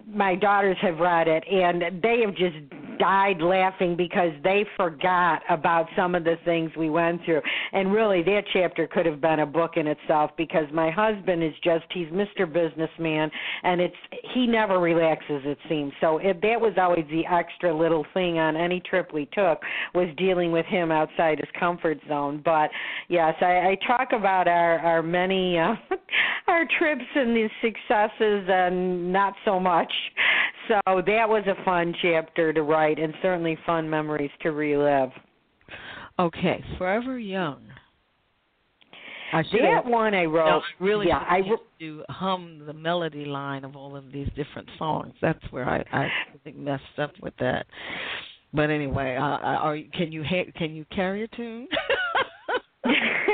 my 0.08 0.36
daughters 0.36 0.78
have 0.82 0.98
read 0.98 1.28
it 1.28 1.44
and 1.50 2.02
they 2.02 2.22
have 2.26 2.36
just 2.36 2.56
died 3.00 3.42
laughing 3.42 3.96
because 3.96 4.32
they 4.44 4.66
forgot 4.78 5.42
about 5.50 5.88
some 5.96 6.16
of 6.16 6.24
the 6.24 6.36
things 6.46 6.72
we 6.78 6.90
went 6.90 7.24
through. 7.26 7.42
And 7.74 7.92
really 7.92 8.24
that 8.24 8.44
chapter 8.54 8.88
could 8.88 9.06
have 9.06 9.22
been 9.22 9.40
a 9.40 9.46
book 9.46 9.78
in 9.78 9.88
itself 9.88 10.32
because 10.38 10.66
my 10.72 10.90
husband 10.90 11.43
is 11.44 11.54
just 11.64 11.86
he's 11.94 12.08
Mr. 12.08 12.52
Businessman, 12.52 13.30
and 13.64 13.82
it's 13.82 13.96
he 14.34 14.48
never 14.48 14.80
relaxes. 14.80 15.42
It 15.46 15.58
seems 15.70 15.92
so. 16.02 16.18
It, 16.18 16.42
that 16.42 16.60
was 16.60 16.74
always 16.78 17.06
the 17.10 17.24
extra 17.26 17.76
little 17.76 18.06
thing 18.14 18.40
on 18.40 18.56
any 18.56 18.80
trip 18.82 19.14
we 19.14 19.26
took 19.34 19.62
was 19.94 20.08
dealing 20.18 20.52
with 20.52 20.66
him 20.66 20.92
outside 20.92 21.40
his 21.40 21.50
comfort 21.60 22.00
zone. 22.08 22.42
But 22.44 22.70
yes, 23.10 23.36
I, 23.42 23.72
I 23.72 23.78
talk 23.86 24.10
about 24.14 24.48
our 24.48 24.80
our 24.80 25.04
many 25.04 25.58
uh, 25.58 25.76
our 26.48 26.66
trips 26.80 27.06
and 27.16 27.36
the 27.36 27.50
successes, 27.62 28.48
and 28.50 29.12
not 29.12 29.34
so 29.46 29.60
much. 29.60 29.92
So 30.68 30.80
that 30.86 31.28
was 31.28 31.44
a 31.48 31.62
fun 31.66 31.94
chapter 32.02 32.54
to 32.54 32.64
write, 32.64 33.00
and 33.00 33.14
certainly 33.22 33.58
fun 33.66 33.90
memories 33.90 34.32
to 34.42 34.52
relive. 34.52 35.10
Okay, 36.20 36.64
Forever 36.78 37.18
Young 37.18 37.64
I 39.34 39.44
that 39.62 39.86
one 39.86 40.14
I 40.14 40.26
wrote. 40.26 40.46
No, 40.46 40.62
really, 40.80 41.08
yeah, 41.08 41.26
I 41.28 41.42
to 41.80 42.04
hum 42.10 42.64
the 42.66 42.74
melody 42.74 43.26
line 43.26 43.64
of 43.64 43.76
all 43.76 43.96
of 43.96 44.12
these 44.12 44.28
different 44.36 44.70
songs. 44.78 45.14
That's 45.22 45.44
where 45.52 45.68
I 45.68 45.84
I 45.92 46.10
think 46.44 46.58
messed 46.58 46.84
up 46.98 47.12
with 47.22 47.34
that. 47.40 47.66
But 48.54 48.70
anyway, 48.70 49.16
uh, 49.16 49.22
are 49.22 49.78
can 49.94 50.12
you 50.12 50.24
ha- 50.24 50.52
can 50.56 50.76
you 50.76 50.86
carry 50.94 51.24
a 51.24 51.28
tune? 51.30 51.68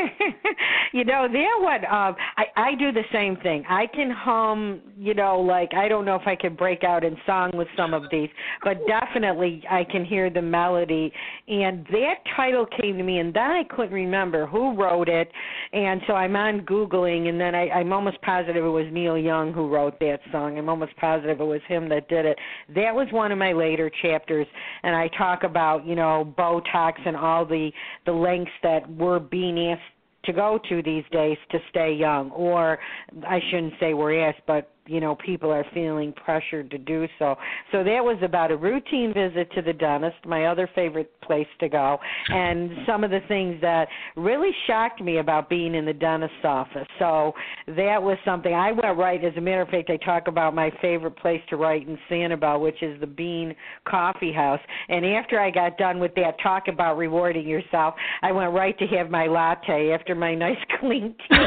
you 0.93 1.04
know, 1.04 1.28
there 1.32 1.60
what 1.60 1.84
um 1.86 2.16
I 2.38 2.45
I 2.56 2.76
do 2.76 2.91
the 2.91 3.04
same 3.12 3.36
thing. 3.38 3.64
I 3.70 3.88
can 3.88 4.12
hum, 4.12 4.82
you 4.97 5.14
know, 5.14 5.39
like 5.39 5.74
I 5.74 5.88
don't 5.88 6.06
know 6.06 6.16
if 6.16 6.28
I 6.28 6.36
can 6.36 6.56
break 6.56 6.84
out 6.84 7.04
in 7.04 7.18
song 7.26 7.52
with 7.54 7.68
some 7.76 7.93
of 7.93 8.04
these, 8.12 8.30
but 8.64 8.78
definitely 8.88 9.64
I 9.70 9.84
can 9.84 10.06
hear 10.06 10.30
the 10.30 10.41
melody 10.41 11.12
and 11.47 11.86
that 11.91 12.16
title 12.36 12.66
came 12.80 12.97
to 12.97 13.04
me 13.04 13.20
and 13.20 13.34
then 13.34 13.52
I 13.52 13.64
couldn't 13.64 13.93
remember 13.93 14.45
who 14.45 14.76
wrote 14.76 15.10
it 15.10 15.32
and 15.74 16.02
so 16.08 16.14
I'm 16.14 16.36
on 16.36 16.62
googling 16.62 17.30
and 17.30 17.39
then 17.39 17.56
I 17.56 17.70
I'm 17.70 17.93
almost 17.93 18.22
positive 18.22 18.64
it 18.64 18.70
was 18.70 18.86
Neil 18.91 19.18
Young 19.18 19.54
who 19.54 19.68
wrote 19.68 20.00
that 20.00 20.20
song. 20.32 20.58
I'm 20.58 20.70
almost 20.70 20.95
positive 20.97 21.39
it 21.39 21.43
was 21.43 21.62
him 21.68 21.89
that 21.89 22.08
did 22.10 22.26
it. 22.26 22.38
That 22.76 22.93
was 22.93 23.08
one 23.12 23.32
of 23.32 23.38
my 23.38 23.54
later 23.54 23.91
chapters 24.02 24.47
and 24.84 24.95
I 24.95 25.08
talk 25.18 25.43
about, 25.43 25.86
you 25.86 25.95
know, 25.95 26.34
Botox 26.38 26.93
and 27.06 27.16
all 27.16 27.45
the 27.45 27.72
the 28.06 28.12
lengths 28.12 28.52
that 28.64 28.89
were 28.95 29.20
being 29.20 29.72
asked 29.72 29.82
to 30.26 30.34
go 30.34 30.60
to 30.70 30.82
these 30.84 31.04
days 31.12 31.38
to 31.52 31.60
stay 31.70 31.94
young. 31.94 32.32
Or 32.32 32.80
I 33.28 33.40
shouldn't 33.50 33.74
say 33.80 33.94
we're 33.94 34.28
asked 34.28 34.42
but 34.48 34.72
you 34.90 35.00
know 35.00 35.16
people 35.16 35.52
are 35.52 35.66
feeling 35.74 36.14
pressured 36.14 36.72
to 36.72 36.78
do 36.78 37.08
so. 37.18 37.36
So 37.72 37.84
that 37.84 38.04
was 38.04 38.18
about 38.24 38.52
a 38.52 38.58
routine 38.58 39.14
visit 39.14 39.52
to 39.54 39.62
the 39.62 39.74
dentist, 39.74 40.18
my 40.26 40.46
other 40.46 40.70
favorite 40.74 41.12
place 41.22 41.48
to 41.60 41.70
go, 41.70 42.00
and 42.30 42.72
some 42.88 43.04
of 43.04 43.12
the 43.12 43.22
things 43.28 43.60
that 43.62 43.88
really 44.16 44.52
shocked 44.68 45.02
me 45.02 45.18
about 45.18 45.50
being 45.50 45.76
in 45.76 45.86
the 45.86 45.94
dentist's 45.94 46.44
office. 46.44 46.88
So 46.98 47.34
that 47.68 48.02
was 48.02 48.18
something 48.26 48.54
I 48.54 48.72
went 48.72 48.98
right. 48.98 49.24
As 49.24 49.34
a 49.38 49.42
matter 49.42 49.62
of 49.62 49.70
fact, 49.70 49.90
I 49.90 49.98
talk 49.98 50.28
about 50.28 50.56
my 50.56 50.72
favorite 50.82 51.18
place 51.18 51.42
to 51.50 51.58
write 51.58 51.88
in 51.88 51.98
Sanibel, 52.10 52.60
which 52.62 52.82
is 52.82 53.00
the 53.00 53.08
Bean 53.08 53.56
Coffee 53.88 54.34
House. 54.34 54.60
And 54.90 55.06
after 55.06 55.40
I 55.40 55.52
got 55.52 55.78
done 55.78 56.00
with 56.00 56.16
that 56.16 56.40
talk 56.42 56.68
about 56.68 56.98
rewarding 56.98 57.48
yourself, 57.48 57.94
I 58.22 58.32
went 58.32 58.54
right 58.54 58.78
to 58.80 58.88
have 58.88 59.10
my 59.10 59.28
latte 59.28 59.92
after 59.94 60.16
my 60.16 60.34
nice 60.34 60.58
clean 60.80 61.16
teeth. 61.30 61.30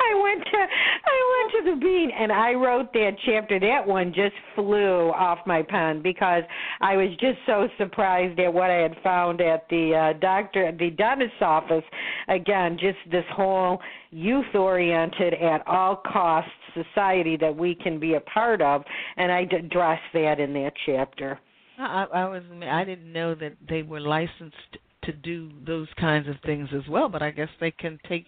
I 0.00 0.22
went 0.22 0.44
to 0.44 0.58
I 0.58 1.18
went 1.32 1.64
to 1.66 1.70
the 1.70 1.80
Bean 1.80 2.10
and 2.18 2.32
I 2.32 2.52
wrote 2.52 2.69
wrote 2.70 2.92
that 2.92 3.16
chapter, 3.26 3.58
that 3.58 3.84
one 3.84 4.12
just 4.14 4.34
flew 4.54 5.10
off 5.10 5.38
my 5.44 5.60
pen 5.60 6.02
because 6.02 6.44
I 6.80 6.96
was 6.96 7.08
just 7.20 7.38
so 7.44 7.66
surprised 7.78 8.38
at 8.38 8.52
what 8.52 8.70
I 8.70 8.76
had 8.76 8.96
found 9.02 9.40
at 9.40 9.68
the 9.68 10.12
uh, 10.14 10.18
doctor, 10.20 10.70
the 10.78 10.90
dentist's 10.90 11.34
office. 11.40 11.82
Again, 12.28 12.78
just 12.80 12.98
this 13.10 13.24
whole 13.32 13.80
youth-oriented, 14.10 15.34
at 15.34 15.66
all 15.66 15.96
costs 15.96 16.50
society 16.74 17.36
that 17.36 17.54
we 17.54 17.74
can 17.74 17.98
be 17.98 18.14
a 18.14 18.20
part 18.20 18.62
of, 18.62 18.82
and 19.16 19.32
I 19.32 19.40
address 19.40 20.00
that 20.14 20.38
in 20.38 20.52
that 20.52 20.72
chapter. 20.86 21.40
I, 21.78 22.06
I 22.12 22.28
was 22.28 22.42
I 22.70 22.84
didn't 22.84 23.12
know 23.12 23.34
that 23.34 23.54
they 23.68 23.82
were 23.82 24.00
licensed 24.00 24.78
to 25.04 25.12
do 25.12 25.50
those 25.66 25.88
kinds 25.98 26.28
of 26.28 26.36
things 26.44 26.68
as 26.74 26.86
well, 26.88 27.08
but 27.08 27.22
I 27.22 27.30
guess 27.30 27.48
they 27.58 27.70
can 27.70 27.98
take 28.08 28.26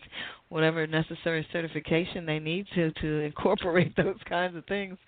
whatever 0.52 0.86
necessary 0.86 1.46
certification 1.50 2.26
they 2.26 2.38
need 2.38 2.66
to 2.74 2.92
to 2.92 3.20
incorporate 3.20 3.96
those 3.96 4.18
kinds 4.28 4.54
of 4.54 4.64
things. 4.66 4.98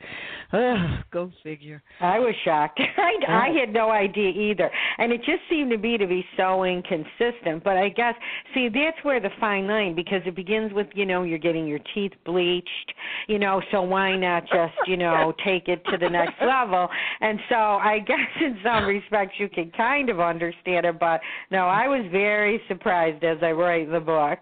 Ugh, 0.52 1.04
go 1.12 1.30
figure. 1.42 1.82
I 2.00 2.18
was 2.18 2.34
shocked. 2.44 2.80
I, 2.96 3.12
I 3.28 3.48
had 3.60 3.72
no 3.72 3.90
idea 3.90 4.30
either, 4.30 4.70
and 4.98 5.12
it 5.12 5.18
just 5.18 5.42
seemed 5.50 5.70
to 5.70 5.78
be 5.78 5.98
to 5.98 6.06
be 6.06 6.24
so 6.36 6.64
inconsistent. 6.64 7.62
But 7.62 7.76
I 7.76 7.90
guess 7.90 8.14
see 8.54 8.68
that's 8.68 8.96
where 9.02 9.20
the 9.20 9.30
fine 9.38 9.66
line 9.66 9.94
because 9.94 10.22
it 10.24 10.34
begins 10.34 10.72
with 10.72 10.86
you 10.94 11.04
know 11.04 11.22
you're 11.22 11.38
getting 11.38 11.66
your 11.66 11.80
teeth 11.94 12.12
bleached, 12.24 12.92
you 13.28 13.38
know, 13.38 13.60
so 13.70 13.82
why 13.82 14.16
not 14.16 14.44
just 14.44 14.74
you 14.86 14.96
know 14.96 15.34
take 15.44 15.68
it 15.68 15.84
to 15.90 15.98
the 15.98 16.08
next 16.08 16.40
level? 16.40 16.88
And 17.20 17.38
so 17.50 17.56
I 17.56 17.98
guess 17.98 18.18
in 18.40 18.58
some 18.64 18.86
respects 18.86 19.34
you 19.38 19.48
can 19.50 19.70
kind 19.76 20.08
of 20.08 20.20
understand 20.20 20.86
it, 20.86 20.98
but 20.98 21.20
no, 21.50 21.66
I 21.66 21.86
was 21.86 22.06
very 22.10 22.60
surprised 22.66 23.22
as 23.24 23.38
I 23.42 23.52
write 23.52 23.92
the 23.92 24.00
book. 24.00 24.38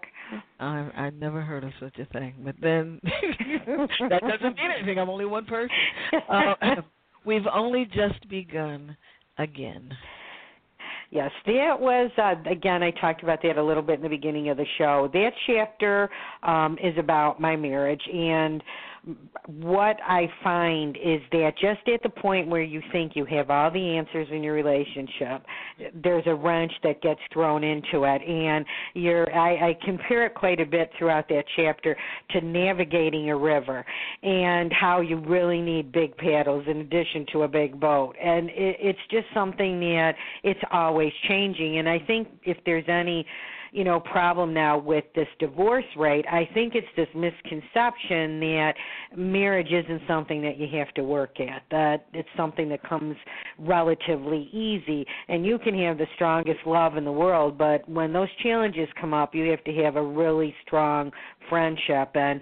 I 0.59 0.89
I 0.95 1.09
never 1.11 1.41
heard 1.41 1.63
of 1.63 1.71
such 1.79 1.97
a 1.99 2.05
thing. 2.05 2.33
But 2.43 2.55
then 2.61 2.99
that 3.03 4.21
doesn't 4.21 4.55
mean 4.55 4.71
anything. 4.77 4.99
I'm 4.99 5.09
only 5.09 5.25
one 5.25 5.45
person. 5.45 5.69
Uh, 6.29 6.53
we've 7.25 7.47
only 7.53 7.85
just 7.85 8.27
begun 8.29 8.95
again. 9.37 9.91
Yes, 11.13 11.29
that 11.45 11.79
was 11.79 12.09
uh, 12.17 12.33
again. 12.49 12.81
I 12.81 12.89
talked 12.89 13.21
about 13.21 13.39
that 13.43 13.57
a 13.57 13.63
little 13.63 13.83
bit 13.83 13.97
in 13.97 14.01
the 14.01 14.09
beginning 14.09 14.49
of 14.49 14.57
the 14.57 14.65
show. 14.79 15.09
That 15.13 15.29
chapter 15.45 16.09
um, 16.41 16.75
is 16.83 16.97
about 16.97 17.39
my 17.39 17.55
marriage, 17.55 18.01
and 18.11 18.63
what 19.47 19.97
I 20.07 20.27
find 20.43 20.95
is 20.95 21.19
that 21.33 21.51
just 21.59 21.87
at 21.93 22.01
the 22.03 22.21
point 22.21 22.47
where 22.47 22.61
you 22.61 22.81
think 22.93 23.13
you 23.15 23.25
have 23.25 23.49
all 23.49 23.69
the 23.69 23.97
answers 23.97 24.27
in 24.31 24.41
your 24.41 24.53
relationship, 24.53 25.43
there's 26.01 26.23
a 26.25 26.33
wrench 26.33 26.71
that 26.83 27.01
gets 27.01 27.19
thrown 27.33 27.65
into 27.65 28.05
it, 28.05 28.21
and 28.21 28.65
you're. 28.93 29.33
I, 29.35 29.71
I 29.71 29.77
compare 29.83 30.25
it 30.25 30.35
quite 30.35 30.61
a 30.61 30.65
bit 30.65 30.89
throughout 30.97 31.27
that 31.29 31.43
chapter 31.57 31.97
to 32.31 32.41
navigating 32.41 33.29
a 33.29 33.37
river, 33.37 33.85
and 34.21 34.71
how 34.71 35.01
you 35.01 35.17
really 35.19 35.59
need 35.61 35.91
big 35.91 36.15
paddles 36.15 36.63
in 36.67 36.77
addition 36.77 37.25
to 37.33 37.43
a 37.43 37.47
big 37.47 37.79
boat, 37.79 38.15
and 38.23 38.49
it, 38.49 38.77
it's 38.79 38.99
just 39.11 39.25
something 39.33 39.81
that 39.81 40.13
it's 40.43 40.61
always 40.71 41.11
changing, 41.27 41.79
and 41.79 41.89
I 41.89 41.99
think 41.99 42.29
if 42.43 42.57
there's 42.65 42.85
any 42.87 43.25
you 43.73 43.83
know 43.83 43.99
problem 43.99 44.53
now 44.53 44.77
with 44.77 45.03
this 45.15 45.27
divorce 45.39 45.83
rate 45.97 46.25
i 46.31 46.47
think 46.53 46.75
it's 46.75 46.87
this 46.95 47.07
misconception 47.15 48.39
that 48.39 48.73
marriage 49.17 49.71
isn't 49.71 50.01
something 50.07 50.41
that 50.41 50.57
you 50.57 50.67
have 50.77 50.93
to 50.93 51.03
work 51.03 51.39
at 51.39 51.63
that 51.71 52.05
it's 52.13 52.29
something 52.37 52.69
that 52.69 52.87
comes 52.87 53.15
relatively 53.59 54.49
easy. 54.51 55.05
And 55.27 55.45
you 55.45 55.57
can 55.57 55.77
have 55.79 55.97
the 55.97 56.07
strongest 56.15 56.59
love 56.65 56.97
in 56.97 57.05
the 57.05 57.11
world 57.11 57.57
but 57.57 57.87
when 57.89 58.13
those 58.13 58.29
challenges 58.41 58.87
come 58.99 59.13
up 59.13 59.33
you 59.33 59.49
have 59.49 59.63
to 59.63 59.73
have 59.83 59.95
a 59.95 60.03
really 60.03 60.55
strong 60.65 61.11
friendship 61.49 62.11
and 62.15 62.41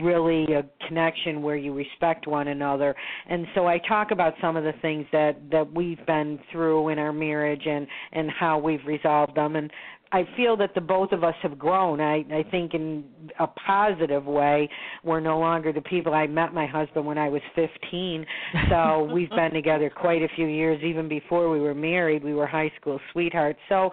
really 0.00 0.46
a 0.54 0.64
connection 0.86 1.42
where 1.42 1.56
you 1.56 1.74
respect 1.74 2.26
one 2.26 2.48
another. 2.48 2.94
And 3.28 3.46
so 3.54 3.66
i 3.66 3.78
talk 3.78 4.10
about 4.10 4.34
some 4.40 4.56
of 4.56 4.64
the 4.64 4.72
things 4.82 5.06
that 5.12 5.36
that 5.50 5.72
we've 5.72 6.04
been 6.06 6.38
through 6.50 6.88
in 6.88 6.98
our 6.98 7.12
marriage 7.12 7.66
and 7.66 7.86
and 8.12 8.30
how 8.30 8.58
we've 8.58 8.84
resolved 8.86 9.36
them. 9.36 9.56
And 9.56 9.70
I 10.14 10.28
feel 10.36 10.56
that 10.58 10.76
the 10.76 10.80
both 10.80 11.10
of 11.10 11.24
us 11.24 11.34
have 11.42 11.58
grown. 11.58 12.00
I 12.00 12.24
I 12.32 12.44
think 12.48 12.72
in 12.72 13.02
a 13.40 13.48
positive 13.48 14.26
way. 14.26 14.68
We're 15.02 15.18
no 15.18 15.40
longer 15.40 15.72
the 15.72 15.80
people. 15.80 16.14
I 16.14 16.28
met 16.28 16.54
my 16.54 16.66
husband 16.66 17.04
when 17.04 17.18
I 17.18 17.28
was 17.28 17.42
15, 17.56 18.24
so 18.70 19.10
we've 19.12 19.30
been 19.30 19.50
together 19.50 19.90
quite 19.90 20.22
a 20.22 20.28
few 20.36 20.46
years. 20.46 20.80
Even 20.84 21.08
before 21.08 21.50
we 21.50 21.58
were 21.58 21.74
married, 21.74 22.22
we 22.22 22.32
were 22.32 22.46
high 22.46 22.70
school 22.80 23.00
sweethearts. 23.12 23.58
So 23.68 23.90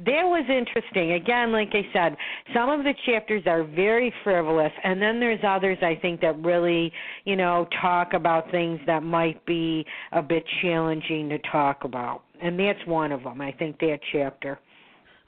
that 0.00 0.24
was 0.24 0.44
interesting. 0.50 1.12
Again, 1.12 1.52
like 1.52 1.70
I 1.72 1.86
said, 1.94 2.18
some 2.54 2.68
of 2.68 2.84
the 2.84 2.92
chapters 3.06 3.44
are 3.46 3.64
very 3.64 4.12
frivolous, 4.22 4.72
and 4.84 5.00
then 5.00 5.20
there's 5.20 5.40
others 5.42 5.78
I 5.80 5.98
think 6.02 6.20
that 6.20 6.38
really, 6.44 6.92
you 7.24 7.36
know, 7.36 7.66
talk 7.80 8.12
about 8.12 8.50
things 8.50 8.78
that 8.86 9.02
might 9.02 9.44
be 9.46 9.86
a 10.12 10.20
bit 10.20 10.44
challenging 10.60 11.30
to 11.30 11.38
talk 11.50 11.84
about. 11.84 12.24
And 12.42 12.58
that's 12.58 12.84
one 12.86 13.10
of 13.10 13.22
them. 13.22 13.40
I 13.40 13.52
think 13.52 13.78
that 13.78 14.00
chapter. 14.12 14.58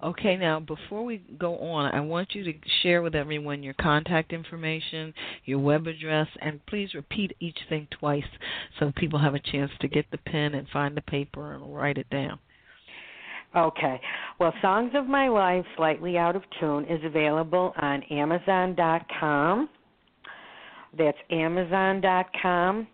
Okay, 0.05 0.37
now 0.37 0.61
before 0.61 1.03
we 1.03 1.23
go 1.39 1.57
on, 1.59 1.95
I 1.95 2.01
want 2.01 2.35
you 2.35 2.45
to 2.45 2.53
share 2.83 3.01
with 3.01 3.15
everyone 3.15 3.63
your 3.63 3.73
contact 3.75 4.35
information, 4.35 5.15
your 5.47 5.59
web 5.59 5.87
address, 5.87 6.29
and 6.43 6.65
please 6.67 6.93
repeat 6.93 7.35
each 7.41 7.57
thing 7.71 7.89
twice 7.91 8.23
so 8.79 8.93
people 8.97 9.19
have 9.19 9.35
a 9.35 9.41
chance 9.41 9.71
to 9.81 9.89
get 9.89 10.05
the 10.11 10.19
pen 10.19 10.55
and 10.55 10.69
find 10.69 10.95
the 10.95 11.01
paper 11.03 11.55
and 11.55 11.75
write 11.75 11.97
it 11.97 12.11
down. 12.11 12.39
Okay. 13.57 13.99
Well, 14.39 14.53
Songs 14.61 14.91
of 14.95 15.07
My 15.07 15.29
Life, 15.29 15.65
Slightly 15.77 16.19
Out 16.19 16.37
of 16.37 16.43
Tune, 16.61 16.85
is 16.85 17.01
available 17.03 17.73
on 17.81 18.03
Amazon.com. 18.11 19.71
That's 20.99 21.19
Amazon.com. 21.31 22.89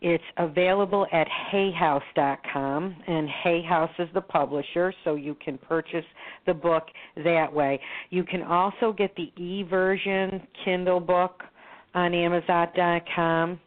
It's 0.00 0.24
available 0.36 1.06
at 1.12 1.26
hayhouse.com, 1.52 2.96
and 3.06 3.28
Hay 3.42 3.62
House 3.62 3.90
is 3.98 4.08
the 4.14 4.20
publisher, 4.20 4.94
so 5.02 5.16
you 5.16 5.36
can 5.44 5.58
purchase 5.58 6.04
the 6.46 6.54
book 6.54 6.84
that 7.16 7.52
way. 7.52 7.80
You 8.10 8.22
can 8.22 8.42
also 8.42 8.92
get 8.92 9.14
the 9.16 9.32
e 9.42 9.64
version 9.64 10.46
Kindle 10.64 11.00
book 11.00 11.42
on 11.94 12.14
Amazon.com. 12.14 13.58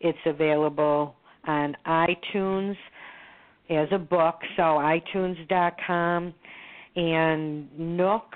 It's 0.00 0.18
available 0.26 1.14
on 1.46 1.74
iTunes 1.86 2.76
as 3.70 3.88
a 3.92 3.98
book, 3.98 4.36
so 4.56 4.62
iTunes.com 4.62 6.34
and 6.96 7.78
Nook 7.78 8.34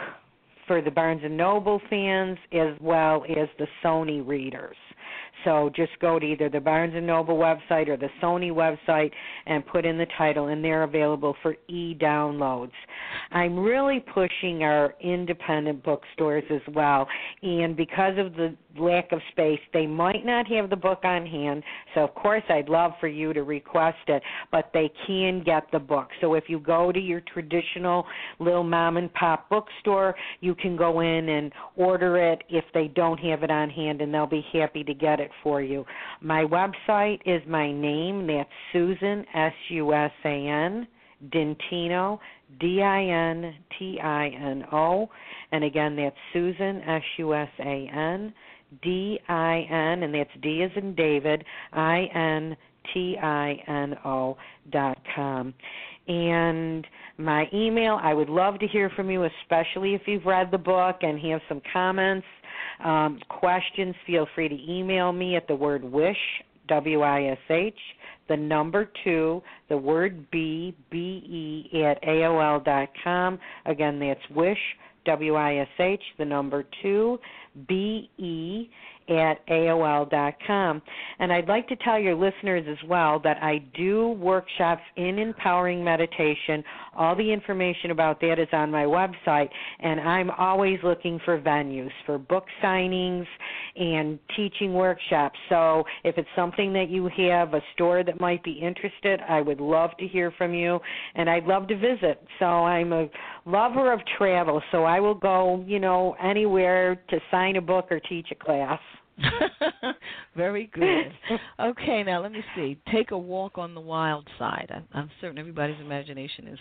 for 0.66 0.80
the 0.80 0.90
Barnes 0.90 1.20
and 1.24 1.36
Noble 1.36 1.82
fans, 1.90 2.38
as 2.52 2.76
well 2.80 3.24
as 3.28 3.48
the 3.58 3.66
Sony 3.84 4.26
readers. 4.26 4.76
So 5.44 5.70
just 5.74 5.92
go 6.00 6.18
to 6.18 6.26
either 6.26 6.48
the 6.48 6.60
Barnes 6.60 6.94
and 6.94 7.06
Noble 7.06 7.36
website 7.36 7.88
or 7.88 7.96
the 7.96 8.08
Sony 8.22 8.50
website 8.50 9.10
and 9.46 9.66
put 9.66 9.84
in 9.84 9.96
the 9.96 10.06
title, 10.18 10.48
and 10.48 10.64
they're 10.64 10.82
available 10.82 11.34
for 11.42 11.56
e-downloads. 11.68 12.72
I'm 13.30 13.58
really 13.58 14.00
pushing 14.00 14.62
our 14.62 14.94
independent 15.00 15.82
bookstores 15.82 16.44
as 16.50 16.74
well, 16.74 17.08
and 17.42 17.76
because 17.76 18.18
of 18.18 18.34
the 18.34 18.54
lack 18.78 19.10
of 19.12 19.20
space, 19.32 19.60
they 19.72 19.86
might 19.86 20.24
not 20.24 20.46
have 20.46 20.70
the 20.70 20.76
book 20.76 21.00
on 21.04 21.26
hand. 21.26 21.62
So 21.94 22.02
of 22.02 22.14
course, 22.14 22.42
I'd 22.48 22.68
love 22.68 22.92
for 23.00 23.08
you 23.08 23.32
to 23.32 23.42
request 23.42 23.98
it, 24.06 24.22
but 24.52 24.70
they 24.72 24.90
can 25.06 25.42
get 25.42 25.64
the 25.72 25.78
book. 25.78 26.08
So 26.20 26.34
if 26.34 26.44
you 26.48 26.60
go 26.60 26.92
to 26.92 27.00
your 27.00 27.20
traditional 27.32 28.06
little 28.38 28.62
mom 28.62 28.96
and 28.96 29.12
pop 29.14 29.48
bookstore, 29.48 30.14
you 30.40 30.54
can 30.54 30.76
go 30.76 31.00
in 31.00 31.28
and 31.30 31.52
order 31.76 32.18
it 32.18 32.42
if 32.48 32.64
they 32.74 32.88
don't 32.88 33.18
have 33.18 33.42
it 33.42 33.50
on 33.50 33.70
hand, 33.70 34.00
and 34.00 34.12
they'll 34.12 34.26
be 34.26 34.44
happy 34.52 34.84
to 34.84 34.94
get 34.94 35.18
it 35.18 35.29
for 35.42 35.62
you. 35.62 35.84
My 36.20 36.44
website 36.44 37.20
is 37.26 37.42
my 37.48 37.72
name. 37.72 38.26
That's 38.26 38.48
Susan 38.72 39.24
S 39.34 39.52
U 39.70 39.92
S 39.92 40.12
A 40.24 40.28
N 40.28 40.86
Dintino 41.32 42.18
D 42.60 42.82
I 42.82 43.04
N 43.04 43.54
T 43.78 43.98
I 44.02 44.28
N 44.28 44.64
O, 44.72 45.08
and 45.52 45.64
again 45.64 45.96
that's 45.96 46.16
Susan 46.32 46.80
S 46.82 47.02
U 47.18 47.34
S 47.34 47.50
A 47.60 47.90
N 47.94 48.32
D 48.82 49.18
I 49.28 49.66
N, 49.70 50.02
and 50.02 50.14
that's 50.14 50.30
D 50.42 50.62
as 50.62 50.70
in 50.82 50.94
David 50.94 51.44
I 51.72 52.08
N 52.14 52.56
T 52.92 53.16
I 53.22 53.62
N 53.68 53.94
O 54.04 54.36
dot 54.72 54.98
com. 55.14 55.54
And 56.08 56.86
my 57.18 57.44
email, 57.52 58.00
I 58.02 58.14
would 58.14 58.30
love 58.30 58.58
to 58.60 58.66
hear 58.66 58.90
from 58.96 59.10
you, 59.10 59.24
especially 59.24 59.94
if 59.94 60.02
you've 60.06 60.24
read 60.24 60.50
the 60.50 60.58
book 60.58 60.96
and 61.02 61.20
have 61.20 61.40
some 61.48 61.60
comments 61.72 62.26
um, 62.84 63.18
questions, 63.28 63.94
feel 64.06 64.26
free 64.34 64.48
to 64.48 64.72
email 64.72 65.12
me 65.12 65.36
at 65.36 65.46
the 65.48 65.54
word 65.54 65.84
wish, 65.84 66.16
W 66.68 67.00
I 67.02 67.24
S 67.24 67.38
H, 67.50 67.74
the 68.28 68.36
number 68.36 68.90
two, 69.02 69.42
the 69.68 69.76
word 69.76 70.30
B, 70.30 70.74
B 70.90 71.68
E, 71.72 71.82
at 71.82 72.02
AOL 72.02 72.64
dot 72.64 72.88
com. 73.02 73.38
Again, 73.66 73.98
that's 73.98 74.20
wish, 74.34 74.58
W 75.04 75.34
I 75.34 75.56
S 75.56 75.68
H, 75.78 76.02
the 76.18 76.24
number 76.24 76.64
two, 76.82 77.18
B 77.68 78.08
E, 78.18 78.70
at 79.10 79.46
AOL.com. 79.48 80.82
And 81.18 81.32
I'd 81.32 81.48
like 81.48 81.68
to 81.68 81.76
tell 81.76 81.98
your 81.98 82.14
listeners 82.14 82.64
as 82.70 82.88
well 82.88 83.20
that 83.24 83.42
I 83.42 83.58
do 83.76 84.10
workshops 84.10 84.82
in 84.96 85.18
empowering 85.18 85.82
meditation. 85.82 86.62
All 86.96 87.16
the 87.16 87.32
information 87.32 87.90
about 87.90 88.20
that 88.20 88.38
is 88.38 88.48
on 88.52 88.70
my 88.70 88.84
website, 88.84 89.48
and 89.80 90.00
I'm 90.00 90.30
always 90.30 90.78
looking 90.84 91.20
for 91.24 91.40
venues 91.40 91.90
for 92.06 92.18
book 92.18 92.44
signings 92.62 93.26
and 93.76 94.18
teaching 94.36 94.74
workshops. 94.74 95.38
So 95.48 95.84
if 96.04 96.16
it's 96.16 96.28
something 96.36 96.72
that 96.74 96.88
you 96.88 97.10
have, 97.16 97.54
a 97.54 97.60
store 97.74 98.04
that 98.04 98.20
might 98.20 98.42
be 98.44 98.52
interested, 98.52 99.20
I 99.28 99.40
would 99.40 99.60
love 99.60 99.90
to 99.98 100.06
hear 100.06 100.32
from 100.38 100.54
you, 100.54 100.78
and 101.14 101.28
I'd 101.28 101.44
love 101.44 101.66
to 101.68 101.76
visit. 101.76 102.22
So 102.38 102.46
I'm 102.46 102.92
a 102.92 103.08
lover 103.44 103.92
of 103.92 104.00
travel, 104.18 104.62
so 104.70 104.84
I 104.84 105.00
will 105.00 105.14
go, 105.14 105.64
you 105.66 105.80
know, 105.80 106.14
anywhere 106.22 106.96
to 107.10 107.18
sign 107.30 107.56
a 107.56 107.60
book 107.60 107.88
or 107.90 108.00
teach 108.00 108.28
a 108.30 108.34
class. 108.34 108.80
Very 110.36 110.66
good. 110.72 111.12
Okay, 111.58 112.02
now 112.02 112.22
let 112.22 112.32
me 112.32 112.42
see. 112.54 112.80
Take 112.92 113.10
a 113.10 113.18
walk 113.18 113.58
on 113.58 113.74
the 113.74 113.80
wild 113.80 114.26
side. 114.38 114.70
I'm, 114.74 114.84
I'm 114.92 115.10
certain 115.20 115.38
everybody's 115.38 115.80
imagination 115.80 116.48
is 116.48 116.58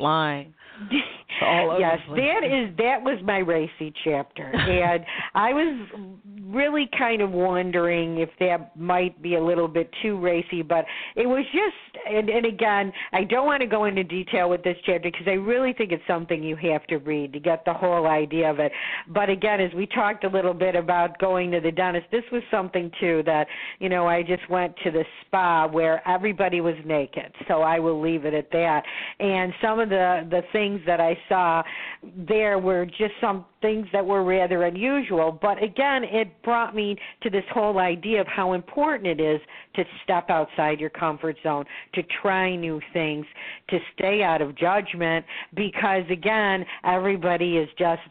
flying 0.00 0.54
all 1.42 1.70
over. 1.72 1.80
yes, 1.80 1.98
that 2.08 2.44
is 2.44 2.76
that 2.78 3.02
was 3.02 3.18
my 3.24 3.38
racy 3.38 3.92
chapter, 4.04 4.44
and 4.44 5.04
I 5.34 5.52
was 5.52 5.88
really 6.50 6.88
kind 6.98 7.22
of 7.22 7.30
wondering 7.30 8.18
if 8.18 8.30
that 8.40 8.76
might 8.76 9.20
be 9.22 9.36
a 9.36 9.42
little 9.42 9.68
bit 9.68 9.90
too 10.02 10.18
racy, 10.18 10.62
but 10.62 10.84
it 11.16 11.26
was 11.26 11.44
just. 11.52 11.76
And, 12.08 12.30
and 12.30 12.46
again, 12.46 12.92
I 13.12 13.24
don't 13.24 13.46
want 13.46 13.60
to 13.60 13.66
go 13.66 13.84
into 13.84 14.02
detail 14.02 14.48
with 14.48 14.62
this 14.62 14.76
chapter 14.86 15.10
because 15.10 15.26
I 15.26 15.32
really 15.32 15.74
think 15.74 15.92
it's 15.92 16.02
something 16.06 16.42
you 16.42 16.56
have 16.56 16.86
to 16.86 16.96
read 16.96 17.32
to 17.34 17.40
get 17.40 17.64
the 17.66 17.74
whole 17.74 18.06
idea 18.06 18.50
of 18.50 18.58
it. 18.58 18.72
But 19.08 19.28
again, 19.28 19.60
as 19.60 19.72
we 19.74 19.86
talked 19.86 20.24
a 20.24 20.28
little 20.28 20.54
bit 20.54 20.74
about 20.74 21.18
going 21.18 21.50
to 21.50 21.60
the 21.60 21.70
dentist, 21.70 22.06
this 22.10 22.24
was 22.32 22.42
something 22.50 22.90
too 23.00 23.22
that 23.26 23.46
you 23.80 23.88
know 23.90 24.06
I 24.06 24.22
just 24.22 24.48
went 24.48 24.74
to 24.84 24.90
the 24.90 25.04
spa 25.26 25.66
where 25.66 26.06
everybody 26.08 26.60
was 26.60 26.76
naked, 26.86 27.32
so 27.48 27.60
I 27.60 27.78
will 27.78 28.00
leave 28.00 28.24
it 28.24 28.34
at 28.34 28.50
that. 28.52 28.82
And 29.18 29.52
some 29.62 29.78
of 29.78 29.89
the 29.90 30.26
the 30.30 30.42
things 30.52 30.80
that 30.86 31.00
I 31.00 31.18
saw 31.28 31.62
there 32.16 32.58
were 32.58 32.86
just 32.86 33.12
some 33.20 33.44
things 33.60 33.86
that 33.92 34.04
were 34.04 34.24
rather 34.24 34.64
unusual. 34.64 35.32
But 35.32 35.62
again, 35.62 36.04
it 36.04 36.42
brought 36.42 36.74
me 36.74 36.96
to 37.22 37.30
this 37.30 37.44
whole 37.52 37.78
idea 37.78 38.20
of 38.20 38.26
how 38.26 38.52
important 38.52 39.06
it 39.06 39.20
is 39.20 39.40
to 39.76 39.84
step 40.04 40.30
outside 40.30 40.80
your 40.80 40.90
comfort 40.90 41.36
zone, 41.42 41.64
to 41.94 42.02
try 42.22 42.56
new 42.56 42.80
things, 42.92 43.26
to 43.68 43.78
stay 43.94 44.22
out 44.22 44.42
of 44.42 44.56
judgment, 44.56 45.24
because 45.54 46.04
again, 46.10 46.64
everybody 46.84 47.56
is 47.56 47.68
just 47.78 48.02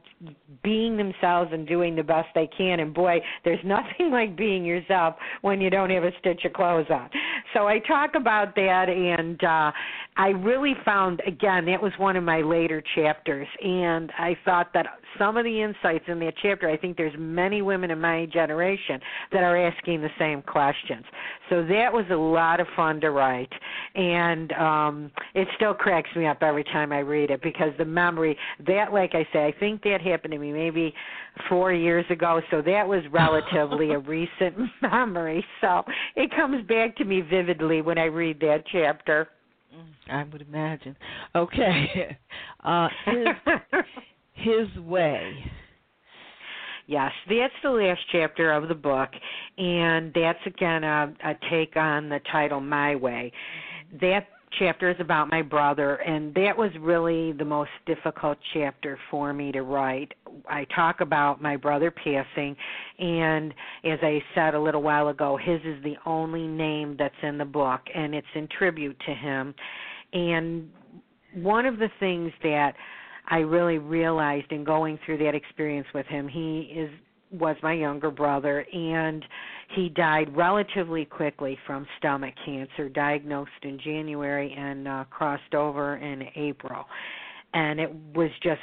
being 0.63 0.97
themselves 0.97 1.51
and 1.53 1.67
doing 1.67 1.95
the 1.95 2.03
best 2.03 2.27
they 2.35 2.47
can. 2.57 2.79
And 2.79 2.93
boy, 2.93 3.19
there's 3.43 3.59
nothing 3.65 4.11
like 4.11 4.35
being 4.35 4.65
yourself 4.65 5.15
when 5.41 5.61
you 5.61 5.69
don't 5.69 5.89
have 5.89 6.03
a 6.03 6.11
stitch 6.19 6.45
of 6.45 6.53
clothes 6.53 6.87
on. 6.89 7.09
So 7.53 7.67
I 7.67 7.79
talk 7.79 8.11
about 8.15 8.55
that, 8.55 8.89
and 8.89 9.43
uh, 9.43 9.71
I 10.17 10.27
really 10.29 10.75
found, 10.85 11.21
again, 11.25 11.65
that 11.65 11.81
was 11.81 11.91
one 11.97 12.15
of 12.15 12.23
my 12.23 12.41
later 12.41 12.83
chapters, 12.95 13.47
and 13.63 14.11
I 14.17 14.37
thought 14.45 14.71
that 14.73 14.85
some 15.17 15.37
of 15.37 15.43
the 15.43 15.61
insights 15.61 16.05
in 16.07 16.19
that 16.19 16.33
chapter, 16.41 16.69
I 16.69 16.77
think 16.77 16.97
there's 16.97 17.13
many 17.17 17.61
women 17.61 17.91
in 17.91 17.99
my 17.99 18.25
generation 18.27 18.99
that 19.31 19.43
are 19.43 19.57
asking 19.57 20.01
the 20.01 20.09
same 20.17 20.41
questions. 20.41 21.05
So 21.49 21.63
that 21.63 21.91
was 21.91 22.05
a 22.11 22.15
lot 22.15 22.59
of 22.59 22.67
fun 22.75 23.01
to 23.01 23.11
write, 23.11 23.51
and 23.95 24.51
um, 24.53 25.11
it 25.33 25.47
still 25.55 25.73
cracks 25.73 26.09
me 26.15 26.27
up 26.27 26.41
every 26.41 26.63
time 26.63 26.91
I 26.91 26.99
read 26.99 27.31
it 27.31 27.41
because 27.41 27.71
the 27.77 27.85
memory 27.85 28.37
that, 28.67 28.93
like 28.93 29.15
I 29.15 29.27
say, 29.33 29.45
I 29.45 29.53
think 29.59 29.83
that 29.83 30.01
happened 30.01 30.33
to 30.33 30.39
me 30.39 30.51
maybe 30.51 30.93
four 31.47 31.73
years 31.73 32.05
ago, 32.09 32.41
so 32.51 32.61
that 32.61 32.87
was 32.87 33.03
relatively 33.11 33.91
a 33.91 33.99
recent 34.09 34.55
memory. 34.81 35.45
So 35.61 35.83
it 36.15 36.29
comes 36.35 36.65
back 36.67 36.95
to 36.97 37.05
me 37.05 37.21
vividly 37.21 37.81
when 37.81 37.97
I 37.97 38.05
read 38.05 38.39
that 38.41 38.63
chapter. 38.71 39.29
I 40.09 40.23
would 40.23 40.41
imagine. 40.41 40.95
Okay. 41.35 42.17
Uh, 42.61 42.89
his, 43.05 43.25
his 44.39 44.83
way. 44.83 45.33
Yes, 46.87 47.11
that's 47.29 47.53
the 47.61 47.69
last 47.69 48.01
chapter 48.11 48.51
of 48.51 48.67
the 48.67 48.73
book, 48.73 49.09
and 49.59 50.11
that's 50.13 50.39
again 50.47 50.83
a, 50.83 51.13
a 51.23 51.35
take 51.51 51.75
on 51.75 52.09
the 52.09 52.19
title 52.31 52.61
My 52.61 52.95
Way. 52.95 53.31
That 54.01 54.25
chapter 54.57 54.89
is 54.89 54.95
about 54.99 55.29
my 55.29 55.43
brother, 55.43 55.95
and 55.97 56.33
that 56.33 56.57
was 56.57 56.71
really 56.79 57.31
the 57.33 57.45
most 57.45 57.69
difficult 57.85 58.39
chapter 58.53 58.97
for 59.11 59.33
me 59.33 59.51
to 59.51 59.61
write. 59.61 60.13
I 60.49 60.65
talk 60.75 61.01
about 61.01 61.41
my 61.41 61.57
brother 61.57 61.91
passing, 61.91 62.55
and 62.97 63.53
as 63.83 63.99
I 64.01 64.19
said 64.33 64.55
a 64.55 64.59
little 64.59 64.81
while 64.81 65.09
ago, 65.09 65.37
his 65.37 65.61
is 65.63 65.83
the 65.83 65.95
only 66.07 66.47
name 66.47 66.95
that's 66.97 67.13
in 67.21 67.37
the 67.37 67.45
book, 67.45 67.81
and 67.93 68.15
it's 68.15 68.27
in 68.33 68.47
tribute 68.57 68.99
to 69.05 69.13
him. 69.13 69.53
And 70.11 70.69
one 71.35 71.67
of 71.67 71.77
the 71.77 71.89
things 71.99 72.31
that 72.41 72.73
I 73.29 73.39
really 73.39 73.77
realized 73.77 74.51
in 74.51 74.63
going 74.63 74.99
through 75.05 75.19
that 75.19 75.35
experience 75.35 75.87
with 75.93 76.05
him, 76.07 76.27
he 76.27 76.71
is 76.75 76.89
was 77.31 77.55
my 77.61 77.73
younger 77.73 78.09
brother 78.09 78.65
and 78.73 79.23
he 79.75 79.89
died 79.89 80.35
relatively 80.35 81.05
quickly 81.05 81.57
from 81.67 81.85
stomach 81.99 82.33
cancer 82.43 82.89
diagnosed 82.89 83.51
in 83.61 83.79
January 83.83 84.51
and 84.57 84.87
uh, 84.87 85.03
crossed 85.11 85.53
over 85.53 85.97
in 85.97 86.23
April. 86.35 86.85
And 87.53 87.79
it 87.79 87.91
was 88.15 88.31
just 88.41 88.61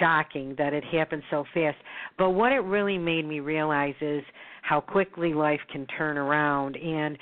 shocking 0.00 0.54
that 0.56 0.72
it 0.72 0.84
happened 0.84 1.22
so 1.30 1.44
fast. 1.52 1.76
But 2.18 2.30
what 2.30 2.52
it 2.52 2.60
really 2.60 2.98
made 2.98 3.26
me 3.26 3.40
realize 3.40 3.94
is 4.00 4.22
how 4.62 4.80
quickly 4.80 5.34
life 5.34 5.60
can 5.70 5.86
turn 5.86 6.16
around. 6.16 6.76
And 6.76 7.18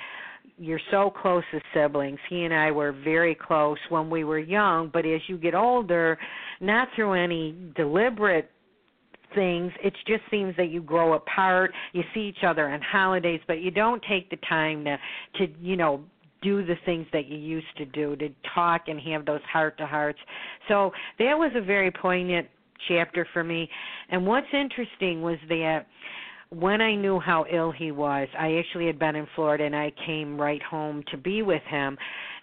you're 0.57 0.79
so 0.91 1.09
close 1.09 1.43
as 1.53 1.61
siblings. 1.73 2.19
He 2.29 2.43
and 2.43 2.53
I 2.53 2.71
were 2.71 2.91
very 2.91 3.35
close 3.35 3.77
when 3.89 4.09
we 4.09 4.23
were 4.23 4.39
young, 4.39 4.89
but 4.91 5.05
as 5.05 5.21
you 5.27 5.37
get 5.37 5.53
older, 5.53 6.17
not 6.61 6.87
through 6.95 7.13
any 7.13 7.55
deliberate 7.75 8.49
things, 9.33 9.71
it 9.83 9.93
just 10.07 10.23
seems 10.31 10.55
that 10.55 10.69
you 10.69 10.81
grow 10.81 11.13
apart. 11.13 11.73
You 11.93 12.03
see 12.13 12.21
each 12.21 12.43
other 12.45 12.69
on 12.69 12.81
holidays, 12.81 13.41
but 13.47 13.61
you 13.61 13.71
don't 13.71 14.03
take 14.07 14.29
the 14.29 14.37
time 14.47 14.85
to 14.85 14.97
to, 15.37 15.47
you 15.59 15.75
know, 15.75 16.01
do 16.41 16.65
the 16.65 16.75
things 16.85 17.07
that 17.11 17.25
you 17.25 17.37
used 17.37 17.75
to 17.77 17.85
do, 17.85 18.15
to 18.15 18.29
talk 18.53 18.83
and 18.87 18.99
have 19.01 19.25
those 19.25 19.41
heart 19.51 19.77
to 19.79 19.85
hearts. 19.85 20.19
So 20.67 20.91
that 21.19 21.33
was 21.37 21.51
a 21.55 21.61
very 21.61 21.91
poignant 21.91 22.47
chapter 22.87 23.27
for 23.33 23.43
me. 23.43 23.69
And 24.09 24.25
what's 24.25 24.47
interesting 24.53 25.21
was 25.21 25.37
that 25.49 25.87
when 26.59 26.81
I 26.81 26.95
knew 26.95 27.19
how 27.19 27.45
ill 27.51 27.71
he 27.71 27.91
was, 27.91 28.27
I 28.37 28.55
actually 28.55 28.87
had 28.87 28.97
been 28.97 29.15
in 29.15 29.27
Florida 29.35 29.65
and 29.65 29.75
I 29.75 29.91
came 30.05 30.39
right 30.39 30.61
home 30.63 31.03
to 31.11 31.17
be 31.17 31.41
with 31.41 31.63
him. 31.63 31.97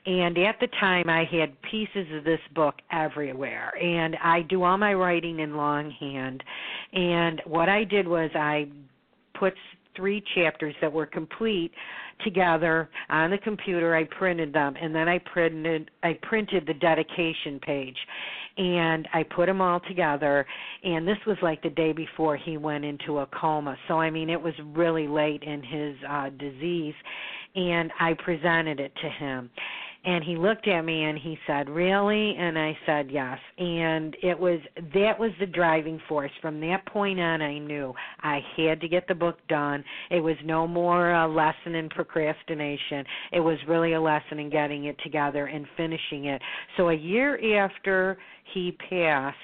And 0.05 0.37
at 0.37 0.57
the 0.61 0.67
time, 0.81 1.09
I 1.09 1.25
had 1.25 1.61
pieces 1.63 2.07
of 2.15 2.25
this 2.25 2.41
book 2.55 2.75
everywhere. 2.91 3.73
And 3.81 4.17
I 4.23 4.43
do 4.43 4.65
all 4.65 4.77
my 4.77 4.95
writing 4.95 5.41
in 5.41 5.57
longhand. 5.57 6.43
And 6.93 7.41
what 7.47 7.69
I 7.69 7.85
did 7.85 8.07
was 8.07 8.31
I 8.35 8.69
put 9.39 9.55
three 9.97 10.23
chapters 10.35 10.75
that 10.81 10.93
were 10.93 11.07
complete 11.07 11.73
together 12.25 12.89
on 13.11 13.31
the 13.31 13.39
computer 13.39 13.97
i 13.97 14.05
printed 14.05 14.53
them 14.53 14.75
and 14.81 14.95
then 14.95 15.09
i 15.09 15.19
printed 15.19 15.91
i 16.03 16.17
printed 16.23 16.65
the 16.67 16.75
dedication 16.75 17.59
page 17.61 17.97
and 18.59 19.09
I 19.15 19.23
put 19.23 19.47
them 19.47 19.61
all 19.61 19.81
together 19.81 20.47
and 20.85 21.07
this 21.09 21.17
was 21.27 21.37
like 21.43 21.63
the 21.63 21.71
day 21.71 21.93
before 21.93 22.37
he 22.37 22.57
went 22.57 22.85
into 22.85 23.21
a 23.21 23.27
coma. 23.27 23.77
So 23.89 23.99
I 23.99 24.11
mean 24.11 24.29
it 24.29 24.41
was 24.41 24.55
really 24.75 25.09
late 25.09 25.43
in 25.43 25.63
his 25.63 25.97
uh 26.09 26.31
disease 26.39 26.95
and 27.55 27.91
I 27.99 28.15
presented 28.15 28.81
it 28.81 28.93
to 29.01 29.09
him 29.09 29.51
and 30.05 30.25
he 30.25 30.37
looked 30.37 30.67
at 30.67 30.83
me 30.83 31.05
and 31.05 31.19
he 31.19 31.39
said 31.47 31.69
really? 31.69 32.35
And 32.37 32.59
i 32.59 32.77
said 32.87 33.11
yes. 33.11 33.39
And 33.59 34.17
it 34.23 34.39
was 34.39 34.61
that 34.95 35.19
was 35.19 35.31
the 35.39 35.47
driving 35.47 36.01
force. 36.09 36.31
From 36.41 36.61
that 36.61 36.85
point 36.87 37.21
on 37.21 37.41
i 37.43 37.59
knew 37.59 37.95
i 38.21 38.41
had 38.57 38.81
to 38.81 38.89
get 38.89 39.07
the 39.07 39.15
book 39.15 39.39
done. 39.49 39.85
It 40.11 40.21
was 40.21 40.37
no 40.45 40.67
more 40.67 41.13
a 41.13 41.29
lesson 41.29 41.75
in 41.75 41.89
procrastination. 41.89 43.05
It 43.33 43.41
was 43.41 43.59
really 43.69 43.93
a 43.93 44.01
lesson 44.01 44.39
in 44.39 44.51
getting 44.51 44.87
it 44.87 44.97
together 45.03 45.47
and 45.47 45.67
finishing 45.77 46.27
it. 46.27 46.43
So 46.77 46.89
a 46.89 46.95
year 46.95 47.65
after 47.65 48.19
he 48.55 48.73
passed 48.89 49.37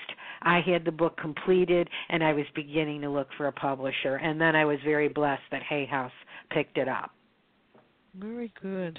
I 0.43 0.61
had 0.61 0.85
the 0.85 0.93
book 0.93 1.17
completed 1.17 1.89
and 2.09 2.23
I 2.23 2.33
was 2.33 2.45
beginning 2.55 3.01
to 3.03 3.11
look 3.11 3.29
for 3.37 3.49
a 3.49 3.53
publisher. 3.53 4.17
And 4.17 4.41
then 4.41 4.55
I 4.55 4.65
was 4.65 4.79
very 4.85 5.09
blessed 5.09 5.43
that 5.51 5.63
Hay 5.63 5.85
House 5.85 6.13
picked 6.51 6.79
it 6.79 6.89
up. 6.89 7.11
Very 8.15 8.53
good. 8.61 8.99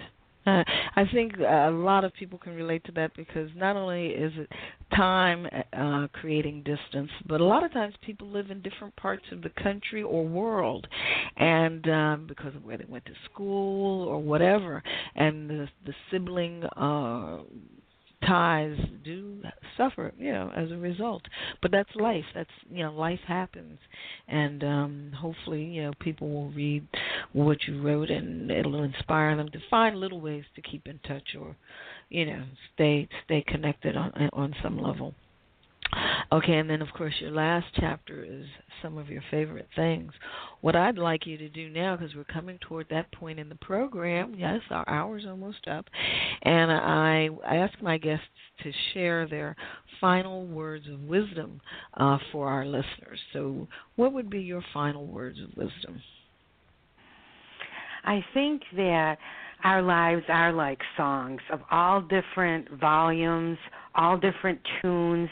I 0.95 1.05
think 1.13 1.33
a 1.37 1.69
lot 1.71 2.03
of 2.03 2.13
people 2.13 2.37
can 2.37 2.55
relate 2.55 2.83
to 2.85 2.91
that 2.93 3.15
because 3.15 3.49
not 3.55 3.75
only 3.75 4.07
is 4.07 4.31
it 4.35 4.49
time 4.95 5.47
uh, 5.73 6.07
creating 6.13 6.63
distance, 6.63 7.09
but 7.27 7.41
a 7.41 7.45
lot 7.45 7.63
of 7.63 7.71
times 7.71 7.93
people 8.01 8.27
live 8.27 8.51
in 8.51 8.61
different 8.61 8.95
parts 8.95 9.23
of 9.31 9.41
the 9.41 9.51
country 9.61 10.03
or 10.03 10.25
world, 10.25 10.87
and 11.37 11.87
um, 11.89 12.25
because 12.27 12.55
of 12.55 12.63
where 12.65 12.77
they 12.77 12.85
went 12.87 13.05
to 13.05 13.13
school 13.31 14.07
or 14.07 14.19
whatever, 14.19 14.81
and 15.15 15.49
the 15.49 15.67
the 15.85 15.93
sibling 16.11 16.63
uh, 16.75 17.39
ties 18.29 18.77
do 19.03 19.41
suffer, 19.75 20.13
you 20.17 20.31
know, 20.31 20.51
as 20.55 20.71
a 20.71 20.77
result. 20.77 21.23
But 21.61 21.71
that's 21.71 21.89
life. 21.95 22.25
That's 22.35 22.49
you 22.69 22.83
know, 22.83 22.93
life 22.93 23.19
happens, 23.27 23.79
and 24.27 24.63
um, 24.63 25.11
hopefully, 25.17 25.63
you 25.63 25.83
know, 25.83 25.91
people 25.99 26.29
will 26.29 26.51
read 26.51 26.87
what 27.33 27.57
you 27.67 27.81
wrote, 27.81 28.09
and 28.09 28.51
it'll 28.51 28.83
inspire 28.83 29.35
them 29.35 29.49
to 29.49 29.59
find 29.69 29.95
little 29.95 30.21
ways 30.21 30.43
to 30.55 30.61
keep 30.61 30.87
in 30.87 30.99
touch 30.99 31.35
or, 31.39 31.55
you 32.09 32.25
know, 32.25 32.43
stay 32.75 33.07
stay 33.25 33.43
connected 33.47 33.97
on 33.97 34.11
on 34.33 34.53
some 34.61 34.77
level. 34.81 35.13
Okay, 36.31 36.57
and 36.57 36.69
then 36.69 36.81
of 36.81 36.89
course 36.93 37.13
your 37.19 37.31
last 37.31 37.65
chapter 37.79 38.23
is 38.23 38.45
some 38.83 38.97
of 38.97 39.09
your 39.09 39.23
favorite 39.31 39.67
things. 39.75 40.11
What 40.61 40.75
I'd 40.75 40.97
like 40.97 41.25
you 41.25 41.37
to 41.37 41.49
do 41.49 41.69
now, 41.69 41.95
because 41.95 42.15
we're 42.15 42.23
coming 42.25 42.59
toward 42.61 42.87
that 42.89 43.11
point 43.11 43.39
in 43.39 43.49
the 43.49 43.55
program, 43.55 44.35
yes, 44.37 44.59
our 44.69 44.87
hour's 44.87 45.25
almost 45.27 45.67
up, 45.67 45.85
and 46.43 46.71
I, 46.71 47.29
ask 47.45 47.81
my 47.81 47.97
guests 47.97 48.25
to 48.63 48.71
share 48.93 49.27
their 49.27 49.55
final 49.99 50.45
words 50.45 50.85
of 50.87 51.01
wisdom 51.01 51.59
uh, 51.95 52.17
for 52.31 52.47
our 52.47 52.65
listeners. 52.65 53.19
So, 53.33 53.67
what 53.95 54.13
would 54.13 54.29
be 54.29 54.41
your 54.41 54.63
final 54.73 55.07
words 55.07 55.39
of 55.41 55.49
wisdom? 55.57 56.01
I 58.05 58.23
think 58.33 58.61
that 58.75 59.17
our 59.63 59.81
lives 59.81 60.23
are 60.29 60.53
like 60.53 60.79
songs 60.95 61.41
of 61.51 61.61
all 61.69 62.01
different 62.01 62.69
volumes, 62.79 63.57
all 63.95 64.17
different 64.17 64.59
tunes 64.81 65.29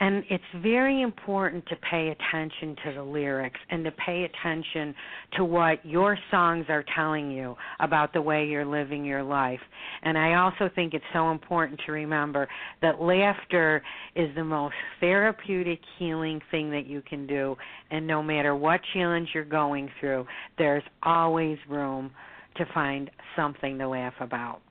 and 0.00 0.24
it's 0.30 0.42
very 0.62 1.02
important 1.02 1.64
to 1.66 1.76
pay 1.76 2.08
attention 2.08 2.74
to 2.84 2.94
the 2.94 3.02
lyrics 3.02 3.60
and 3.68 3.84
to 3.84 3.90
pay 3.92 4.24
attention 4.24 4.94
to 5.36 5.44
what 5.44 5.84
your 5.84 6.18
songs 6.30 6.64
are 6.70 6.84
telling 6.96 7.30
you 7.30 7.54
about 7.80 8.14
the 8.14 8.22
way 8.22 8.46
you're 8.46 8.64
living 8.64 9.04
your 9.04 9.22
life. 9.22 9.60
And 10.02 10.16
I 10.16 10.34
also 10.34 10.70
think 10.74 10.94
it's 10.94 11.04
so 11.12 11.30
important 11.30 11.80
to 11.84 11.92
remember 11.92 12.48
that 12.80 13.00
laughter 13.00 13.82
is 14.16 14.34
the 14.34 14.44
most 14.44 14.74
therapeutic 15.00 15.80
healing 15.98 16.40
thing 16.50 16.70
that 16.70 16.86
you 16.86 17.02
can 17.02 17.26
do. 17.26 17.56
And 17.90 18.06
no 18.06 18.22
matter 18.22 18.56
what 18.56 18.80
challenge 18.94 19.28
you're 19.34 19.44
going 19.44 19.90
through, 20.00 20.26
there's 20.56 20.84
always 21.02 21.58
room 21.68 22.10
to 22.56 22.64
find 22.72 23.10
something 23.36 23.78
to 23.78 23.86
laugh 23.86 24.14
about. 24.20 24.62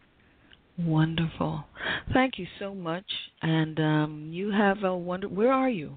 Wonderful. 0.85 1.65
Thank 2.13 2.37
you 2.37 2.47
so 2.59 2.73
much. 2.73 3.05
And 3.41 3.79
um, 3.79 4.29
you 4.31 4.51
have 4.51 4.83
a 4.83 4.95
wonder. 4.95 5.27
Where 5.27 5.51
are 5.51 5.69
you? 5.69 5.93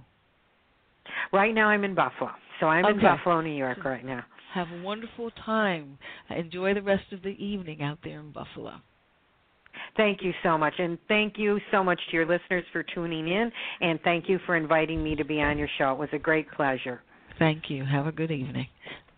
Right 1.32 1.54
now, 1.54 1.68
I'm 1.68 1.84
in 1.84 1.94
Buffalo. 1.94 2.30
So 2.60 2.66
I'm 2.66 2.84
okay. 2.84 2.94
in 2.94 3.00
Buffalo, 3.00 3.40
New 3.40 3.56
York, 3.56 3.84
right 3.84 4.04
now. 4.04 4.24
Have 4.54 4.68
a 4.68 4.82
wonderful 4.82 5.30
time. 5.44 5.98
Enjoy 6.30 6.74
the 6.74 6.82
rest 6.82 7.04
of 7.12 7.22
the 7.22 7.30
evening 7.30 7.82
out 7.82 7.98
there 8.04 8.20
in 8.20 8.32
Buffalo. 8.32 8.74
Thank 9.96 10.22
you 10.22 10.32
so 10.42 10.58
much. 10.58 10.74
And 10.78 10.98
thank 11.08 11.38
you 11.38 11.58
so 11.70 11.82
much 11.82 12.00
to 12.10 12.16
your 12.16 12.26
listeners 12.26 12.64
for 12.72 12.84
tuning 12.94 13.28
in. 13.28 13.50
And 13.80 13.98
thank 14.02 14.28
you 14.28 14.38
for 14.46 14.56
inviting 14.56 15.02
me 15.02 15.16
to 15.16 15.24
be 15.24 15.40
on 15.40 15.58
your 15.58 15.68
show. 15.78 15.92
It 15.92 15.98
was 15.98 16.08
a 16.12 16.18
great 16.18 16.50
pleasure. 16.52 17.02
Thank 17.38 17.64
you. 17.68 17.84
Have 17.84 18.06
a 18.06 18.12
good 18.12 18.30
evening. 18.30 18.66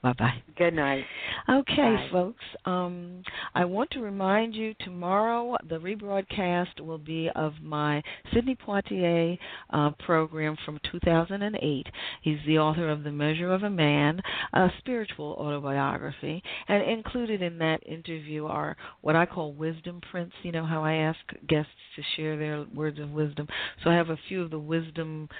Bye 0.04 0.12
bye. 0.18 0.42
Good 0.58 0.74
night. 0.74 1.02
Okay, 1.48 1.96
Bye. 1.96 2.08
folks. 2.12 2.44
Um, 2.66 3.22
I 3.54 3.64
want 3.64 3.90
to 3.92 4.00
remind 4.00 4.54
you 4.54 4.74
tomorrow 4.80 5.56
the 5.66 5.78
rebroadcast 5.78 6.78
will 6.80 6.98
be 6.98 7.30
of 7.34 7.54
my 7.62 8.02
Sidney 8.30 8.54
Poitier 8.54 9.38
uh, 9.70 9.92
program 10.04 10.58
from 10.66 10.78
2008. 10.92 11.86
He's 12.20 12.36
the 12.46 12.58
author 12.58 12.90
of 12.90 13.02
The 13.02 13.12
Measure 13.12 13.50
of 13.50 13.62
a 13.62 13.70
Man, 13.70 14.20
a 14.52 14.68
spiritual 14.78 15.36
autobiography, 15.40 16.42
and 16.68 16.82
included 16.82 17.40
in 17.40 17.56
that 17.60 17.80
interview 17.86 18.44
are 18.44 18.76
what 19.00 19.16
I 19.16 19.24
call 19.24 19.54
wisdom 19.54 20.02
prints. 20.10 20.34
You 20.42 20.52
know 20.52 20.66
how 20.66 20.84
I 20.84 20.96
ask 20.96 21.18
guests 21.48 21.72
to 21.96 22.02
share 22.14 22.36
their 22.36 22.66
words 22.74 22.98
of 22.98 23.10
wisdom. 23.10 23.48
So 23.82 23.88
I 23.88 23.94
have 23.94 24.10
a 24.10 24.18
few 24.28 24.42
of 24.42 24.50
the 24.50 24.58
wisdom 24.58 25.30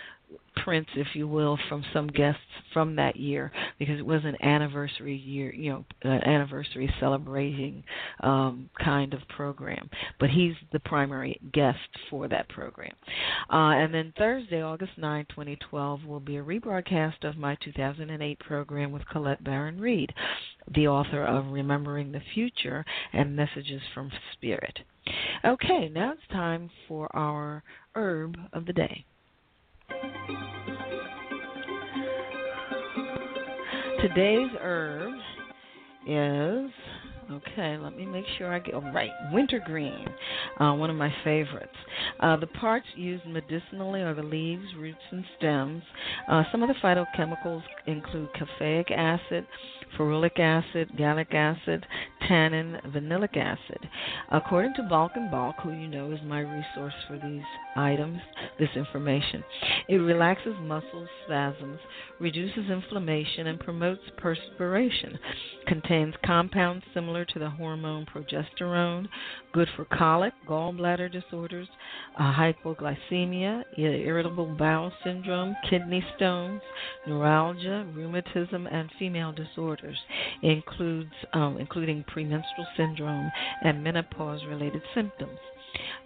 prints, 0.65 0.91
if 0.97 1.09
you 1.15 1.29
will, 1.29 1.59
from 1.69 1.85
some 1.93 2.07
guests 2.07 2.41
from 2.73 2.97
that 2.97 3.17
year 3.17 3.53
because 3.79 3.99
it 3.99 4.07
was 4.07 4.23
an 4.25 4.37
anniversary 4.43 5.17
year, 5.17 5.53
you 5.55 5.71
know, 5.71 5.85
an 6.03 6.23
anniversary 6.25 6.93
celebrating 7.01 7.85
um, 8.21 8.69
kind 8.83 9.13
of 9.15 9.21
program. 9.29 9.89
But 10.19 10.31
he's 10.31 10.55
the 10.73 10.81
primary 10.81 11.41
guest 11.53 11.79
for 12.11 12.29
that 12.29 12.49
program. 12.49 12.95
Uh, 13.53 13.73
and 13.77 13.93
then 13.93 14.13
Thursday, 14.17 14.63
August 14.63 14.93
9, 14.97 15.27
2012, 15.31 16.05
will 16.05 16.21
be 16.21 16.37
a 16.37 16.43
rebroadcast 16.43 17.25
of 17.25 17.37
my 17.37 17.57
2008 17.63 18.39
program 18.41 18.93
with 18.93 19.07
Colette 19.09 19.45
Baron 19.45 19.81
Reid, 19.81 20.13
the 20.75 20.89
author 20.89 21.25
of 21.25 21.53
Remembering 21.53 22.13
the 22.13 22.23
Future 22.33 22.85
and 23.13 23.37
Messages 23.37 23.83
from 23.93 24.11
Spirit. 24.33 24.79
Okay, 25.45 25.91
now 25.93 26.13
it's 26.13 26.33
time 26.33 26.71
for 26.89 27.15
our 27.15 27.63
herb 27.95 28.37
of 28.53 28.65
the 28.65 28.73
day. 28.73 29.05
Today's 34.01 34.51
herb 34.61 35.15
is 36.07 36.71
Okay, 37.31 37.79
let 37.79 37.97
me 37.97 38.05
make 38.05 38.27
sure 38.37 38.53
I 38.53 38.59
get 38.59 38.75
oh, 38.75 38.83
right. 38.93 39.11
Wintergreen, 39.33 40.07
uh, 40.61 40.75
one 40.75 40.91
of 40.91 40.97
my 40.97 41.13
favorites. 41.25 41.73
Uh, 42.21 42.37
the 42.37 42.47
parts 42.47 42.87
used 42.97 43.25
medicinally 43.27 44.03
are 44.03 44.15
the 44.15 44.23
leaves, 44.23 44.65
roots, 44.79 44.99
and 45.11 45.25
stems. 45.39 45.83
Uh, 46.29 46.43
some 46.53 46.63
of 46.63 46.69
the 46.69 46.75
phytochemicals 46.83 47.63
include 47.87 48.29
caffeic 48.35 48.91
acid, 48.91 49.47
ferulic 49.99 50.39
acid, 50.39 50.91
gallic 50.99 51.33
acid, 51.33 51.87
tannin, 52.29 52.79
vanillic 52.89 53.37
acid. 53.37 53.89
According 54.31 54.75
to 54.75 54.83
Balch 54.83 55.13
and 55.15 55.31
Balch, 55.31 55.57
who 55.63 55.73
you 55.73 55.89
know 55.89 56.13
is 56.13 56.21
my 56.25 56.41
resource 56.41 56.95
for 57.09 57.19
these 57.19 57.43
items, 57.77 58.21
this 58.59 58.71
information, 58.77 59.43
it 59.89 59.97
relaxes 59.97 60.55
muscle 60.63 61.07
spasms, 61.25 61.79
reduces 62.21 62.71
inflammation, 62.71 63.47
and 63.47 63.61
promotes 63.61 64.03
perspiration. 64.19 65.19
Contains 65.67 66.15
compounds 66.25 66.85
similar 66.93 67.14
to 67.23 67.39
the 67.39 67.51
hormone 67.51 68.07
progesterone, 68.07 69.07
good 69.53 69.69
for 69.77 69.85
colic, 69.85 70.33
gallbladder 70.49 71.13
disorders, 71.13 71.69
uh, 72.19 72.33
hypoglycemia, 72.33 73.63
irritable 73.77 74.57
bowel 74.59 74.91
syndrome, 75.05 75.55
kidney 75.69 76.03
stones, 76.17 76.63
neuralgia, 77.07 77.87
rheumatism, 77.95 78.67
and 78.67 78.91
female 78.99 79.33
disorders. 79.33 79.99
Includes 80.43 81.13
um, 81.35 81.59
including 81.61 82.05
premenstrual 82.09 82.67
syndrome 82.77 83.31
and 83.63 83.85
menopause-related 83.85 84.83
symptoms. 84.95 85.39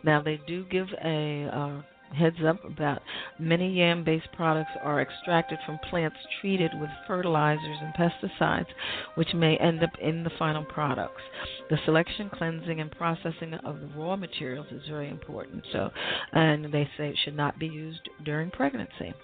Now 0.03 0.21
they 0.21 0.41
do 0.47 0.65
give 0.65 0.89
a 1.05 1.49
uh, 1.53 1.83
heads 2.15 2.37
up 2.47 2.65
about 2.65 3.03
many 3.39 3.73
yam 3.73 4.05
based 4.05 4.29
products 4.33 4.71
are 4.83 5.01
extracted 5.01 5.59
from 5.67 5.79
plants 5.91 6.17
treated 6.41 6.71
with 6.81 6.91
fertilizers 7.07 7.79
and 7.81 7.95
pesticides, 7.95 8.67
which 9.15 9.35
may 9.35 9.57
end 9.59 9.83
up 9.83 9.91
in 10.01 10.25
the 10.25 10.31
final 10.39 10.65
products. 10.65 11.23
The 11.71 11.79
selection, 11.85 12.31
cleansing, 12.33 12.81
and 12.81 12.91
processing 12.91 13.55
of 13.65 13.81
the 13.81 13.89
raw 13.97 14.17
materials 14.17 14.67
is 14.71 14.83
very 14.89 15.09
important. 15.09 15.65
So, 15.73 15.91
and 16.33 16.73
they 16.73 16.89
say 16.97 17.09
it 17.11 17.19
should 17.25 17.37
not 17.37 17.59
be 17.59 17.67
used 17.67 18.09
during 18.25 18.51
pregnancy. 18.51 19.15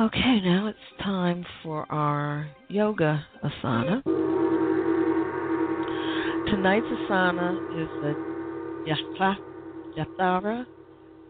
Okay, 0.00 0.40
now 0.40 0.66
it's 0.66 1.02
time 1.02 1.44
for 1.62 1.86
our 1.92 2.48
yoga 2.68 3.24
asana. 3.44 4.02
Tonight's 6.50 6.86
asana 6.86 7.82
is 7.82 7.88
the 8.02 8.32
Jathara 9.96 10.66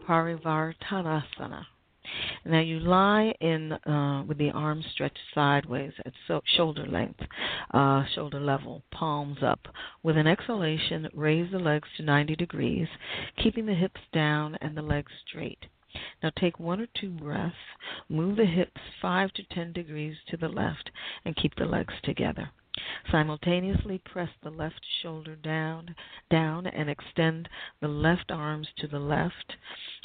Parivartanasana. 0.07 1.65
Now 2.45 2.59
you 2.59 2.79
lie 2.81 3.33
in 3.39 3.71
uh, 3.71 4.23
with 4.27 4.37
the 4.37 4.51
arms 4.51 4.85
stretched 4.91 5.19
sideways 5.33 5.93
at 6.05 6.13
so- 6.27 6.41
shoulder 6.45 6.85
length, 6.85 7.21
uh, 7.71 8.03
shoulder 8.13 8.41
level, 8.41 8.83
palms 8.91 9.41
up. 9.41 9.67
With 10.03 10.17
an 10.17 10.27
exhalation, 10.27 11.09
raise 11.13 11.49
the 11.51 11.59
legs 11.59 11.87
to 11.95 12.03
90 12.03 12.35
degrees, 12.35 12.89
keeping 13.41 13.65
the 13.65 13.73
hips 13.73 14.01
down 14.11 14.55
and 14.61 14.75
the 14.75 14.81
legs 14.81 15.13
straight. 15.25 15.65
Now 16.21 16.31
take 16.31 16.59
one 16.59 16.81
or 16.81 16.87
two 16.87 17.11
breaths, 17.11 17.55
move 18.09 18.35
the 18.35 18.45
hips 18.45 18.81
5 19.01 19.31
to 19.33 19.43
10 19.43 19.71
degrees 19.71 20.17
to 20.27 20.35
the 20.35 20.49
left, 20.49 20.91
and 21.23 21.35
keep 21.35 21.55
the 21.55 21.65
legs 21.65 21.93
together. 22.03 22.51
Simultaneously 23.11 23.99
press 23.99 24.31
the 24.41 24.49
left 24.49 24.83
shoulder 25.01 25.35
down, 25.35 25.95
down, 26.29 26.65
and 26.65 26.89
extend 26.89 27.47
the 27.79 27.87
left 27.87 28.31
arms 28.31 28.67
to 28.77 28.87
the 28.87 28.99
left, 28.99 29.55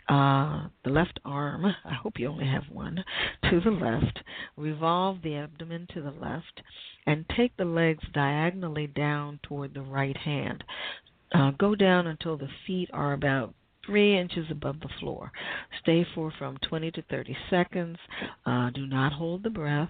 uh, 0.09 0.69
the 0.85 0.91
left 0.91 1.21
arm. 1.25 1.67
I 1.67 1.95
hope 1.95 2.19
you 2.19 2.29
only 2.29 2.47
have 2.47 2.65
one 2.71 3.05
to 3.51 3.61
the 3.61 3.71
left. 3.71 4.19
Revolve 4.57 5.19
the 5.23 5.37
abdomen 5.37 5.87
to 5.95 6.01
the 6.01 6.13
left, 6.13 6.63
and 7.07 7.25
take 7.37 7.57
the 7.57 7.65
legs 7.65 8.05
diagonally 8.13 8.87
down 8.87 9.41
toward 9.43 9.75
the 9.75 9.83
right 9.83 10.17
hand. 10.17 10.65
Uh, 11.33 11.51
go 11.59 11.75
down 11.75 12.07
until 12.07 12.39
the 12.39 12.49
feet 12.67 12.89
are 12.93 13.13
about 13.13 13.55
three 13.89 14.19
inches 14.19 14.47
above 14.51 14.79
the 14.81 14.89
floor. 15.01 15.33
Stay 15.81 16.07
for 16.15 16.31
from 16.39 16.59
20 16.69 16.91
to 16.93 17.03
30 17.11 17.37
seconds. 17.49 17.97
Uh, 18.45 18.69
do 18.71 18.87
not 18.87 19.13
hold 19.13 19.43
the 19.43 19.51
breath. 19.51 19.89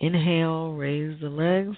Inhale, 0.00 0.72
raise 0.72 1.20
the 1.20 1.28
legs. 1.28 1.76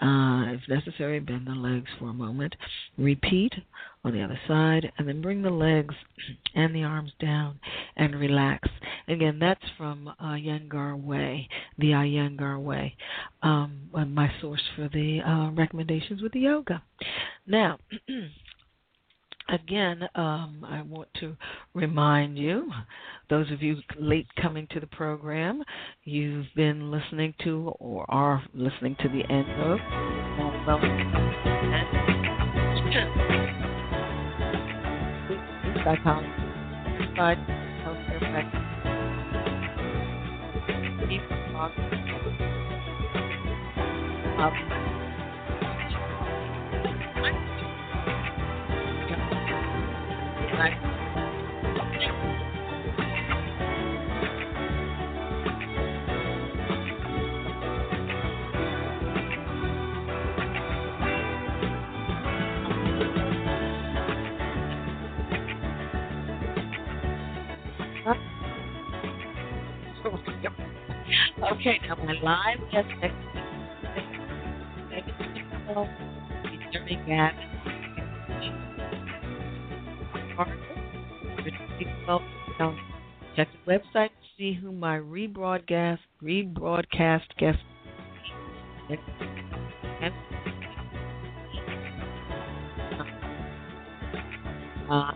Uh, 0.00 0.52
if 0.52 0.60
necessary, 0.68 1.18
bend 1.20 1.46
the 1.46 1.52
legs 1.52 1.88
for 1.98 2.10
a 2.10 2.14
moment. 2.14 2.54
Repeat 2.98 3.52
on 4.04 4.12
the 4.12 4.22
other 4.22 4.38
side, 4.48 4.90
and 4.96 5.06
then 5.06 5.20
bring 5.20 5.42
the 5.42 5.50
legs 5.50 5.94
and 6.54 6.74
the 6.74 6.82
arms 6.82 7.12
down 7.20 7.58
and 7.96 8.14
relax. 8.18 8.68
Again, 9.08 9.38
that's 9.38 9.64
from 9.76 10.08
uh, 10.08 10.12
Iyengar 10.20 11.02
Way, 11.02 11.48
the 11.78 11.90
Iyengar 11.90 12.62
Way, 12.62 12.96
um, 13.42 13.90
my 13.92 14.30
source 14.40 14.62
for 14.74 14.88
the 14.92 15.20
uh, 15.20 15.50
recommendations 15.50 16.22
with 16.22 16.32
the 16.32 16.40
yoga. 16.40 16.82
Now, 17.46 17.78
again, 19.52 20.08
um, 20.14 20.64
I 20.68 20.82
want 20.82 21.08
to 21.20 21.36
remind 21.74 22.38
you, 22.38 22.70
those 23.28 23.50
of 23.52 23.62
you 23.62 23.76
late 23.98 24.26
coming 24.40 24.66
to 24.70 24.80
the 24.80 24.86
program, 24.88 25.62
you've 26.04 26.46
been 26.56 26.90
listening 26.90 27.34
to 27.44 27.72
or 27.78 28.04
are 28.08 28.42
listening 28.54 28.96
to 29.00 29.08
the 29.08 29.22
end 29.30 29.50
of. 29.62 29.78
Um, 50.60 50.72
Okay, 71.52 71.80
now 71.88 71.96
my 71.96 72.14
live 72.22 72.60
guest 72.72 72.88
next 73.00 73.16
week 76.84 77.00
is 77.08 77.49
Gavin. 82.58 82.78
Check 83.36 83.48
the 83.66 83.72
website 83.72 84.08
to 84.08 84.26
see 84.36 84.52
who 84.52 84.72
my 84.72 84.98
rebroadcast 84.98 85.98
rebroadcast 86.22 87.28
guest 87.38 87.58
uh, 94.90 95.12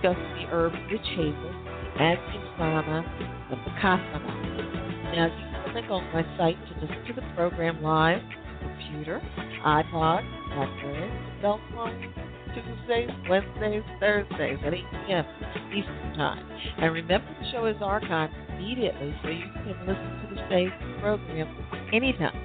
discuss 0.00 0.16
the 0.16 0.46
herb 0.50 0.72
witch 0.90 1.00
hazel, 1.16 1.54
Adhyasana, 1.98 3.04
and 3.50 3.60
Bakasana. 3.60 5.14
Now, 5.14 5.26
you 5.26 5.64
can 5.64 5.72
click 5.72 5.90
on 5.90 6.04
my 6.12 6.22
site 6.38 6.56
to 6.68 6.80
listen 6.80 7.04
to 7.08 7.12
the 7.20 7.26
program 7.34 7.82
live, 7.82 8.20
computer, 8.60 9.20
iPod, 9.64 10.22
Blackberry, 10.54 11.10
cell 11.42 11.60
phone, 11.74 12.14
Tuesdays, 12.54 13.10
Wednesdays, 13.28 13.82
Thursdays 14.00 14.58
at 14.64 14.74
8 14.74 14.84
p.m. 15.06 15.24
Eastern 15.70 16.14
Time. 16.16 16.48
And 16.78 16.92
remember, 16.94 17.28
the 17.40 17.50
show 17.52 17.66
is 17.66 17.76
archived 17.76 18.32
immediately 18.56 19.14
so 19.22 19.28
you 19.28 19.44
can 19.52 19.86
listen 19.86 20.28
to 20.28 20.34
the 20.34 20.48
same 20.48 20.72
program 21.00 21.48
anytime. 21.92 22.38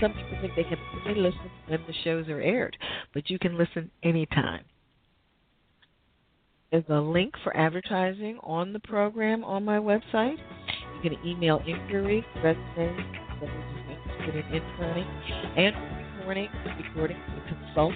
Some 0.00 0.12
people 0.12 0.38
think 0.40 0.54
they 0.56 0.64
can 0.64 0.78
only 1.06 1.20
listen 1.20 1.50
when 1.66 1.80
the 1.86 1.94
shows 2.04 2.28
are 2.28 2.40
aired, 2.40 2.76
but 3.14 3.28
you 3.30 3.38
can 3.38 3.58
listen 3.58 3.90
anytime. 4.02 4.64
There's 6.70 6.84
a 6.90 7.00
link 7.00 7.32
for 7.42 7.56
advertising 7.56 8.38
on 8.42 8.74
the 8.74 8.80
program 8.80 9.42
on 9.42 9.64
my 9.64 9.78
website. 9.78 10.36
You 11.02 11.10
can 11.10 11.26
email 11.26 11.62
inquiry, 11.66 12.24
resume, 12.44 12.96
certificate 13.40 14.44
in 14.52 14.62
interning 14.62 15.06
and 15.56 15.74
recording, 16.18 16.48
recording 16.76 17.16
and 17.16 17.42
consult 17.48 17.94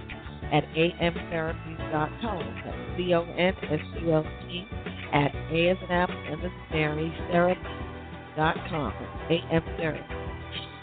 at 0.53 0.65
amtherapies.com. 0.75 2.63
That's 2.65 2.97
C-O-N-S-U-L-T 2.97 4.67
at 5.13 5.35
A 5.53 5.69
as 5.69 5.77
an 5.83 5.91
apple 5.91 6.17
and 6.29 6.43
as 6.43 6.51
Mary, 6.73 7.15
therapy.com. 7.31 8.95
AM 9.29 9.63
therapy. 9.77 10.15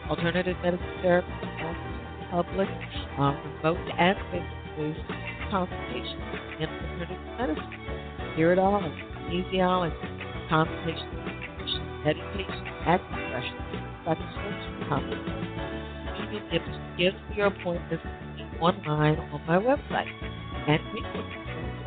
Alternative 0.10 0.56
medicine 0.64 0.88
therapy 1.02 1.28
public, 2.30 2.70
um, 3.18 3.36
remote 3.64 3.78
and 3.98 4.18
face-to-face 4.32 5.29
consultations 5.50 6.22
in 6.60 6.70
alternative 6.70 7.18
medicine. 7.38 8.36
Hear 8.36 8.54
it 8.54 8.60
all. 8.60 8.82
Kinesiology, 8.82 10.50
consultation, 10.50 11.10
meditation, 12.04 12.66
acupressure, 12.86 13.60
psychosocial 14.06 14.90
consultation. 14.90 15.60
You 16.32 16.40
can 16.50 16.64
give 16.98 17.14
your 17.36 17.48
appointments 17.48 18.06
online 18.62 19.18
on 19.18 19.42
my 19.48 19.58
website 19.58 20.12
and 20.68 20.80
Facebook. 20.94 21.30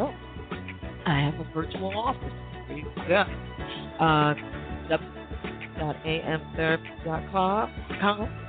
Oh, 0.01 0.15
I 1.07 1.21
have 1.21 1.35
a 1.35 1.45
virtual 1.55 1.97
office. 1.97 2.33
There 2.69 2.79
you 2.79 2.85
go. 3.09 3.25
Uh, 4.01 4.35
www.amtherapy.com, 5.79 7.71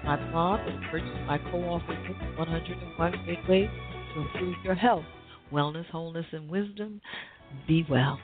my 0.04 0.16
blog, 0.32 0.60
and 0.68 0.82
purchase 0.92 1.20
my 1.28 1.38
co-author 1.38 1.98
book, 2.08 2.18
101 2.38 3.26
Big 3.26 3.40
Ways 3.48 3.70
to 4.14 4.22
improve 4.22 4.56
your 4.64 4.76
health, 4.76 5.06
wellness, 5.52 5.86
wholeness, 5.88 6.26
and 6.32 6.50
wisdom. 6.50 7.02
Be 7.68 7.86
well. 7.90 8.20